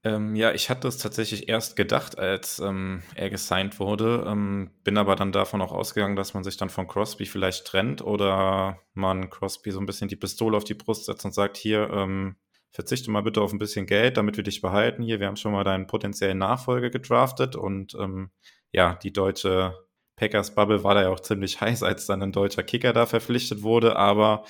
Ähm, 0.03 0.35
ja, 0.35 0.53
ich 0.53 0.69
hatte 0.69 0.87
es 0.87 0.97
tatsächlich 0.97 1.49
erst 1.49 1.75
gedacht, 1.75 2.19
als 2.19 2.59
ähm, 2.59 3.01
er 3.15 3.29
gesigned 3.29 3.79
wurde, 3.79 4.25
ähm, 4.27 4.69
bin 4.83 4.97
aber 4.97 5.15
dann 5.15 5.31
davon 5.31 5.61
auch 5.61 5.71
ausgegangen, 5.71 6.15
dass 6.15 6.33
man 6.33 6.43
sich 6.43 6.55
dann 6.55 6.69
von 6.69 6.87
Crosby 6.87 7.25
vielleicht 7.25 7.65
trennt 7.65 8.01
oder 8.01 8.79
man 8.93 9.29
Crosby 9.29 9.71
so 9.71 9.79
ein 9.79 9.87
bisschen 9.87 10.07
die 10.07 10.15
Pistole 10.15 10.55
auf 10.55 10.63
die 10.63 10.75
Brust 10.75 11.05
setzt 11.05 11.25
und 11.25 11.33
sagt, 11.33 11.57
hier, 11.57 11.89
ähm, 11.89 12.35
verzichte 12.71 13.09
mal 13.09 13.23
bitte 13.23 13.41
auf 13.41 13.51
ein 13.53 13.59
bisschen 13.59 13.87
Geld, 13.87 14.17
damit 14.17 14.37
wir 14.37 14.43
dich 14.43 14.61
behalten 14.61 15.01
hier. 15.01 15.19
Wir 15.19 15.27
haben 15.27 15.35
schon 15.35 15.51
mal 15.51 15.63
deinen 15.63 15.87
potenziellen 15.87 16.37
Nachfolger 16.37 16.91
gedraftet 16.91 17.55
und 17.55 17.95
ähm, 17.95 18.29
ja, 18.71 18.95
die 18.95 19.11
deutsche 19.11 19.73
Packers 20.15 20.53
Bubble 20.53 20.83
war 20.83 20.93
da 20.93 21.01
ja 21.03 21.09
auch 21.09 21.19
ziemlich 21.19 21.59
heiß, 21.61 21.81
als 21.81 22.05
dann 22.05 22.21
ein 22.21 22.31
deutscher 22.31 22.63
Kicker 22.63 22.93
da 22.93 23.07
verpflichtet 23.07 23.63
wurde, 23.63 23.95
aber 23.95 24.43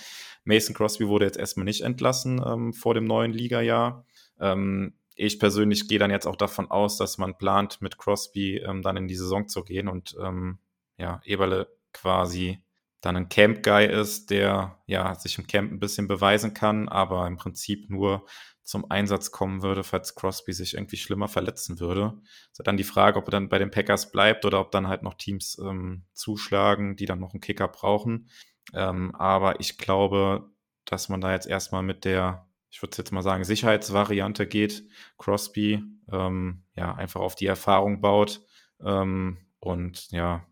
Mason 0.43 0.75
Crosby 0.75 1.07
wurde 1.07 1.25
jetzt 1.25 1.37
erstmal 1.37 1.63
nicht 1.65 1.81
entlassen 1.81 2.41
ähm, 2.45 2.73
vor 2.73 2.93
dem 2.93 3.05
neuen 3.05 3.31
Ligajahr. 3.31 4.05
Ähm, 4.39 4.96
ich 5.17 5.39
persönlich 5.39 5.87
gehe 5.87 5.99
dann 5.99 6.11
jetzt 6.11 6.27
auch 6.27 6.35
davon 6.35 6.71
aus, 6.71 6.97
dass 6.97 7.17
man 7.17 7.37
plant, 7.37 7.81
mit 7.81 7.97
Crosby 7.97 8.57
ähm, 8.57 8.81
dann 8.81 8.97
in 8.97 9.07
die 9.07 9.15
Saison 9.15 9.47
zu 9.47 9.63
gehen 9.63 9.87
und 9.87 10.15
ähm, 10.21 10.59
ja, 10.97 11.21
Eberle 11.25 11.67
quasi 11.91 12.63
dann 13.01 13.15
ein 13.15 13.29
Camp-Guy 13.29 13.87
ist, 13.87 14.29
der 14.29 14.81
ja 14.85 15.15
sich 15.15 15.37
im 15.37 15.47
Camp 15.47 15.71
ein 15.71 15.79
bisschen 15.79 16.07
beweisen 16.07 16.53
kann, 16.53 16.87
aber 16.87 17.27
im 17.27 17.37
Prinzip 17.37 17.89
nur 17.89 18.25
zum 18.63 18.91
Einsatz 18.91 19.31
kommen 19.31 19.61
würde, 19.61 19.83
falls 19.83 20.13
Crosby 20.13 20.51
sich 20.51 20.73
irgendwie 20.73 20.97
schlimmer 20.97 21.29
verletzen 21.29 21.79
würde. 21.79 22.19
Ist 22.51 22.65
dann 22.65 22.77
die 22.77 22.83
Frage, 22.83 23.17
ob 23.17 23.27
er 23.27 23.31
dann 23.31 23.49
bei 23.49 23.59
den 23.59 23.71
Packers 23.71 24.11
bleibt 24.11 24.45
oder 24.45 24.59
ob 24.59 24.71
dann 24.71 24.87
halt 24.87 25.03
noch 25.03 25.13
Teams 25.13 25.57
ähm, 25.59 26.03
zuschlagen, 26.13 26.95
die 26.97 27.05
dann 27.05 27.19
noch 27.19 27.33
einen 27.33 27.41
Kicker 27.41 27.69
brauchen. 27.69 28.29
Ähm, 28.73 29.15
aber 29.15 29.61
ich 29.61 29.77
glaube, 29.77 30.49
dass 30.83 31.07
man 31.07 31.21
da 31.21 31.31
jetzt 31.31 31.47
erstmal 31.47 31.83
mit 31.83 32.03
der, 32.03 32.46
ich 32.77 32.83
würde 32.83 32.95
jetzt 32.95 33.11
mal 33.11 33.23
sagen, 33.23 33.43
Sicherheitsvariante 33.43 34.45
geht, 34.45 34.83
Crosby, 35.17 35.83
ähm, 36.11 36.61
ja, 36.75 36.93
einfach 36.93 37.21
auf 37.21 37.33
die 37.33 37.47
Erfahrung 37.47 38.01
baut 38.01 38.45
ähm, 38.85 39.39
und 39.59 40.11
ja, 40.11 40.45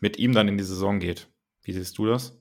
mit 0.00 0.18
ihm 0.18 0.32
dann 0.32 0.48
in 0.48 0.58
die 0.58 0.64
Saison 0.64 0.98
geht. 0.98 1.28
Wie 1.62 1.72
siehst 1.72 1.96
du 1.96 2.06
das? 2.06 2.36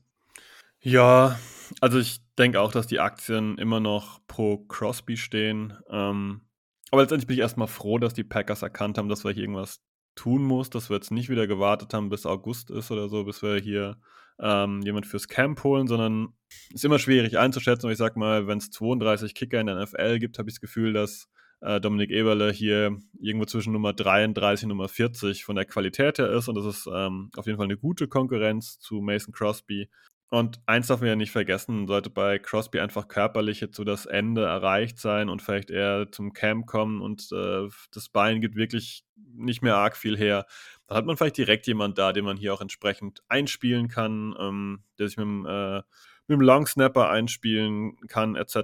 Ja, 0.82 1.38
also 1.82 2.00
ich 2.00 2.22
denke 2.40 2.60
auch, 2.60 2.72
dass 2.72 2.88
die 2.88 3.00
Aktien 3.00 3.60
immer 3.60 3.80
noch 3.80 4.26
pro 4.26 4.58
Crosby 4.58 5.18
stehen. 5.18 5.78
Ähm, 5.88 6.42
aber 6.90 7.04
letztendlich 7.04 7.28
bin 7.28 7.36
ich 7.36 7.42
erstmal 7.42 7.68
froh, 7.68 8.00
dass 8.00 8.16
die 8.16 8.24
Packers 8.24 8.64
erkannt 8.64 8.98
haben, 8.98 9.08
dass 9.08 9.24
wir 9.24 9.30
hier 9.34 9.44
irgendwas 9.44 9.84
tun 10.16 10.42
muss, 10.42 10.72
dass 10.72 10.90
wir 10.90 10.96
jetzt 10.96 11.12
nicht 11.12 11.30
wieder 11.30 11.46
gewartet 11.46 11.94
haben, 11.94 12.10
bis 12.10 12.26
August 12.26 12.72
ist 12.72 12.90
oder 12.90 13.08
so, 13.08 13.24
bis 13.24 13.44
wir 13.44 13.58
hier 13.58 13.98
ähm, 14.40 14.82
jemand 14.82 15.06
fürs 15.06 15.28
Camp 15.28 15.64
holen, 15.64 15.88
sondern 15.88 16.30
ist 16.74 16.86
immer 16.86 17.00
schwierig 17.00 17.38
einzuschätzen. 17.38 17.88
Und 17.88 17.92
ich 17.92 17.98
sag 17.98 18.16
mal, 18.16 18.48
wenn 18.48 18.60
es 18.60 18.70
32 18.72 19.34
Kicker 19.34 19.60
in 19.60 19.68
der 19.68 19.82
NFL 19.82 20.20
gibt, 20.20 20.38
habe 20.38 20.50
ich 20.50 20.56
das 20.56 20.62
Gefühl, 20.62 20.94
dass 20.94 21.28
äh, 21.62 21.82
Dominik 21.82 22.12
Eberle 22.12 22.52
hier 22.52 22.98
irgendwo 23.20 23.46
zwischen 23.46 23.74
Nummer 23.74 23.94
33 23.94 24.66
und 24.66 24.70
Nummer 24.70 24.88
40 24.88 25.44
von 25.44 25.56
der 25.56 25.66
Qualität 25.66 26.20
her 26.20 26.32
ist. 26.32 26.48
Und 26.48 26.56
das 26.56 26.66
ist 26.66 26.90
ähm, 26.94 27.32
auf 27.36 27.46
jeden 27.46 27.58
Fall 27.58 27.66
eine 27.66 27.78
gute 27.78 28.08
Konkurrenz 28.08 28.80
zu 28.80 29.02
Mason 29.02 29.34
Crosby. 29.34 29.90
Und 30.30 30.60
eins 30.66 30.88
darf 30.88 31.00
man 31.00 31.10
ja 31.10 31.16
nicht 31.16 31.32
vergessen, 31.32 31.88
sollte 31.88 32.10
bei 32.10 32.38
Crosby 32.38 32.82
einfach 32.82 33.08
körperlich 33.08 33.62
jetzt 33.62 33.78
so 33.78 33.86
das 33.86 34.06
Ende 34.06 34.44
erreicht 34.44 35.00
sein 35.00 35.30
und 35.30 35.42
vielleicht 35.42 35.70
eher 35.70 36.12
zum 36.12 36.34
Camp 36.34 36.66
kommen 36.66 37.02
und 37.02 37.32
äh, 37.32 37.70
das 37.94 38.10
Bein 38.10 38.42
gibt 38.42 38.58
wirklich 38.58 39.06
nicht 39.16 39.62
mehr 39.62 39.78
arg 39.78 39.96
viel 39.96 40.18
her. 40.18 40.46
Dann 40.88 40.98
hat 40.98 41.06
man 41.06 41.18
vielleicht 41.18 41.38
direkt 41.38 41.68
jemand 41.68 41.98
da, 41.98 42.14
den 42.14 42.26
man 42.26 42.38
hier 42.38 42.54
auch 42.54 42.62
entsprechend 42.62 43.22
einspielen 43.28 43.88
kann, 43.90 44.36
ähm, 44.40 44.84
der 44.98 45.08
sich 45.08 45.18
mit 45.18 45.26
dem 45.26 45.46
äh, 45.46 45.82
mit 46.28 46.40
dem 46.40 46.42
Long 46.42 46.68
Snapper 46.68 47.10
einspielen 47.10 47.96
kann, 48.08 48.36
etc. 48.36 48.56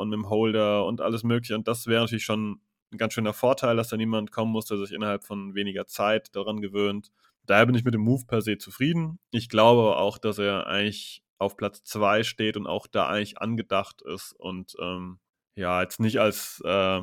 und 0.00 0.10
mit 0.10 0.16
dem 0.16 0.28
Holder 0.28 0.84
und 0.84 1.00
alles 1.00 1.22
Mögliche. 1.22 1.54
Und 1.54 1.68
das 1.68 1.86
wäre 1.86 2.02
natürlich 2.02 2.24
schon 2.24 2.60
ein 2.92 2.98
ganz 2.98 3.14
schöner 3.14 3.32
Vorteil, 3.32 3.76
dass 3.76 3.88
da 3.88 3.96
niemand 3.96 4.32
kommen 4.32 4.50
muss, 4.50 4.66
der 4.66 4.78
sich 4.78 4.92
innerhalb 4.92 5.24
von 5.24 5.54
weniger 5.54 5.86
Zeit 5.86 6.34
daran 6.34 6.60
gewöhnt. 6.60 7.10
Daher 7.46 7.66
bin 7.66 7.74
ich 7.74 7.84
mit 7.84 7.94
dem 7.94 8.00
Move 8.00 8.24
per 8.26 8.42
se 8.42 8.58
zufrieden. 8.58 9.18
Ich 9.30 9.48
glaube 9.48 9.96
auch, 9.96 10.18
dass 10.18 10.38
er 10.38 10.66
eigentlich 10.66 11.22
auf 11.38 11.56
Platz 11.56 11.84
2 11.84 12.24
steht 12.24 12.56
und 12.56 12.66
auch 12.66 12.86
da 12.86 13.06
eigentlich 13.06 13.38
angedacht 13.38 14.02
ist 14.02 14.32
und 14.32 14.74
ähm, 14.80 15.20
ja, 15.54 15.82
jetzt 15.82 16.00
nicht 16.00 16.18
als 16.18 16.60
äh, 16.64 17.00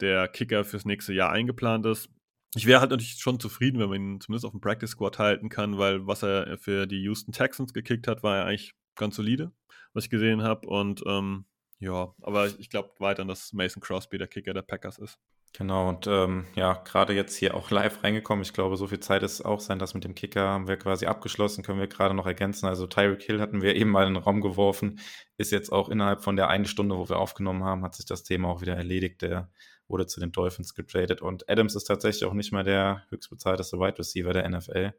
der 0.00 0.28
Kicker 0.28 0.64
fürs 0.64 0.84
nächste 0.84 1.14
Jahr 1.14 1.30
eingeplant 1.30 1.86
ist. 1.86 2.10
Ich 2.54 2.66
wäre 2.66 2.80
halt 2.80 2.90
natürlich 2.90 3.16
schon 3.18 3.40
zufrieden, 3.40 3.80
wenn 3.80 3.88
man 3.88 4.00
ihn 4.00 4.20
zumindest 4.20 4.44
auf 4.44 4.52
dem 4.52 4.60
Practice 4.60 4.90
Squad 4.90 5.18
halten 5.18 5.48
kann, 5.48 5.78
weil 5.78 6.06
was 6.06 6.22
er 6.22 6.56
für 6.58 6.86
die 6.86 7.02
Houston 7.02 7.32
Texans 7.32 7.72
gekickt 7.72 8.06
hat, 8.06 8.22
war 8.22 8.36
ja 8.36 8.44
eigentlich 8.44 8.74
ganz 8.94 9.16
solide, 9.16 9.52
was 9.92 10.04
ich 10.04 10.10
gesehen 10.10 10.42
habe. 10.42 10.68
Und 10.68 11.02
ähm, 11.06 11.46
ja, 11.80 12.14
aber 12.22 12.46
ich 12.46 12.70
glaube 12.70 12.92
weiter, 12.98 13.24
dass 13.24 13.52
Mason 13.52 13.82
Crosby 13.82 14.18
der 14.18 14.28
Kicker 14.28 14.54
der 14.54 14.62
Packers 14.62 14.98
ist. 14.98 15.18
Genau, 15.56 15.88
und 15.88 16.08
ähm, 16.08 16.46
ja, 16.56 16.72
gerade 16.84 17.12
jetzt 17.12 17.36
hier 17.36 17.54
auch 17.54 17.70
live 17.70 18.02
reingekommen. 18.02 18.42
Ich 18.42 18.52
glaube, 18.52 18.76
so 18.76 18.88
viel 18.88 18.98
Zeit 18.98 19.22
ist 19.22 19.44
auch 19.44 19.60
sein, 19.60 19.78
dass 19.78 19.94
mit 19.94 20.02
dem 20.02 20.16
Kicker 20.16 20.48
haben 20.48 20.66
wir 20.66 20.76
quasi 20.76 21.06
abgeschlossen, 21.06 21.62
können 21.62 21.78
wir 21.78 21.86
gerade 21.86 22.12
noch 22.12 22.26
ergänzen. 22.26 22.66
Also 22.66 22.88
Tyreek 22.88 23.22
Hill 23.22 23.40
hatten 23.40 23.62
wir 23.62 23.76
eben 23.76 23.90
mal 23.90 24.04
in 24.08 24.14
den 24.14 24.22
Raum 24.22 24.40
geworfen, 24.40 24.98
ist 25.36 25.52
jetzt 25.52 25.70
auch 25.70 25.88
innerhalb 25.90 26.24
von 26.24 26.34
der 26.34 26.48
einen 26.48 26.64
Stunde, 26.64 26.96
wo 26.96 27.08
wir 27.08 27.18
aufgenommen 27.18 27.62
haben, 27.62 27.84
hat 27.84 27.94
sich 27.94 28.04
das 28.04 28.24
Thema 28.24 28.48
auch 28.48 28.62
wieder 28.62 28.74
erledigt. 28.74 29.22
Der 29.22 29.48
wurde 29.88 30.06
zu 30.06 30.20
den 30.20 30.32
Dolphins 30.32 30.74
getradet 30.74 31.20
und 31.20 31.48
Adams 31.48 31.74
ist 31.74 31.84
tatsächlich 31.84 32.24
auch 32.24 32.32
nicht 32.32 32.52
mehr 32.52 32.64
der 32.64 33.02
höchstbezahlteste 33.10 33.78
Wide 33.78 33.98
Receiver 33.98 34.32
der 34.32 34.48
NFL. 34.48 34.94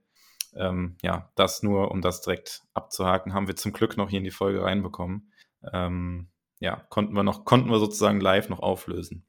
Ähm, 0.55 0.95
ja, 1.01 1.31
das 1.35 1.63
nur, 1.63 1.91
um 1.91 2.01
das 2.01 2.21
direkt 2.21 2.61
abzuhaken, 2.73 3.33
haben 3.33 3.47
wir 3.47 3.55
zum 3.55 3.73
Glück 3.73 3.97
noch 3.97 4.09
hier 4.09 4.19
in 4.19 4.23
die 4.23 4.31
Folge 4.31 4.63
reinbekommen. 4.63 5.31
Ähm, 5.73 6.29
ja, 6.59 6.77
konnten 6.89 7.13
wir 7.13 7.23
noch, 7.23 7.45
konnten 7.45 7.69
wir 7.69 7.79
sozusagen 7.79 8.21
live 8.21 8.49
noch 8.49 8.59
auflösen. 8.59 9.25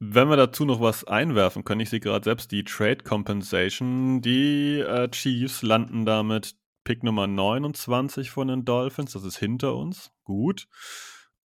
Wenn 0.00 0.28
wir 0.28 0.36
dazu 0.36 0.64
noch 0.64 0.80
was 0.80 1.04
einwerfen 1.04 1.64
können, 1.64 1.80
ich 1.80 1.90
sehe 1.90 2.00
gerade 2.00 2.24
selbst 2.24 2.52
die 2.52 2.64
Trade 2.64 2.98
Compensation. 2.98 4.20
Die 4.20 4.80
äh, 4.80 5.08
Chiefs 5.10 5.62
landen 5.62 6.04
damit 6.04 6.56
Pick 6.82 7.02
Nummer 7.02 7.26
29 7.26 8.30
von 8.30 8.48
den 8.48 8.64
Dolphins. 8.64 9.12
Das 9.12 9.24
ist 9.24 9.38
hinter 9.38 9.74
uns. 9.74 10.10
Gut. 10.24 10.66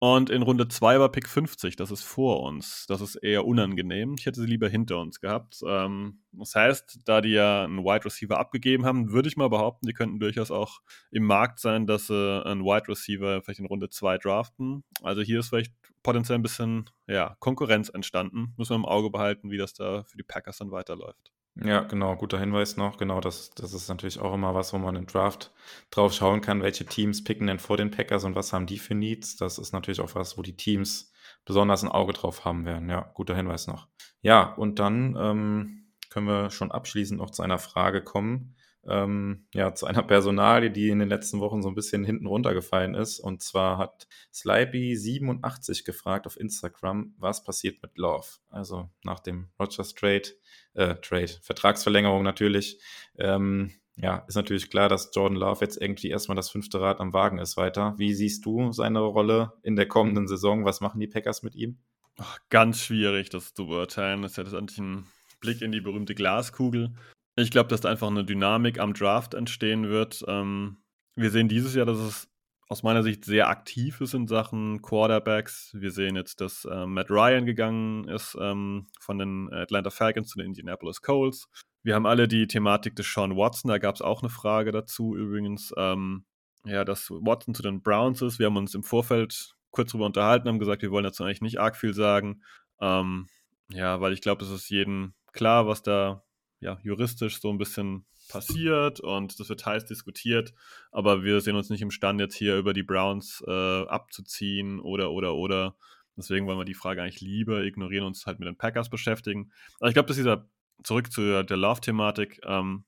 Und 0.00 0.30
in 0.30 0.42
Runde 0.42 0.68
2 0.68 1.00
war 1.00 1.10
Pick 1.10 1.28
50, 1.28 1.74
das 1.74 1.90
ist 1.90 2.04
vor 2.04 2.44
uns. 2.44 2.86
Das 2.86 3.00
ist 3.00 3.16
eher 3.16 3.44
unangenehm. 3.44 4.14
Ich 4.16 4.26
hätte 4.26 4.40
sie 4.40 4.46
lieber 4.46 4.68
hinter 4.68 4.98
uns 4.98 5.20
gehabt. 5.20 5.60
Ähm, 5.66 6.20
das 6.30 6.54
heißt, 6.54 7.00
da 7.04 7.20
die 7.20 7.30
ja 7.30 7.64
einen 7.64 7.84
Wide 7.84 8.04
Receiver 8.04 8.38
abgegeben 8.38 8.84
haben, 8.84 9.10
würde 9.10 9.28
ich 9.28 9.36
mal 9.36 9.48
behaupten, 9.48 9.88
die 9.88 9.94
könnten 9.94 10.20
durchaus 10.20 10.52
auch 10.52 10.82
im 11.10 11.24
Markt 11.24 11.58
sein, 11.58 11.88
dass 11.88 12.06
sie 12.06 12.44
einen 12.46 12.62
Wide 12.62 12.86
Receiver 12.86 13.42
vielleicht 13.42 13.58
in 13.58 13.66
Runde 13.66 13.90
2 13.90 14.18
draften. 14.18 14.84
Also 15.02 15.22
hier 15.22 15.40
ist 15.40 15.48
vielleicht 15.48 15.72
potenziell 16.04 16.38
ein 16.38 16.42
bisschen 16.42 16.88
ja, 17.08 17.36
Konkurrenz 17.40 17.88
entstanden. 17.88 18.54
Muss 18.56 18.70
man 18.70 18.80
im 18.80 18.86
Auge 18.86 19.10
behalten, 19.10 19.50
wie 19.50 19.58
das 19.58 19.74
da 19.74 20.04
für 20.04 20.16
die 20.16 20.22
Packers 20.22 20.58
dann 20.58 20.70
weiterläuft. 20.70 21.32
Ja, 21.60 21.80
genau, 21.82 22.14
guter 22.16 22.38
Hinweis 22.38 22.76
noch. 22.76 22.98
Genau, 22.98 23.20
das, 23.20 23.50
das 23.50 23.72
ist 23.74 23.88
natürlich 23.88 24.20
auch 24.20 24.32
immer 24.34 24.54
was, 24.54 24.72
wo 24.72 24.78
man 24.78 24.94
im 24.94 25.06
Draft 25.06 25.52
drauf 25.90 26.12
schauen 26.12 26.40
kann, 26.40 26.62
welche 26.62 26.86
Teams 26.86 27.24
picken 27.24 27.48
denn 27.48 27.58
vor 27.58 27.76
den 27.76 27.90
Packers 27.90 28.22
und 28.24 28.36
was 28.36 28.52
haben 28.52 28.66
die 28.66 28.78
für 28.78 28.94
Needs. 28.94 29.36
Das 29.36 29.58
ist 29.58 29.72
natürlich 29.72 30.00
auch 30.00 30.14
was, 30.14 30.38
wo 30.38 30.42
die 30.42 30.56
Teams 30.56 31.12
besonders 31.44 31.82
ein 31.82 31.90
Auge 31.90 32.12
drauf 32.12 32.44
haben 32.44 32.64
werden. 32.64 32.88
Ja, 32.88 33.10
guter 33.14 33.34
Hinweis 33.34 33.66
noch. 33.66 33.88
Ja, 34.22 34.54
und 34.54 34.78
dann 34.78 35.16
ähm, 35.18 35.86
können 36.10 36.26
wir 36.26 36.50
schon 36.50 36.70
abschließend 36.70 37.18
noch 37.18 37.30
zu 37.30 37.42
einer 37.42 37.58
Frage 37.58 38.02
kommen. 38.04 38.54
Ähm, 38.86 39.46
ja, 39.52 39.74
zu 39.74 39.86
einer 39.86 40.02
Personalie, 40.02 40.70
die 40.70 40.88
in 40.88 40.98
den 40.98 41.08
letzten 41.08 41.40
Wochen 41.40 41.62
so 41.62 41.68
ein 41.68 41.74
bisschen 41.74 42.04
hinten 42.04 42.26
runtergefallen 42.26 42.94
ist. 42.94 43.18
Und 43.18 43.42
zwar 43.42 43.78
hat 43.78 44.06
Slipey87 44.32 45.84
gefragt 45.84 46.26
auf 46.26 46.38
Instagram, 46.38 47.14
was 47.18 47.44
passiert 47.44 47.82
mit 47.82 47.98
Love? 47.98 48.26
Also 48.50 48.88
nach 49.02 49.20
dem 49.20 49.48
Rogers 49.58 49.94
Trade 49.94 50.28
äh, 50.74 50.94
Trade, 50.96 51.34
Vertragsverlängerung 51.42 52.22
natürlich. 52.22 52.80
Ähm, 53.18 53.72
ja, 53.96 54.18
ist 54.28 54.36
natürlich 54.36 54.70
klar, 54.70 54.88
dass 54.88 55.10
Jordan 55.12 55.36
Love 55.36 55.60
jetzt 55.60 55.80
irgendwie 55.80 56.10
erstmal 56.10 56.36
das 56.36 56.50
fünfte 56.50 56.80
Rad 56.80 57.00
am 57.00 57.12
Wagen 57.12 57.38
ist 57.38 57.56
weiter. 57.56 57.94
Wie 57.98 58.14
siehst 58.14 58.46
du 58.46 58.70
seine 58.72 59.00
Rolle 59.00 59.54
in 59.62 59.74
der 59.74 59.88
kommenden 59.88 60.28
Saison? 60.28 60.64
Was 60.64 60.80
machen 60.80 61.00
die 61.00 61.08
Packers 61.08 61.42
mit 61.42 61.56
ihm? 61.56 61.78
Ach, 62.16 62.38
ganz 62.48 62.80
schwierig, 62.80 63.30
das 63.30 63.54
zu 63.54 63.66
beurteilen. 63.66 64.22
Das 64.22 64.32
ist 64.32 64.36
ja 64.36 64.44
das 64.44 64.78
ein 64.78 65.06
Blick 65.40 65.62
in 65.62 65.72
die 65.72 65.80
berühmte 65.80 66.14
Glaskugel. 66.14 66.94
Ich 67.38 67.52
glaube, 67.52 67.68
dass 67.68 67.82
da 67.82 67.88
einfach 67.88 68.08
eine 68.08 68.24
Dynamik 68.24 68.80
am 68.80 68.94
Draft 68.94 69.34
entstehen 69.34 69.88
wird. 69.88 70.24
Ähm, 70.26 70.78
wir 71.14 71.30
sehen 71.30 71.48
dieses 71.48 71.72
Jahr, 71.72 71.86
dass 71.86 71.98
es 71.98 72.28
aus 72.68 72.82
meiner 72.82 73.04
Sicht 73.04 73.24
sehr 73.24 73.48
aktiv 73.48 74.00
ist 74.00 74.12
in 74.12 74.26
Sachen 74.26 74.82
Quarterbacks. 74.82 75.70
Wir 75.72 75.92
sehen 75.92 76.16
jetzt, 76.16 76.40
dass 76.40 76.64
äh, 76.64 76.84
Matt 76.84 77.10
Ryan 77.10 77.46
gegangen 77.46 78.08
ist 78.08 78.36
ähm, 78.40 78.88
von 79.00 79.18
den 79.18 79.52
Atlanta 79.52 79.90
Falcons 79.90 80.30
zu 80.30 80.38
den 80.38 80.48
Indianapolis 80.48 81.00
Colts. 81.00 81.48
Wir 81.84 81.94
haben 81.94 82.06
alle 82.06 82.26
die 82.26 82.48
Thematik 82.48 82.96
des 82.96 83.06
Sean 83.06 83.36
Watson, 83.36 83.68
da 83.68 83.78
gab 83.78 83.94
es 83.94 84.02
auch 84.02 84.20
eine 84.20 84.30
Frage 84.30 84.72
dazu 84.72 85.14
übrigens. 85.14 85.72
Ähm, 85.76 86.24
ja, 86.64 86.84
dass 86.84 87.08
Watson 87.08 87.54
zu 87.54 87.62
den 87.62 87.82
Browns 87.82 88.20
ist. 88.20 88.40
Wir 88.40 88.46
haben 88.46 88.56
uns 88.56 88.74
im 88.74 88.82
Vorfeld 88.82 89.54
kurz 89.70 89.92
darüber 89.92 90.06
unterhalten, 90.06 90.48
haben 90.48 90.58
gesagt, 90.58 90.82
wir 90.82 90.90
wollen 90.90 91.04
dazu 91.04 91.22
eigentlich 91.22 91.40
nicht 91.40 91.60
arg 91.60 91.76
viel 91.76 91.94
sagen. 91.94 92.42
Ähm, 92.80 93.28
ja, 93.70 94.00
weil 94.00 94.12
ich 94.12 94.22
glaube, 94.22 94.44
es 94.44 94.50
ist 94.50 94.68
jedem 94.68 95.14
klar, 95.32 95.68
was 95.68 95.82
da 95.82 96.24
ja, 96.60 96.78
juristisch 96.82 97.40
so 97.40 97.50
ein 97.50 97.58
bisschen 97.58 98.04
passiert 98.28 99.00
und 99.00 99.38
das 99.40 99.48
wird 99.48 99.64
heiß 99.64 99.86
diskutiert, 99.86 100.52
aber 100.90 101.22
wir 101.22 101.40
sehen 101.40 101.56
uns 101.56 101.70
nicht 101.70 101.82
imstande, 101.82 102.24
jetzt 102.24 102.36
hier 102.36 102.56
über 102.56 102.72
die 102.72 102.82
Browns 102.82 103.42
äh, 103.46 103.86
abzuziehen 103.86 104.80
oder, 104.80 105.10
oder, 105.10 105.34
oder. 105.34 105.76
Deswegen 106.16 106.46
wollen 106.46 106.58
wir 106.58 106.64
die 106.64 106.74
Frage 106.74 107.00
eigentlich 107.00 107.20
lieber 107.20 107.62
ignorieren 107.62 108.04
und 108.04 108.08
uns 108.08 108.26
halt 108.26 108.40
mit 108.40 108.48
den 108.48 108.56
Packers 108.56 108.90
beschäftigen. 108.90 109.52
Aber 109.78 109.88
ich 109.88 109.94
glaube, 109.94 110.08
dass 110.08 110.16
dieser, 110.16 110.48
zurück 110.82 111.12
zu 111.12 111.44
der 111.44 111.56
Love-Thematik, 111.56 112.40
ähm, 112.44 112.84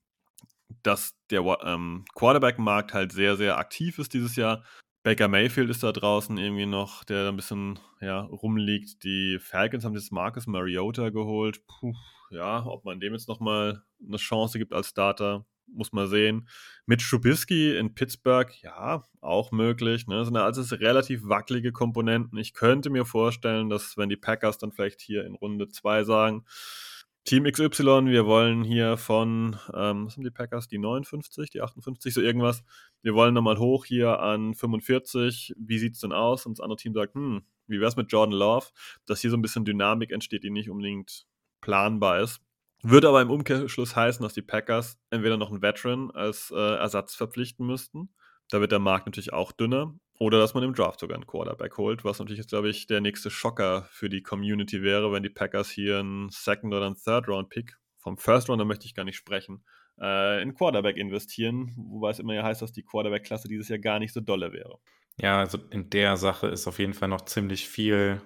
dass 0.82 1.16
der 1.30 1.42
ähm, 1.62 2.04
Quarterback-Markt 2.14 2.92
halt 2.92 3.12
sehr, 3.12 3.36
sehr 3.36 3.58
aktiv 3.58 3.98
ist 3.98 4.14
dieses 4.14 4.34
Jahr. 4.36 4.64
Baker 5.02 5.28
Mayfield 5.28 5.70
ist 5.70 5.82
da 5.82 5.92
draußen 5.92 6.36
irgendwie 6.36 6.66
noch, 6.66 7.04
der 7.04 7.24
da 7.24 7.28
ein 7.30 7.36
bisschen 7.36 7.78
ja, 8.02 8.20
rumliegt. 8.20 9.02
Die 9.02 9.38
Falcons 9.40 9.84
haben 9.84 9.94
jetzt 9.94 10.12
Marcus 10.12 10.46
Mariota 10.46 11.08
geholt. 11.08 11.66
Puh, 11.66 11.94
ja, 12.30 12.66
ob 12.66 12.84
man 12.84 13.00
dem 13.00 13.14
jetzt 13.14 13.28
nochmal 13.28 13.82
eine 14.06 14.18
Chance 14.18 14.58
gibt 14.58 14.74
als 14.74 14.88
Starter, 14.88 15.46
muss 15.66 15.92
man 15.92 16.06
sehen. 16.06 16.48
Mit 16.84 17.00
Trubisky 17.00 17.76
in 17.78 17.94
Pittsburgh, 17.94 18.52
ja, 18.62 19.02
auch 19.22 19.52
möglich. 19.52 20.06
Ne? 20.06 20.16
Das 20.16 20.26
sind 20.26 20.36
also 20.36 20.74
relativ 20.76 21.22
wackelige 21.24 21.72
Komponenten. 21.72 22.38
Ich 22.38 22.52
könnte 22.52 22.90
mir 22.90 23.06
vorstellen, 23.06 23.70
dass 23.70 23.96
wenn 23.96 24.10
die 24.10 24.16
Packers 24.16 24.58
dann 24.58 24.70
vielleicht 24.72 25.00
hier 25.00 25.24
in 25.24 25.34
Runde 25.34 25.68
2 25.68 26.04
sagen, 26.04 26.44
Team 27.24 27.44
XY, 27.44 28.06
wir 28.06 28.26
wollen 28.26 28.64
hier 28.64 28.96
von, 28.96 29.56
ähm, 29.74 30.06
was 30.06 30.14
sind 30.14 30.24
die 30.24 30.30
Packers, 30.30 30.68
die 30.68 30.78
59, 30.78 31.50
die 31.50 31.60
58, 31.60 32.14
so 32.14 32.20
irgendwas. 32.20 32.62
Wir 33.02 33.14
wollen 33.14 33.34
nochmal 33.34 33.58
hoch 33.58 33.84
hier 33.84 34.20
an 34.20 34.54
45. 34.54 35.54
Wie 35.58 35.78
sieht 35.78 35.94
es 35.94 36.00
denn 36.00 36.12
aus? 36.12 36.46
Und 36.46 36.58
das 36.58 36.62
andere 36.62 36.78
Team 36.78 36.94
sagt, 36.94 37.14
hm, 37.14 37.42
wie 37.66 37.78
wäre 37.78 37.88
es 37.88 37.96
mit 37.96 38.10
Jordan 38.10 38.36
Love? 38.36 38.66
Dass 39.06 39.20
hier 39.20 39.30
so 39.30 39.36
ein 39.36 39.42
bisschen 39.42 39.64
Dynamik 39.64 40.10
entsteht, 40.10 40.44
die 40.44 40.50
nicht 40.50 40.70
unbedingt 40.70 41.26
planbar 41.60 42.20
ist. 42.20 42.40
Würde 42.82 43.08
aber 43.08 43.20
im 43.20 43.30
Umkehrschluss 43.30 43.94
heißen, 43.94 44.22
dass 44.22 44.32
die 44.32 44.42
Packers 44.42 44.98
entweder 45.10 45.36
noch 45.36 45.50
einen 45.50 45.62
Veteran 45.62 46.10
als 46.10 46.50
äh, 46.50 46.56
Ersatz 46.56 47.14
verpflichten 47.14 47.66
müssten. 47.66 48.08
Da 48.48 48.60
wird 48.60 48.72
der 48.72 48.78
Markt 48.78 49.06
natürlich 49.06 49.34
auch 49.34 49.52
dünner. 49.52 49.94
Oder 50.20 50.38
dass 50.38 50.52
man 50.52 50.62
im 50.62 50.74
Draft 50.74 51.00
sogar 51.00 51.16
einen 51.16 51.26
Quarterback 51.26 51.78
holt, 51.78 52.04
was 52.04 52.18
natürlich 52.18 52.38
jetzt, 52.38 52.50
glaube 52.50 52.68
ich, 52.68 52.86
der 52.86 53.00
nächste 53.00 53.30
Schocker 53.30 53.88
für 53.90 54.10
die 54.10 54.22
Community 54.22 54.82
wäre, 54.82 55.10
wenn 55.12 55.22
die 55.22 55.30
Packers 55.30 55.70
hier 55.70 55.98
einen 55.98 56.28
Second- 56.28 56.74
oder 56.74 56.84
einen 56.84 56.96
Third-Round-Pick, 56.96 57.78
vom 57.96 58.18
First-Rounder 58.18 58.66
möchte 58.66 58.84
ich 58.84 58.94
gar 58.94 59.04
nicht 59.04 59.16
sprechen, 59.16 59.64
äh, 59.98 60.42
in 60.42 60.54
Quarterback 60.54 60.98
investieren, 60.98 61.72
wobei 61.74 62.10
es 62.10 62.18
immer 62.18 62.34
ja 62.34 62.42
heißt, 62.42 62.60
dass 62.60 62.70
die 62.70 62.82
Quarterback-Klasse 62.82 63.48
dieses 63.48 63.68
Jahr 63.68 63.78
gar 63.78 63.98
nicht 63.98 64.12
so 64.12 64.20
dolle 64.20 64.52
wäre. 64.52 64.78
Ja, 65.16 65.38
also 65.38 65.56
in 65.70 65.88
der 65.88 66.18
Sache 66.18 66.48
ist 66.48 66.68
auf 66.68 66.78
jeden 66.78 66.92
Fall 66.92 67.08
noch 67.08 67.22
ziemlich 67.22 67.66
viel 67.66 68.20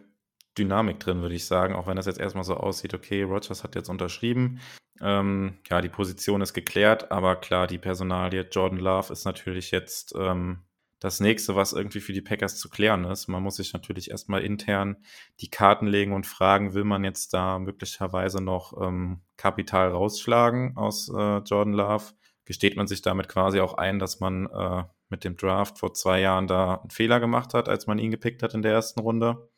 Dynamik 0.58 0.98
drin, 0.98 1.22
würde 1.22 1.36
ich 1.36 1.46
sagen, 1.46 1.76
auch 1.76 1.86
wenn 1.86 1.96
das 1.96 2.06
jetzt 2.06 2.18
erstmal 2.18 2.44
so 2.44 2.56
aussieht, 2.56 2.92
okay, 2.94 3.22
Rogers 3.22 3.62
hat 3.62 3.76
jetzt 3.76 3.88
unterschrieben. 3.88 4.58
Ähm, 5.00 5.58
ja, 5.70 5.80
die 5.80 5.88
Position 5.88 6.40
ist 6.40 6.54
geklärt, 6.54 7.12
aber 7.12 7.36
klar, 7.36 7.68
die 7.68 7.78
Personalie 7.78 8.48
Jordan 8.50 8.80
Love 8.80 9.12
ist 9.12 9.24
natürlich 9.24 9.70
jetzt 9.70 10.12
ähm, 10.18 10.64
das 11.04 11.20
nächste, 11.20 11.54
was 11.54 11.74
irgendwie 11.74 12.00
für 12.00 12.14
die 12.14 12.22
Packers 12.22 12.56
zu 12.56 12.70
klären 12.70 13.04
ist. 13.04 13.28
Man 13.28 13.42
muss 13.42 13.56
sich 13.56 13.74
natürlich 13.74 14.10
erstmal 14.10 14.42
intern 14.42 14.96
die 15.38 15.50
Karten 15.50 15.86
legen 15.86 16.14
und 16.14 16.26
fragen, 16.26 16.72
will 16.72 16.84
man 16.84 17.04
jetzt 17.04 17.34
da 17.34 17.58
möglicherweise 17.58 18.42
noch 18.42 18.72
ähm, 18.80 19.20
Kapital 19.36 19.90
rausschlagen 19.90 20.78
aus 20.78 21.10
äh, 21.10 21.38
Jordan 21.40 21.74
Love? 21.74 22.14
Gesteht 22.46 22.78
man 22.78 22.86
sich 22.86 23.02
damit 23.02 23.28
quasi 23.28 23.60
auch 23.60 23.74
ein, 23.74 23.98
dass 23.98 24.20
man 24.20 24.46
äh, 24.46 24.84
mit 25.10 25.24
dem 25.24 25.36
Draft 25.36 25.78
vor 25.78 25.92
zwei 25.92 26.22
Jahren 26.22 26.46
da 26.46 26.76
einen 26.76 26.90
Fehler 26.90 27.20
gemacht 27.20 27.52
hat, 27.52 27.68
als 27.68 27.86
man 27.86 27.98
ihn 27.98 28.10
gepickt 28.10 28.42
hat 28.42 28.54
in 28.54 28.62
der 28.62 28.72
ersten 28.72 29.00
Runde? 29.00 29.50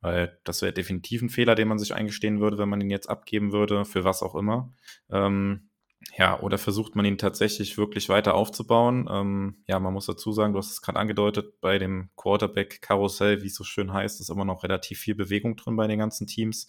Weil 0.00 0.40
das 0.42 0.62
wäre 0.62 0.72
definitiv 0.72 1.22
ein 1.22 1.30
Fehler, 1.30 1.54
den 1.54 1.68
man 1.68 1.78
sich 1.78 1.94
eingestehen 1.94 2.40
würde, 2.40 2.58
wenn 2.58 2.68
man 2.68 2.80
ihn 2.80 2.90
jetzt 2.90 3.08
abgeben 3.08 3.52
würde, 3.52 3.84
für 3.84 4.02
was 4.02 4.20
auch 4.20 4.34
immer. 4.34 4.74
Ähm, 5.12 5.70
ja, 6.16 6.38
oder 6.40 6.58
versucht 6.58 6.96
man 6.96 7.04
ihn 7.04 7.18
tatsächlich 7.18 7.78
wirklich 7.78 8.08
weiter 8.08 8.34
aufzubauen? 8.34 9.08
Ähm, 9.10 9.62
ja, 9.66 9.78
man 9.78 9.92
muss 9.92 10.06
dazu 10.06 10.32
sagen, 10.32 10.52
du 10.52 10.58
hast 10.58 10.70
es 10.70 10.82
gerade 10.82 10.98
angedeutet, 10.98 11.60
bei 11.60 11.78
dem 11.78 12.10
Quarterback-Karussell, 12.16 13.42
wie 13.42 13.46
es 13.46 13.54
so 13.54 13.64
schön 13.64 13.92
heißt, 13.92 14.20
ist 14.20 14.28
immer 14.28 14.44
noch 14.44 14.62
relativ 14.62 14.98
viel 14.98 15.14
Bewegung 15.14 15.56
drin 15.56 15.76
bei 15.76 15.86
den 15.86 15.98
ganzen 15.98 16.26
Teams. 16.26 16.68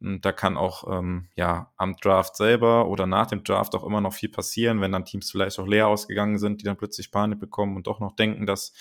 Und 0.00 0.24
da 0.24 0.32
kann 0.32 0.56
auch 0.56 0.84
ähm, 0.90 1.28
ja 1.36 1.72
am 1.76 1.96
Draft 1.96 2.36
selber 2.36 2.88
oder 2.88 3.06
nach 3.06 3.26
dem 3.26 3.44
Draft 3.44 3.74
auch 3.74 3.84
immer 3.84 4.00
noch 4.00 4.14
viel 4.14 4.30
passieren, 4.30 4.80
wenn 4.80 4.92
dann 4.92 5.04
Teams 5.04 5.30
vielleicht 5.30 5.58
auch 5.58 5.66
leer 5.66 5.88
ausgegangen 5.88 6.38
sind, 6.38 6.60
die 6.60 6.64
dann 6.64 6.76
plötzlich 6.76 7.10
Panik 7.10 7.38
bekommen 7.38 7.76
und 7.76 7.86
doch 7.86 8.00
noch 8.00 8.16
denken, 8.16 8.46
dass 8.46 8.72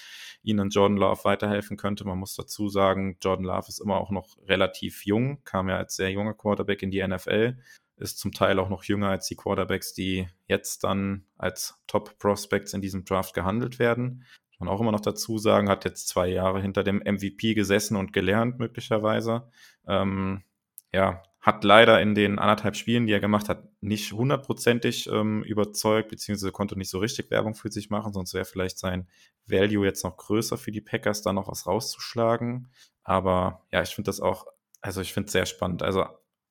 ihnen 0.43 0.70
Jordan 0.70 0.97
Love 0.97 1.26
weiterhelfen 1.26 1.78
könnte. 1.78 2.06
Man 2.06 2.18
muss 2.18 2.36
dazu 2.36 2.70
sagen, 2.70 3.18
Jordan 3.22 3.45
Love 3.45 3.68
ist 3.68 3.80
immer 3.80 3.97
auch 3.97 4.12
noch 4.12 4.38
relativ 4.47 5.06
jung, 5.06 5.43
kam 5.43 5.68
ja 5.68 5.78
als 5.78 5.95
sehr 5.95 6.12
junger 6.12 6.34
Quarterback 6.34 6.82
in 6.82 6.91
die 6.91 7.06
NFL 7.06 7.58
ist 8.00 8.20
zum 8.20 8.32
Teil 8.32 8.60
auch 8.60 8.70
noch 8.70 8.84
jünger 8.84 9.10
als 9.10 9.28
die 9.28 9.36
Quarterbacks, 9.36 9.93
die 9.93 10.28
jetzt 10.47 10.84
dann 10.84 11.26
als 11.38 11.82
Top-Prospects 11.88 12.74
in 12.74 12.82
diesem 12.82 13.06
Draft 13.06 13.34
gehandelt 13.34 13.80
werden. 13.80 14.26
Kann 14.58 14.68
man 14.68 14.70
auch 14.70 14.82
immer 14.82 14.91
noch 14.91 15.00
dazu 15.00 15.38
sagen, 15.38 15.70
hat 15.70 15.86
jetzt 15.86 16.08
zwei 16.08 16.28
Jahre 16.28 16.62
hinter 16.62 16.84
dem 16.84 16.97
MVP 16.97 17.54
gesessen 17.54 17.95
und 17.95 18.14
gelernt, 18.14 18.60
möglicherweise. 18.60 19.50
Ähm, 19.88 20.43
ja, 20.91 21.24
hat 21.41 21.64
leider 21.64 22.02
in 22.02 22.16
den 22.16 22.38
anderthalb 22.38 22.76
Spielen, 22.76 23.08
die 23.08 23.14
er 23.14 23.22
gemacht 23.22 23.47
hat, 23.47 23.64
nicht 23.82 24.12
hundertprozentig 24.12 25.08
ähm, 25.08 25.43
überzeugt, 25.43 26.10
beziehungsweise 26.10 26.52
konnte 26.52 26.78
nicht 26.78 26.89
so 26.89 27.00
richtig 27.00 27.32
Werbung 27.32 27.56
für 27.56 27.72
sich 27.72 27.89
machen, 27.89 28.12
sonst 28.12 28.34
wäre 28.34 28.45
vielleicht 28.45 28.78
sein 28.78 29.08
Value 29.45 29.86
jetzt 29.86 30.04
noch 30.04 30.18
größer 30.18 30.58
für 30.58 30.72
die 30.72 30.82
Packers, 30.82 31.22
da 31.22 31.32
noch 31.32 31.47
was 31.47 31.66
rauszuschlagen. 31.66 32.70
Aber 33.04 33.66
ja, 33.72 33.82
ich 33.82 33.95
finde 33.95 34.10
das 34.10 34.20
auch, 34.20 34.47
also 34.82 35.00
ich 35.00 35.14
finde 35.14 35.28
es 35.28 35.32
sehr 35.32 35.45
spannend. 35.45 35.82
Also 35.82 36.06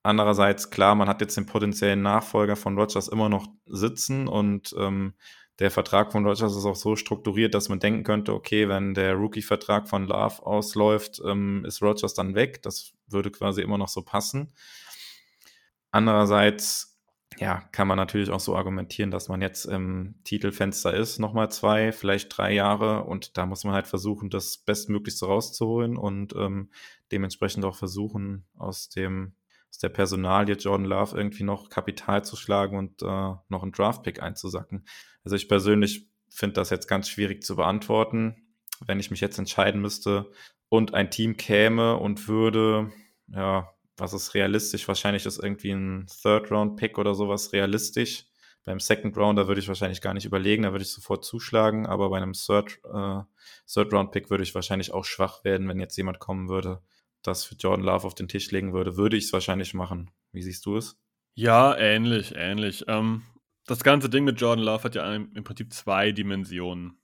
Andererseits, 0.08 0.70
klar, 0.70 0.94
man 0.94 1.06
hat 1.06 1.20
jetzt 1.20 1.36
den 1.36 1.44
potenziellen 1.44 2.00
Nachfolger 2.00 2.56
von 2.56 2.78
Rogers 2.78 3.08
immer 3.08 3.28
noch 3.28 3.46
sitzen 3.66 4.26
und 4.26 4.74
ähm, 4.78 5.12
der 5.58 5.70
Vertrag 5.70 6.12
von 6.12 6.24
Rogers 6.24 6.56
ist 6.56 6.64
auch 6.64 6.76
so 6.76 6.96
strukturiert, 6.96 7.52
dass 7.52 7.68
man 7.68 7.78
denken 7.78 8.04
könnte, 8.04 8.32
okay, 8.32 8.70
wenn 8.70 8.94
der 8.94 9.16
Rookie-Vertrag 9.16 9.86
von 9.86 10.06
Love 10.06 10.46
ausläuft, 10.46 11.20
ähm, 11.26 11.62
ist 11.66 11.82
Rogers 11.82 12.14
dann 12.14 12.34
weg. 12.34 12.62
Das 12.62 12.94
würde 13.06 13.30
quasi 13.30 13.60
immer 13.60 13.76
noch 13.76 13.88
so 13.88 14.00
passen. 14.00 14.54
Andererseits, 15.90 16.98
ja, 17.36 17.60
kann 17.72 17.86
man 17.86 17.98
natürlich 17.98 18.30
auch 18.30 18.40
so 18.40 18.56
argumentieren, 18.56 19.10
dass 19.10 19.28
man 19.28 19.42
jetzt 19.42 19.66
im 19.66 20.14
Titelfenster 20.24 20.94
ist, 20.94 21.18
nochmal 21.18 21.50
zwei, 21.50 21.92
vielleicht 21.92 22.34
drei 22.34 22.54
Jahre 22.54 23.04
und 23.04 23.36
da 23.36 23.44
muss 23.44 23.62
man 23.62 23.74
halt 23.74 23.88
versuchen, 23.88 24.30
das 24.30 24.56
Bestmöglichste 24.56 25.26
rauszuholen 25.26 25.98
und 25.98 26.34
ähm, 26.34 26.70
dementsprechend 27.12 27.66
auch 27.66 27.76
versuchen, 27.76 28.46
aus 28.56 28.88
dem 28.88 29.34
aus 29.70 29.78
der 29.78 29.88
Personalie 29.88 30.56
Jordan 30.56 30.86
Love 30.86 31.16
irgendwie 31.16 31.44
noch 31.44 31.70
Kapital 31.70 32.24
zu 32.24 32.36
schlagen 32.36 32.76
und 32.76 33.02
äh, 33.02 33.06
noch 33.48 33.62
einen 33.62 33.72
Draftpick 33.72 34.22
einzusacken. 34.22 34.86
Also 35.24 35.36
ich 35.36 35.48
persönlich 35.48 36.08
finde 36.30 36.54
das 36.54 36.70
jetzt 36.70 36.88
ganz 36.88 37.08
schwierig 37.08 37.42
zu 37.42 37.56
beantworten. 37.56 38.36
Wenn 38.86 39.00
ich 39.00 39.10
mich 39.10 39.20
jetzt 39.20 39.38
entscheiden 39.38 39.80
müsste 39.80 40.30
und 40.68 40.94
ein 40.94 41.10
Team 41.10 41.36
käme 41.36 41.96
und 41.96 42.28
würde, 42.28 42.92
ja, 43.28 43.68
was 43.96 44.12
ist 44.12 44.34
realistisch? 44.34 44.86
Wahrscheinlich 44.86 45.26
ist 45.26 45.42
irgendwie 45.42 45.72
ein 45.72 46.06
Third-Round-Pick 46.06 46.98
oder 46.98 47.14
sowas 47.14 47.52
realistisch. 47.52 48.26
Beim 48.64 48.80
Second 48.80 49.16
Round, 49.16 49.38
da 49.38 49.48
würde 49.48 49.60
ich 49.60 49.68
wahrscheinlich 49.68 50.00
gar 50.00 50.14
nicht 50.14 50.26
überlegen, 50.26 50.64
da 50.64 50.72
würde 50.72 50.84
ich 50.84 50.92
sofort 50.92 51.24
zuschlagen, 51.24 51.86
aber 51.86 52.10
bei 52.10 52.18
einem 52.18 52.34
Third, 52.34 52.80
äh, 52.84 53.22
Third 53.66 53.92
Round 53.92 54.12
Pick 54.12 54.30
würde 54.30 54.42
ich 54.42 54.54
wahrscheinlich 54.54 54.92
auch 54.92 55.04
schwach 55.04 55.42
werden, 55.42 55.68
wenn 55.68 55.80
jetzt 55.80 55.96
jemand 55.96 56.18
kommen 56.18 56.48
würde, 56.48 56.82
das 57.22 57.44
für 57.44 57.54
Jordan 57.54 57.84
Love 57.84 58.06
auf 58.06 58.14
den 58.14 58.28
Tisch 58.28 58.50
legen 58.50 58.72
würde, 58.72 58.96
würde 58.96 59.16
ich 59.16 59.24
es 59.24 59.32
wahrscheinlich 59.32 59.74
machen. 59.74 60.10
Wie 60.32 60.42
siehst 60.42 60.64
du 60.66 60.76
es? 60.76 60.96
Ja, 61.34 61.76
ähnlich, 61.76 62.34
ähnlich. 62.36 62.84
Ähm, 62.88 63.22
das 63.66 63.84
ganze 63.84 64.08
Ding 64.08 64.24
mit 64.24 64.40
Jordan 64.40 64.64
Love 64.64 64.84
hat 64.84 64.94
ja 64.94 65.14
im 65.14 65.44
Prinzip 65.44 65.72
zwei 65.72 66.12
Dimensionen. 66.12 67.00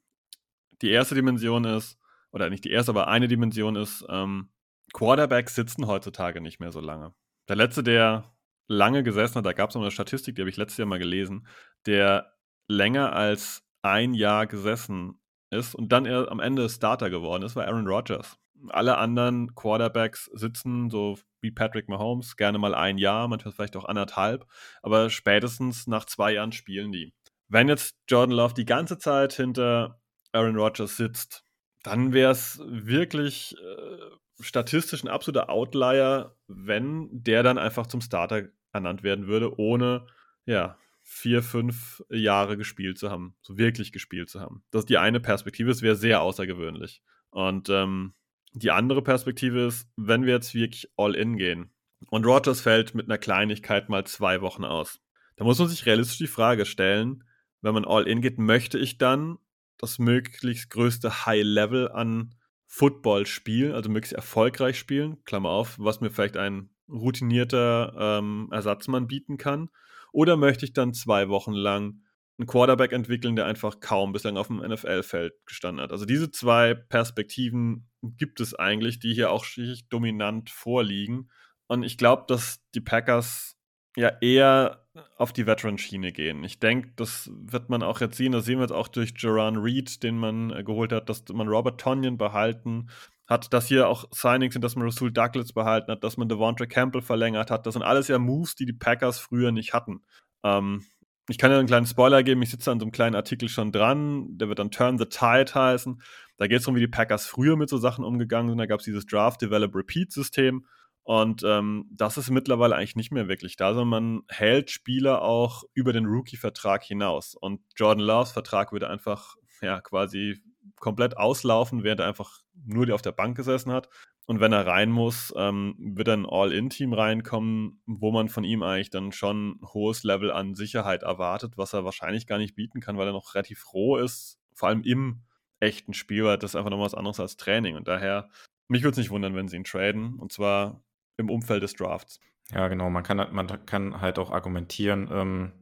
Die 0.83 0.91
erste 0.91 1.15
Dimension 1.15 1.65
ist, 1.65 1.99
oder 2.33 2.51
nicht 2.51 2.65
die 2.65 2.71
erste, 2.71 2.91
aber 2.91 3.09
eine 3.09 3.29
Dimension 3.29 3.77
ist, 3.77 4.05
ähm, 4.09 4.51
Quarterbacks 4.93 5.55
sitzen 5.55 5.87
heutzutage 5.87 6.41
nicht 6.41 6.61
mehr 6.61 6.73
so 6.73 6.81
lange. 6.81 7.15
Der 7.49 7.57
letzte, 7.57 7.83
der 7.83 8.35
lange 8.69 9.03
gesessen 9.03 9.37
hat, 9.37 9.47
da 9.47 9.53
gab 9.53 9.71
es 9.71 9.75
noch 9.75 9.83
eine 9.83 9.91
Statistik, 9.91 10.35
die 10.35 10.43
habe 10.43 10.51
ich 10.51 10.57
letztes 10.57 10.79
Jahr 10.79 10.89
mal 10.89 10.99
gelesen, 10.99 11.47
der 11.87 12.33
länger 12.69 13.13
als 13.13 13.63
ein 13.83 14.15
Jahr 14.15 14.47
gesessen 14.47 15.21
ist 15.51 15.75
und 15.75 15.93
dann 15.93 16.07
er 16.07 16.31
am 16.31 16.41
Ende 16.41 16.69
Starter 16.69 17.11
geworden 17.11 17.43
ist, 17.43 17.57
war 17.57 17.67
Aaron 17.67 17.87
Rodgers. 17.87 18.39
Alle 18.69 18.99
anderen 18.99 19.55
Quarterbacks 19.55 20.31
sitzen, 20.33 20.91
so 20.91 21.19
wie 21.41 21.51
Patrick 21.51 21.89
Mahomes, 21.89 22.37
gerne 22.37 22.59
mal 22.59 22.75
ein 22.75 22.99
Jahr, 22.99 23.29
manchmal 23.29 23.53
vielleicht 23.53 23.77
auch 23.77 23.85
anderthalb, 23.85 24.47
aber 24.83 25.11
spätestens 25.11 25.87
nach 25.87 26.07
zwei 26.07 26.33
Jahren 26.33 26.53
spielen 26.53 26.93
die. 26.93 27.13
Wenn 27.49 27.69
jetzt 27.69 27.97
Jordan 28.09 28.35
Love 28.35 28.55
die 28.55 28.65
ganze 28.65 28.99
Zeit 28.99 29.35
hinter 29.35 30.01
Aaron 30.33 30.57
Rodgers 30.57 30.97
sitzt, 30.97 31.45
dann 31.83 32.15
wäre 32.15 32.33
es 32.33 32.61
wirklich 32.65 33.55
äh, 33.59 34.43
statistisch 34.43 35.05
ein 35.05 35.09
absoluter 35.09 35.51
Outlier, 35.51 36.35
wenn 36.47 37.09
der 37.13 37.43
dann 37.43 37.59
einfach 37.59 37.87
zum 37.87 38.01
Starter 38.01 38.49
ernannt 38.73 39.03
werden 39.03 39.27
würde, 39.27 39.59
ohne 39.59 40.07
ja, 40.47 40.79
vier, 41.03 41.43
fünf 41.43 42.03
Jahre 42.09 42.57
gespielt 42.57 42.99
zu 42.99 43.11
haben, 43.11 43.37
so 43.43 43.59
wirklich 43.59 43.93
gespielt 43.93 44.31
zu 44.31 44.41
haben. 44.41 44.65
Das 44.71 44.81
ist 44.81 44.91
die 44.91 44.99
eine 44.99 45.21
Perspektive, 45.21 45.71
es 45.71 45.83
wäre 45.83 45.97
sehr 45.97 46.23
außergewöhnlich. 46.23 47.03
Und 47.31 47.69
ähm, 47.69 48.15
die 48.55 48.71
andere 48.71 49.03
Perspektive 49.03 49.67
ist, 49.67 49.89
wenn 49.97 50.25
wir 50.25 50.35
jetzt 50.35 50.55
wirklich 50.55 50.89
all 50.97 51.15
in 51.15 51.37
gehen 51.37 51.71
und 52.09 52.25
Rogers 52.25 52.61
fällt 52.61 52.95
mit 52.95 53.07
einer 53.07 53.19
Kleinigkeit 53.19 53.89
mal 53.89 54.07
zwei 54.07 54.41
Wochen 54.41 54.65
aus, 54.65 55.01
da 55.37 55.45
muss 55.45 55.59
man 55.59 55.69
sich 55.69 55.87
realistisch 55.87 56.19
die 56.19 56.27
Frage 56.27 56.65
stellen, 56.65 57.25
wenn 57.61 57.75
man 57.75 57.85
all 57.85 58.07
in 58.07 58.21
geht, 58.21 58.39
möchte 58.39 58.79
ich 58.79 58.99
dann 58.99 59.39
das 59.79 59.99
möglichst 59.99 60.71
größte 60.71 61.27
High-Level 61.27 61.91
an 61.91 62.35
Football 62.67 63.27
spielen, 63.27 63.73
also 63.73 63.91
möglichst 63.91 64.15
erfolgreich 64.15 64.79
spielen, 64.79 65.23
Klammer 65.25 65.51
auf, 65.51 65.77
was 65.79 66.01
mir 66.01 66.11
vielleicht 66.11 66.37
ein 66.37 66.71
routinierter 66.89 67.95
ähm, 67.99 68.49
Ersatzmann 68.53 69.07
bieten 69.07 69.37
kann, 69.37 69.71
oder 70.13 70.37
möchte 70.37 70.65
ich 70.65 70.73
dann 70.73 70.95
zwei 70.95 71.29
Wochen 71.29 71.53
lang 71.53 72.03
einen 72.39 72.47
Quarterback 72.47 72.93
entwickeln, 72.93 73.37
der 73.37 73.47
einfach 73.47 73.81
kaum 73.81 74.13
bislang 74.13 74.37
auf 74.37 74.47
dem 74.47 74.59
NFL-Feld 74.59 75.33
gestanden 75.47 75.83
hat? 75.83 75.93
Also 75.93 76.05
diese 76.05 76.31
zwei 76.31 76.75
Perspektiven 76.75 77.89
gibt 78.17 78.41
es 78.41 78.55
eigentlich, 78.55 78.99
die 78.99 79.15
hier 79.15 79.31
auch 79.31 79.45
dominant 79.89 80.51
vorliegen. 80.51 81.31
Und 81.67 81.83
ich 81.83 81.99
glaube, 81.99 82.25
dass 82.29 82.61
die 82.75 82.81
Packers 82.81 83.57
ja 83.97 84.13
eher 84.21 84.85
auf 85.17 85.33
die 85.33 85.47
Veteran-Schiene 85.47 86.13
gehen. 86.13 86.45
Ich 86.45 86.59
denke, 86.59 86.93
das 86.97 87.31
wird 87.33 87.69
man 87.69 87.83
auch 87.83 88.01
jetzt 88.01 88.17
sehen. 88.17 88.33
Das 88.33 88.45
sehen 88.45 88.59
wir 88.59 88.65
jetzt 88.65 88.73
auch 88.73 88.89
durch 88.89 89.15
Jaron 89.17 89.57
Reed, 89.57 90.03
den 90.03 90.19
man 90.19 90.51
äh, 90.51 90.63
geholt 90.63 90.93
hat, 90.93 91.09
dass 91.09 91.25
man 91.33 91.49
Robert 91.49 91.81
Tonyan 91.81 92.17
behalten 92.17 92.89
hat, 93.27 93.53
dass 93.53 93.69
hier 93.69 93.89
auch 93.89 94.05
Signings 94.13 94.53
sind, 94.53 94.63
dass 94.63 94.77
man 94.77 94.85
Rasul 94.85 95.11
Douglas 95.11 95.53
behalten 95.53 95.91
hat, 95.91 96.05
dass 96.05 96.17
man 96.17 96.29
Devontre 96.29 96.67
Campbell 96.67 97.03
verlängert 97.03 97.51
hat. 97.51 97.67
Das 97.67 97.75
sind 97.75 97.83
alles 97.83 98.09
ja 98.09 98.19
Moves, 98.19 98.55
die 98.55 98.67
die 98.67 98.73
Packers 98.73 99.19
früher 99.19 99.51
nicht 99.51 99.73
hatten. 99.73 100.03
Ähm, 100.45 100.85
ich 101.29 101.39
kann 101.39 101.51
ja 101.51 101.59
einen 101.59 101.67
kleinen 101.67 101.87
Spoiler 101.87 102.23
geben, 102.23 102.43
ich 102.43 102.51
sitze 102.51 102.71
an 102.71 102.79
so 102.79 102.85
einem 102.85 102.93
kleinen 102.93 103.17
Artikel 103.17 103.49
schon 103.49 103.73
dran, 103.73 104.37
der 104.37 104.49
wird 104.49 104.59
dann 104.59 104.71
Turn 104.71 104.99
the 104.99 105.07
Tide 105.07 105.55
heißen. 105.55 106.03
Da 106.37 106.47
geht 106.47 106.59
es 106.59 106.65
darum, 106.65 106.77
wie 106.77 106.81
die 106.81 106.89
Packers 106.89 107.27
früher 107.27 107.57
mit 107.57 107.69
so 107.69 107.79
Sachen 107.79 108.05
umgegangen 108.05 108.49
sind. 108.49 108.59
Da 108.59 108.67
gab 108.67 108.81
es 108.81 108.85
dieses 108.85 109.07
Draft, 109.07 109.43
Develop, 109.43 109.75
Repeat-System. 109.75 110.67
Und 111.05 111.43
ähm, 111.45 111.87
das 111.91 112.17
ist 112.17 112.31
mittlerweile 112.31 112.77
eigentlich 112.77 112.97
nicht 112.97 113.13
mehr 113.13 113.29
wirklich 113.29 113.57
da, 113.57 113.75
sondern 113.75 113.89
man 113.89 114.23
hält 114.29 114.71
Spieler 114.71 115.23
auch 115.23 115.65
über 115.75 115.93
den 115.93 116.07
Rookie-Vertrag 116.07 116.83
hinaus. 116.83 117.35
Und 117.35 117.61
Jordan 117.77 118.05
Loves 118.05 118.33
Vertrag 118.33 118.73
würde 118.73 118.89
einfach 118.89 119.37
ja 119.61 119.81
quasi 119.81 120.41
komplett 120.81 121.17
auslaufen, 121.19 121.85
während 121.85 122.01
er 122.01 122.07
einfach 122.07 122.41
nur 122.65 122.93
auf 122.95 123.03
der 123.03 123.13
Bank 123.13 123.37
gesessen 123.37 123.71
hat. 123.71 123.91
Und 124.27 124.41
wenn 124.41 124.53
er 124.53 124.67
rein 124.67 124.91
muss, 124.91 125.35
ähm, 125.37 125.75
wird 125.79 126.09
ein 126.09 126.25
All-In-Team 126.25 126.95
reinkommen, 126.95 127.83
wo 127.85 128.11
man 128.11 128.31
von 128.31 128.45
ihm 128.45 128.63
eigentlich 128.63 128.89
dann 128.89 129.13
schon 129.13 129.51
ein 129.51 129.61
hohes 129.75 130.03
Level 130.03 130.33
an 130.33 130.55
Sicherheit 130.55 131.03
erwartet, 131.03 131.59
was 131.59 131.75
er 131.75 131.85
wahrscheinlich 131.85 132.27
gar 132.27 132.39
nicht 132.39 132.55
bieten 132.55 132.81
kann, 132.81 132.97
weil 132.97 133.09
er 133.09 133.13
noch 133.13 133.35
relativ 133.35 133.75
roh 133.75 133.99
ist, 133.99 134.41
vor 134.55 134.71
allem 134.71 134.83
im 134.83 135.21
echten 135.65 135.95
Spiel, 135.95 136.25
weil 136.25 136.39
das 136.39 136.53
ist 136.53 136.57
einfach 136.57 136.71
noch 136.71 136.81
was 136.81 136.95
anderes 136.95 137.21
als 137.21 137.37
Training. 137.37 137.77
Und 137.77 137.89
daher, 137.89 138.29
mich 138.69 138.83
würde 138.83 138.93
es 138.93 138.99
nicht 138.99 139.11
wundern, 139.11 139.35
wenn 139.35 139.49
sie 139.49 139.57
ihn 139.57 139.65
traden, 139.65 140.15
und 140.19 140.33
zwar 140.33 140.83
im 141.17 141.31
Umfeld 141.31 141.63
des 141.63 141.75
Drafts. 141.75 142.21
Ja, 142.53 142.69
genau. 142.69 142.91
Man 142.91 143.03
kann, 143.03 143.17
man 143.33 143.67
kann 143.67 144.01
halt 144.01 144.19
auch 144.19 144.31
argumentieren, 144.31 145.09
ähm, 145.11 145.53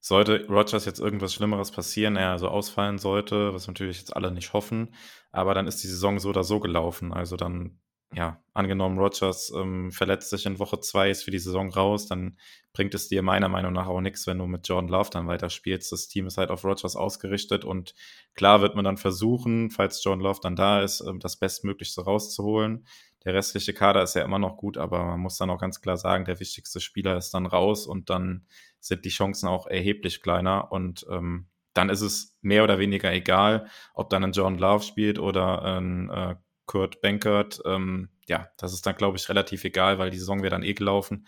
sollte 0.00 0.46
Rogers 0.48 0.84
jetzt 0.84 1.00
irgendwas 1.00 1.34
Schlimmeres 1.34 1.70
passieren, 1.70 2.16
er 2.16 2.30
also 2.30 2.48
ausfallen 2.48 2.98
sollte, 2.98 3.52
was 3.52 3.66
natürlich 3.66 3.98
jetzt 3.98 4.16
alle 4.16 4.30
nicht 4.30 4.52
hoffen, 4.52 4.94
aber 5.32 5.54
dann 5.54 5.66
ist 5.66 5.82
die 5.82 5.88
Saison 5.88 6.18
so 6.18 6.28
oder 6.30 6.44
so 6.44 6.60
gelaufen. 6.60 7.12
Also 7.12 7.36
dann, 7.36 7.78
ja, 8.14 8.42
angenommen, 8.54 8.98
Rogers 8.98 9.52
ähm, 9.54 9.92
verletzt 9.92 10.30
sich 10.30 10.46
in 10.46 10.58
Woche 10.58 10.80
zwei, 10.80 11.10
ist 11.10 11.24
für 11.24 11.30
die 11.30 11.38
Saison 11.38 11.70
raus, 11.70 12.06
dann 12.06 12.38
bringt 12.72 12.94
es 12.94 13.08
dir 13.08 13.22
meiner 13.22 13.48
Meinung 13.48 13.72
nach 13.72 13.86
auch 13.86 14.00
nichts, 14.00 14.26
wenn 14.26 14.38
du 14.38 14.46
mit 14.46 14.66
Jordan 14.66 14.88
Love 14.88 15.10
dann 15.10 15.26
weiterspielst. 15.26 15.92
Das 15.92 16.08
Team 16.08 16.26
ist 16.26 16.38
halt 16.38 16.50
auf 16.50 16.64
Rogers 16.64 16.96
ausgerichtet 16.96 17.64
und 17.64 17.94
klar 18.34 18.62
wird 18.62 18.76
man 18.76 18.84
dann 18.84 18.96
versuchen, 18.96 19.70
falls 19.70 20.02
Jordan 20.02 20.24
Love 20.24 20.40
dann 20.42 20.56
da 20.56 20.82
ist, 20.82 21.00
ähm, 21.06 21.20
das 21.20 21.36
Bestmöglichste 21.36 22.02
rauszuholen. 22.02 22.86
Der 23.24 23.34
restliche 23.34 23.74
Kader 23.74 24.02
ist 24.02 24.14
ja 24.14 24.24
immer 24.24 24.38
noch 24.38 24.56
gut, 24.56 24.78
aber 24.78 25.04
man 25.04 25.20
muss 25.20 25.36
dann 25.36 25.50
auch 25.50 25.60
ganz 25.60 25.82
klar 25.82 25.98
sagen, 25.98 26.24
der 26.24 26.40
wichtigste 26.40 26.80
Spieler 26.80 27.16
ist 27.16 27.34
dann 27.34 27.46
raus 27.46 27.86
und 27.86 28.08
dann 28.08 28.46
sind 28.80 29.04
die 29.04 29.10
Chancen 29.10 29.48
auch 29.48 29.66
erheblich 29.66 30.22
kleiner 30.22 30.72
und 30.72 31.04
ähm, 31.10 31.48
dann 31.74 31.90
ist 31.90 32.00
es 32.00 32.36
mehr 32.40 32.64
oder 32.64 32.78
weniger 32.78 33.12
egal, 33.12 33.68
ob 33.92 34.08
dann 34.08 34.24
ein 34.24 34.32
John 34.32 34.56
Love 34.56 34.82
spielt 34.82 35.18
oder 35.18 35.62
ein 35.62 36.10
äh, 36.10 36.36
Kurt 36.68 37.00
Bankert. 37.00 37.60
Ähm, 37.64 38.10
ja, 38.28 38.48
das 38.58 38.72
ist 38.72 38.86
dann, 38.86 38.94
glaube 38.94 39.16
ich, 39.16 39.28
relativ 39.28 39.64
egal, 39.64 39.98
weil 39.98 40.10
die 40.10 40.18
Saison 40.18 40.44
wird 40.44 40.52
dann 40.52 40.62
eh 40.62 40.74
gelaufen. 40.74 41.26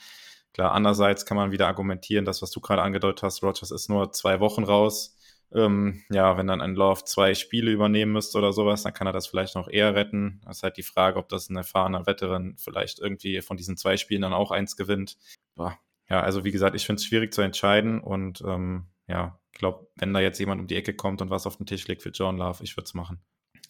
Klar, 0.53 0.73
andererseits 0.73 1.27
kann 1.27 1.37
man 1.37 1.51
wieder 1.51 1.67
argumentieren, 1.67 2.25
das, 2.25 2.43
was 2.43 2.53
du 2.53 2.61
gerade 2.61 2.83
angedeutet 2.83 3.25
hast, 3.25 3.43
Rogers 3.43 3.71
ist 3.73 3.89
nur 3.89 4.13
zwei 4.13 4.39
Wochen 4.39 4.65
raus. 4.65 5.17
Ähm, 5.53 6.03
ja, 6.11 6.37
wenn 6.37 6.47
dann 6.47 6.61
ein 6.61 6.77
Love 6.77 7.05
zwei 7.05 7.35
Spiele 7.35 7.73
übernehmen 7.73 8.13
müsste 8.13 8.39
oder 8.39 8.53
sowas, 8.53 8.83
dann 8.83 8.93
kann 8.95 9.09
er 9.09 9.13
das 9.13 9.27
vielleicht 9.27 9.57
noch 9.57 9.69
eher 9.69 9.97
retten. 9.97 10.41
Das 10.45 10.59
ist 10.59 10.63
halt 10.63 10.77
die 10.77 10.85
Frage, 10.85 11.19
ob 11.19 11.29
das 11.29 11.51
ein 11.51 11.57
erfahrener 11.57 12.07
Veteran 12.07 12.55
vielleicht 12.57 13.01
irgendwie 13.01 13.41
von 13.41 13.57
diesen 13.57 13.77
zwei 13.77 13.97
Spielen 13.97 14.23
dann 14.23 14.33
auch 14.33 14.53
eins 14.53 14.77
gewinnt. 14.77 15.17
Boah, 15.57 15.77
ja, 16.09 16.21
also 16.21 16.45
wie 16.45 16.53
gesagt, 16.53 16.77
ich 16.77 16.87
finde 16.87 17.01
es 17.01 17.07
schwierig 17.07 17.33
zu 17.33 17.43
entscheiden 17.43 18.01
und 18.01 18.43
ähm, 18.47 18.87
ja, 19.09 19.41
ich 19.53 19.59
glaube, 19.59 19.89
wenn 19.97 20.15
da 20.15 20.21
jetzt 20.21 20.39
jemand 20.39 20.61
um 20.61 20.67
die 20.69 20.77
Ecke 20.77 20.95
kommt 20.95 21.21
und 21.21 21.31
was 21.31 21.47
auf 21.47 21.57
den 21.57 21.67
Tisch 21.67 21.87
legt 21.89 22.03
für 22.03 22.11
John 22.11 22.39
Love, 22.39 22.63
ich 22.63 22.77
würde 22.77 22.85
es 22.85 22.95
machen. 22.95 23.21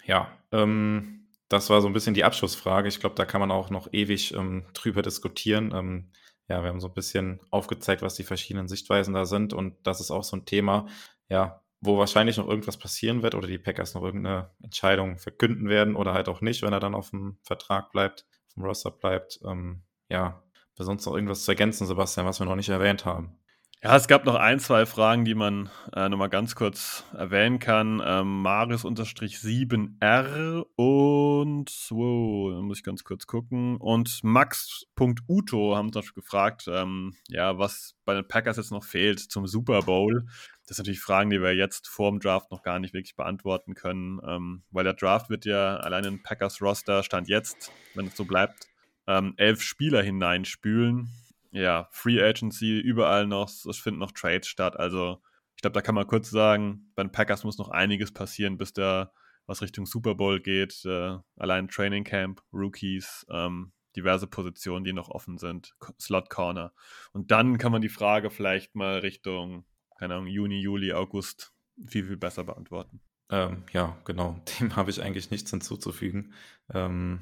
Ja, 0.04 0.30
ähm, 0.52 1.19
das 1.50 1.68
war 1.68 1.82
so 1.82 1.88
ein 1.88 1.92
bisschen 1.92 2.14
die 2.14 2.24
Abschlussfrage. 2.24 2.88
Ich 2.88 3.00
glaube, 3.00 3.16
da 3.16 3.26
kann 3.26 3.40
man 3.40 3.50
auch 3.50 3.70
noch 3.70 3.92
ewig 3.92 4.32
ähm, 4.34 4.64
drüber 4.72 5.02
diskutieren. 5.02 5.72
Ähm, 5.74 6.12
ja, 6.48 6.62
wir 6.62 6.68
haben 6.70 6.80
so 6.80 6.86
ein 6.86 6.94
bisschen 6.94 7.40
aufgezeigt, 7.50 8.02
was 8.02 8.14
die 8.14 8.24
verschiedenen 8.24 8.68
Sichtweisen 8.68 9.14
da 9.14 9.26
sind 9.26 9.52
und 9.52 9.76
das 9.84 10.00
ist 10.00 10.10
auch 10.10 10.24
so 10.24 10.36
ein 10.36 10.46
Thema, 10.46 10.86
ja, 11.28 11.62
wo 11.80 11.98
wahrscheinlich 11.98 12.36
noch 12.36 12.48
irgendwas 12.48 12.76
passieren 12.76 13.22
wird 13.22 13.34
oder 13.34 13.48
die 13.48 13.58
Packers 13.58 13.94
noch 13.94 14.02
irgendeine 14.02 14.50
Entscheidung 14.62 15.18
verkünden 15.18 15.68
werden 15.68 15.96
oder 15.96 16.14
halt 16.14 16.28
auch 16.28 16.40
nicht, 16.40 16.62
wenn 16.62 16.72
er 16.72 16.80
dann 16.80 16.94
auf 16.94 17.10
dem 17.10 17.38
Vertrag 17.42 17.90
bleibt, 17.90 18.26
auf 18.48 18.54
dem 18.54 18.64
Roster 18.64 18.90
bleibt. 18.90 19.40
Ähm, 19.44 19.82
ja, 20.08 20.42
wir 20.76 20.84
sonst 20.84 21.04
noch 21.06 21.14
irgendwas 21.14 21.44
zu 21.44 21.50
ergänzen, 21.50 21.86
Sebastian, 21.86 22.26
was 22.26 22.40
wir 22.40 22.46
noch 22.46 22.56
nicht 22.56 22.68
erwähnt 22.68 23.04
haben? 23.04 23.39
Ja, 23.82 23.96
es 23.96 24.08
gab 24.08 24.26
noch 24.26 24.34
ein, 24.34 24.60
zwei 24.60 24.84
Fragen, 24.84 25.24
die 25.24 25.34
man 25.34 25.70
äh, 25.94 26.10
nochmal 26.10 26.28
ganz 26.28 26.54
kurz 26.54 27.02
erwähnen 27.14 27.60
kann. 27.60 28.02
Ähm, 28.04 28.42
Marius-7R 28.42 30.66
und, 30.76 31.86
wow, 31.88 32.52
da 32.52 32.60
muss 32.60 32.76
ich 32.76 32.84
ganz 32.84 33.04
kurz 33.04 33.26
gucken. 33.26 33.78
Und 33.78 34.22
Max.uto 34.22 35.76
haben 35.76 35.94
zum 35.94 36.02
Beispiel 36.02 36.22
gefragt, 36.22 36.68
ähm, 36.70 37.14
ja, 37.28 37.56
was 37.56 37.94
bei 38.04 38.12
den 38.12 38.28
Packers 38.28 38.58
jetzt 38.58 38.70
noch 38.70 38.84
fehlt 38.84 39.18
zum 39.18 39.46
Super 39.46 39.80
Bowl. 39.80 40.26
Das 40.66 40.76
sind 40.76 40.84
natürlich 40.84 41.00
Fragen, 41.00 41.30
die 41.30 41.40
wir 41.40 41.54
jetzt 41.54 41.88
vor 41.88 42.10
dem 42.10 42.20
Draft 42.20 42.50
noch 42.50 42.62
gar 42.62 42.80
nicht 42.80 42.92
wirklich 42.92 43.16
beantworten 43.16 43.74
können, 43.74 44.20
ähm, 44.28 44.62
weil 44.70 44.84
der 44.84 44.92
Draft 44.92 45.30
wird 45.30 45.46
ja 45.46 45.78
allein 45.78 46.04
in 46.04 46.22
Packers 46.22 46.60
Roster 46.60 47.02
Stand 47.02 47.28
jetzt, 47.28 47.72
wenn 47.94 48.08
es 48.08 48.16
so 48.16 48.26
bleibt, 48.26 48.68
ähm, 49.06 49.32
elf 49.38 49.62
Spieler 49.62 50.02
hineinspülen. 50.02 51.08
Ja, 51.52 51.88
Free 51.90 52.22
Agency, 52.22 52.78
überall 52.78 53.26
noch, 53.26 53.48
es 53.48 53.78
finden 53.78 54.00
noch 54.00 54.12
Trades 54.12 54.46
statt. 54.46 54.78
Also, 54.78 55.20
ich 55.56 55.62
glaube, 55.62 55.74
da 55.74 55.82
kann 55.82 55.94
man 55.94 56.06
kurz 56.06 56.30
sagen, 56.30 56.92
bei 56.94 57.02
den 57.02 57.12
Packers 57.12 57.44
muss 57.44 57.58
noch 57.58 57.68
einiges 57.68 58.12
passieren, 58.12 58.56
bis 58.56 58.72
da 58.72 59.12
was 59.46 59.62
Richtung 59.62 59.84
Super 59.84 60.14
Bowl 60.14 60.40
geht. 60.40 60.84
Äh, 60.84 61.18
allein 61.36 61.68
Training 61.68 62.04
Camp, 62.04 62.40
Rookies, 62.52 63.26
ähm, 63.30 63.72
diverse 63.96 64.26
Positionen, 64.26 64.84
die 64.84 64.92
noch 64.92 65.08
offen 65.08 65.38
sind, 65.38 65.74
Slot 66.00 66.30
Corner. 66.30 66.72
Und 67.12 67.30
dann 67.30 67.58
kann 67.58 67.72
man 67.72 67.82
die 67.82 67.88
Frage 67.88 68.30
vielleicht 68.30 68.74
mal 68.74 69.00
Richtung, 69.00 69.64
keine 69.98 70.14
Ahnung, 70.14 70.28
Juni, 70.28 70.60
Juli, 70.60 70.92
August 70.92 71.52
viel, 71.86 72.06
viel 72.06 72.16
besser 72.16 72.44
beantworten. 72.44 73.00
Ähm, 73.30 73.64
ja, 73.72 73.96
genau. 74.04 74.40
Dem 74.60 74.76
habe 74.76 74.90
ich 74.90 75.02
eigentlich 75.02 75.30
nichts 75.30 75.50
hinzuzufügen. 75.50 76.32
Ähm, 76.72 77.20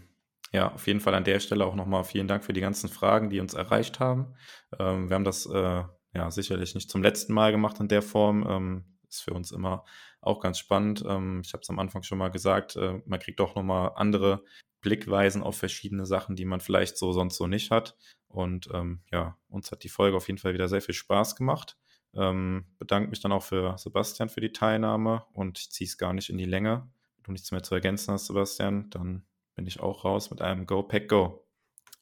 ja, 0.53 0.72
auf 0.72 0.86
jeden 0.86 1.01
Fall 1.01 1.14
an 1.14 1.24
der 1.24 1.40
Stelle 1.40 1.66
auch 1.66 1.74
nochmal 1.74 2.05
vielen 2.05 2.28
Dank 2.28 2.44
für 2.44 2.53
die 2.53 2.61
ganzen 2.61 2.88
Fragen, 2.88 3.30
die 3.30 3.40
uns 3.40 3.55
erreicht 3.55 4.01
haben. 4.01 4.34
Ähm, 4.78 5.09
wir 5.09 5.14
haben 5.14 5.24
das 5.24 5.46
äh, 5.46 5.82
ja 6.14 6.30
sicherlich 6.30 6.74
nicht 6.74 6.90
zum 6.90 7.03
letzten 7.03 7.32
Mal 7.32 7.53
gemacht 7.53 7.80
in 7.80 7.88
der 7.88 8.03
Form. 8.03 8.46
Ähm, 8.49 8.84
ist 9.09 9.22
für 9.22 9.32
uns 9.32 9.53
immer 9.53 9.84
auch 10.20 10.40
ganz 10.40 10.59
spannend. 10.59 11.05
Ähm, 11.07 11.42
ich 11.44 11.53
habe 11.53 11.62
es 11.62 11.70
am 11.70 11.78
Anfang 11.78 12.03
schon 12.03 12.18
mal 12.18 12.28
gesagt, 12.28 12.76
äh, 12.76 13.01
man 13.07 13.20
kriegt 13.20 13.40
auch 13.40 13.55
nochmal 13.55 13.92
andere 13.96 14.44
Blickweisen 14.80 15.42
auf 15.42 15.57
verschiedene 15.57 16.07
Sachen, 16.07 16.36
die 16.36 16.44
man 16.44 16.61
vielleicht 16.61 16.99
so 16.99 17.12
sonst 17.12 17.36
so 17.36 17.46
nicht 17.46 17.70
hat. 17.70 17.96
Und 18.28 18.68
ähm, 18.72 19.03
ja, 19.11 19.36
uns 19.49 19.72
hat 19.72 19.82
die 19.82 19.88
Folge 19.88 20.16
auf 20.16 20.28
jeden 20.28 20.38
Fall 20.38 20.55
wieder 20.55 20.68
sehr 20.68 20.82
viel 20.82 20.94
Spaß 20.94 21.36
gemacht. 21.36 21.76
Ähm, 22.14 22.66
bedanke 22.78 23.11
mich 23.11 23.20
dann 23.20 23.32
auch 23.32 23.42
für 23.42 23.76
Sebastian 23.76 24.28
für 24.28 24.40
die 24.40 24.53
Teilnahme 24.53 25.24
und 25.32 25.59
ich 25.59 25.70
ziehe 25.70 25.88
es 25.88 25.99
gar 25.99 26.12
nicht 26.12 26.30
in 26.30 26.38
die 26.38 26.44
Länge. 26.44 26.88
Wenn 27.16 27.24
du 27.24 27.32
nichts 27.32 27.51
mehr 27.51 27.62
zu 27.62 27.74
ergänzen 27.74 28.12
hast, 28.12 28.26
Sebastian, 28.26 28.88
dann 28.90 29.26
bin 29.59 29.67
ich 29.67 29.81
auch 29.81 30.05
raus 30.05 30.31
mit 30.31 30.41
einem 30.41 30.67
Go 30.67 30.85
Pack 30.85 31.09
Go. 31.09 31.45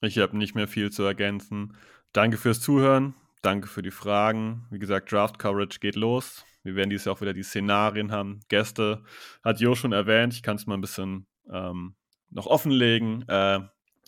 Ich 0.03 0.19
habe 0.19 0.37
nicht 0.37 0.55
mehr 0.55 0.69
viel 0.69 0.93
zu 0.93 1.05
ergänzen. 1.05 1.75
Danke 2.13 2.37
fürs 2.37 2.61
Zuhören. 2.61 3.15
Danke 3.41 3.67
für 3.67 3.81
die 3.81 3.91
Fragen. 3.91 4.67
Wie 4.71 4.79
gesagt, 4.79 5.11
Draft 5.11 5.39
Coverage 5.39 5.79
geht 5.81 5.97
los. 5.97 6.45
Wir 6.65 6.75
werden 6.75 6.91
dieses 6.91 7.07
Jahr 7.07 7.15
auch 7.15 7.23
wieder 7.23 7.33
die 7.33 7.43
Szenarien 7.43 8.13
haben. 8.13 8.41
Gäste 8.49 9.03
hat 9.43 9.59
Jo 9.59 9.75
schon 9.75 9.93
erwähnt. 9.93 10.35
Ich 10.35 10.43
kann 10.43 10.57
es 10.57 10.67
mal 10.67 10.75
ein 10.75 10.83
bisschen 10.83 11.27
ähm, 11.51 11.95
noch 12.29 12.45
offenlegen. 12.45 13.27
Äh, 13.27 13.61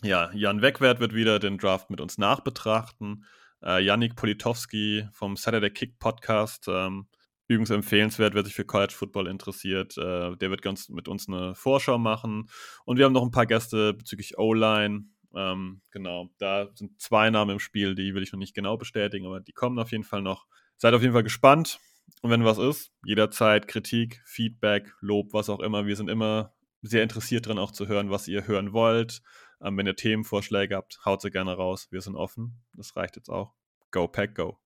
ja, 0.03 0.29
Jan 0.31 0.61
Wegwert 0.61 0.99
wird 0.99 1.15
wieder 1.15 1.39
den 1.39 1.57
Draft 1.57 1.89
mit 1.89 2.01
uns 2.01 2.19
nachbetrachten. 2.19 3.25
Äh, 3.63 3.83
Yannick 3.83 4.15
Politowski 4.15 5.07
vom 5.11 5.35
Saturday 5.37 5.71
Kick 5.71 5.97
Podcast, 5.97 6.67
ähm, 6.67 7.07
übrigens 7.49 7.71
empfehlenswert, 7.71 8.35
wer 8.35 8.45
sich 8.45 8.53
für 8.53 8.63
College 8.63 8.93
Football 8.95 9.27
interessiert. 9.27 9.97
Äh, 9.97 10.35
der 10.37 10.49
wird 10.49 10.61
ganz 10.61 10.87
mit 10.89 11.07
uns 11.07 11.27
eine 11.27 11.55
Vorschau 11.55 11.97
machen. 11.97 12.49
Und 12.85 12.97
wir 12.97 13.05
haben 13.05 13.13
noch 13.13 13.23
ein 13.23 13.31
paar 13.31 13.47
Gäste 13.47 13.93
bezüglich 13.93 14.37
O-Line. 14.37 15.05
Ähm, 15.35 15.81
genau, 15.91 16.29
da 16.37 16.69
sind 16.75 16.99
zwei 17.01 17.29
Namen 17.29 17.51
im 17.51 17.59
Spiel, 17.59 17.95
die 17.95 18.13
will 18.13 18.23
ich 18.23 18.31
noch 18.31 18.39
nicht 18.39 18.55
genau 18.55 18.77
bestätigen, 18.77 19.25
aber 19.25 19.39
die 19.39 19.51
kommen 19.51 19.77
auf 19.79 19.91
jeden 19.91 20.03
Fall 20.03 20.21
noch. 20.21 20.47
Seid 20.77 20.93
auf 20.93 21.01
jeden 21.01 21.13
Fall 21.13 21.23
gespannt. 21.23 21.79
Und 22.21 22.31
wenn 22.31 22.45
was 22.45 22.57
ist, 22.57 22.91
jederzeit 23.03 23.67
Kritik, 23.67 24.21
Feedback, 24.25 24.93
Lob, 24.99 25.33
was 25.33 25.49
auch 25.49 25.59
immer. 25.59 25.85
Wir 25.85 25.95
sind 25.95 26.09
immer 26.09 26.53
sehr 26.81 27.03
interessiert 27.03 27.45
daran, 27.45 27.59
auch 27.59 27.71
zu 27.71 27.87
hören, 27.87 28.09
was 28.09 28.27
ihr 28.27 28.47
hören 28.47 28.73
wollt. 28.73 29.21
Ähm, 29.61 29.77
wenn 29.77 29.87
ihr 29.87 29.95
Themenvorschläge 29.95 30.75
habt, 30.75 30.99
haut 31.05 31.21
sie 31.21 31.31
gerne 31.31 31.53
raus. 31.53 31.87
Wir 31.91 32.01
sind 32.01 32.15
offen. 32.15 32.61
Das 32.73 32.95
reicht 32.95 33.15
jetzt 33.15 33.29
auch. 33.29 33.53
Go 33.91 34.07
Pack 34.07 34.35
Go. 34.35 34.59